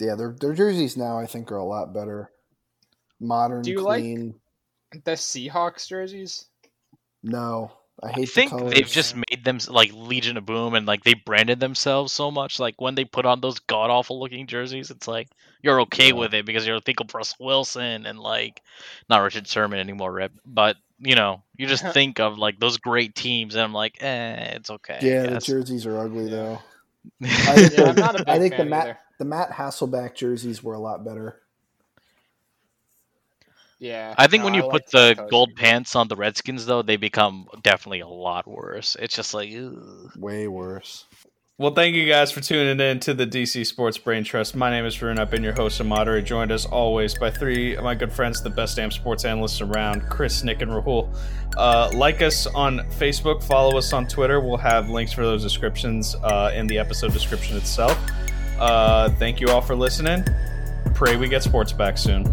Yeah, 0.00 0.14
their 0.14 0.34
their 0.40 0.54
jerseys 0.54 0.96
now 0.96 1.18
I 1.18 1.26
think 1.26 1.52
are 1.52 1.58
a 1.58 1.64
lot 1.64 1.92
better, 1.92 2.30
modern, 3.20 3.62
Do 3.62 3.70
you 3.70 3.80
like- 3.82 4.00
clean. 4.00 4.34
The 5.04 5.12
Seahawks 5.12 5.86
jerseys, 5.86 6.46
No, 7.22 7.70
I 8.02 8.14
I 8.22 8.24
think 8.24 8.50
the 8.50 8.64
they've 8.64 8.88
just 8.88 9.14
made 9.14 9.44
them 9.44 9.58
like 9.68 9.92
Legion 9.92 10.36
of 10.36 10.46
Boom 10.46 10.74
and 10.74 10.86
like 10.86 11.04
they 11.04 11.14
branded 11.14 11.60
themselves 11.60 12.12
so 12.12 12.30
much. 12.30 12.58
Like 12.58 12.80
when 12.80 12.94
they 12.94 13.04
put 13.04 13.26
on 13.26 13.40
those 13.40 13.58
god 13.60 13.90
awful 13.90 14.18
looking 14.20 14.46
jerseys, 14.46 14.90
it's 14.90 15.06
like 15.08 15.28
you're 15.62 15.82
okay 15.82 16.08
Yeah. 16.08 16.12
with 16.12 16.34
it 16.34 16.46
because 16.46 16.66
you're 16.66 16.80
thinking 16.80 17.06
of 17.06 17.14
Russell 17.14 17.46
Wilson 17.46 18.06
and 18.06 18.18
like 18.18 18.62
not 19.08 19.18
Richard 19.22 19.46
Sherman 19.46 19.78
anymore, 19.80 20.12
Rip. 20.12 20.32
But 20.46 20.76
you 20.98 21.14
know, 21.14 21.42
you 21.56 21.66
just 21.66 21.86
think 21.94 22.20
of 22.20 22.38
like 22.38 22.58
those 22.58 22.78
great 22.78 23.14
teams, 23.14 23.54
and 23.54 23.62
I'm 23.62 23.74
like, 23.74 24.02
eh, 24.02 24.52
it's 24.56 24.70
okay. 24.70 24.98
Yeah, 25.02 25.26
the 25.26 25.38
jerseys 25.40 25.84
are 25.86 25.98
ugly 25.98 26.28
though. 26.28 26.58
I 27.22 27.68
think, 27.68 27.72
Yeah, 27.72 27.84
I'm 27.88 27.94
the, 27.94 28.00
not 28.00 28.20
a 28.20 28.24
big 28.24 28.28
I 28.28 28.38
think 28.38 28.56
the 28.56 28.64
Matt 28.64 28.88
either. 28.88 28.98
the 29.18 29.24
Matt 29.26 29.50
Hasselbeck 29.50 30.14
jerseys 30.14 30.62
were 30.62 30.74
a 30.74 30.78
lot 30.80 31.04
better. 31.04 31.40
Yeah. 33.80 34.14
I 34.16 34.26
think 34.26 34.42
no, 34.42 34.44
when 34.44 34.54
you 34.54 34.62
like 34.62 34.70
put 34.70 34.90
that 34.92 35.16
the 35.16 35.26
gold 35.30 35.56
pants 35.56 35.96
on 35.96 36.06
the 36.06 36.14
Redskins, 36.14 36.66
though, 36.66 36.82
they 36.82 36.96
become 36.96 37.48
definitely 37.62 38.00
a 38.00 38.08
lot 38.08 38.46
worse. 38.46 38.96
It's 39.00 39.16
just 39.16 39.34
like, 39.34 39.50
ugh. 39.52 40.12
Way 40.16 40.46
worse. 40.46 41.06
Well, 41.60 41.74
thank 41.74 41.94
you 41.94 42.08
guys 42.08 42.32
for 42.32 42.40
tuning 42.40 42.80
in 42.80 43.00
to 43.00 43.12
the 43.12 43.26
DC 43.26 43.66
Sports 43.66 43.98
Brain 43.98 44.24
Trust. 44.24 44.56
My 44.56 44.70
name 44.70 44.86
is 44.86 44.96
Varun. 44.96 45.18
I've 45.18 45.30
been 45.30 45.42
your 45.42 45.52
host 45.52 45.78
and 45.80 45.88
moderator, 45.90 46.24
joined 46.26 46.50
as 46.52 46.64
always 46.64 47.18
by 47.18 47.30
three 47.30 47.76
of 47.76 47.84
my 47.84 47.94
good 47.94 48.10
friends, 48.10 48.42
the 48.42 48.48
best 48.48 48.76
damn 48.76 48.90
sports 48.90 49.26
analysts 49.26 49.60
around, 49.60 50.08
Chris, 50.08 50.42
Nick, 50.42 50.62
and 50.62 50.70
Rahul. 50.70 51.14
Uh, 51.58 51.90
like 51.94 52.22
us 52.22 52.46
on 52.46 52.78
Facebook, 52.98 53.42
follow 53.42 53.76
us 53.76 53.92
on 53.92 54.06
Twitter. 54.06 54.40
We'll 54.40 54.56
have 54.56 54.88
links 54.88 55.12
for 55.12 55.22
those 55.22 55.42
descriptions 55.42 56.16
uh, 56.22 56.50
in 56.54 56.66
the 56.66 56.78
episode 56.78 57.12
description 57.12 57.58
itself. 57.58 57.98
Uh, 58.58 59.10
thank 59.10 59.38
you 59.38 59.48
all 59.48 59.60
for 59.60 59.76
listening. 59.76 60.24
Pray 60.94 61.16
we 61.16 61.28
get 61.28 61.42
sports 61.42 61.72
back 61.72 61.98
soon. 61.98 62.24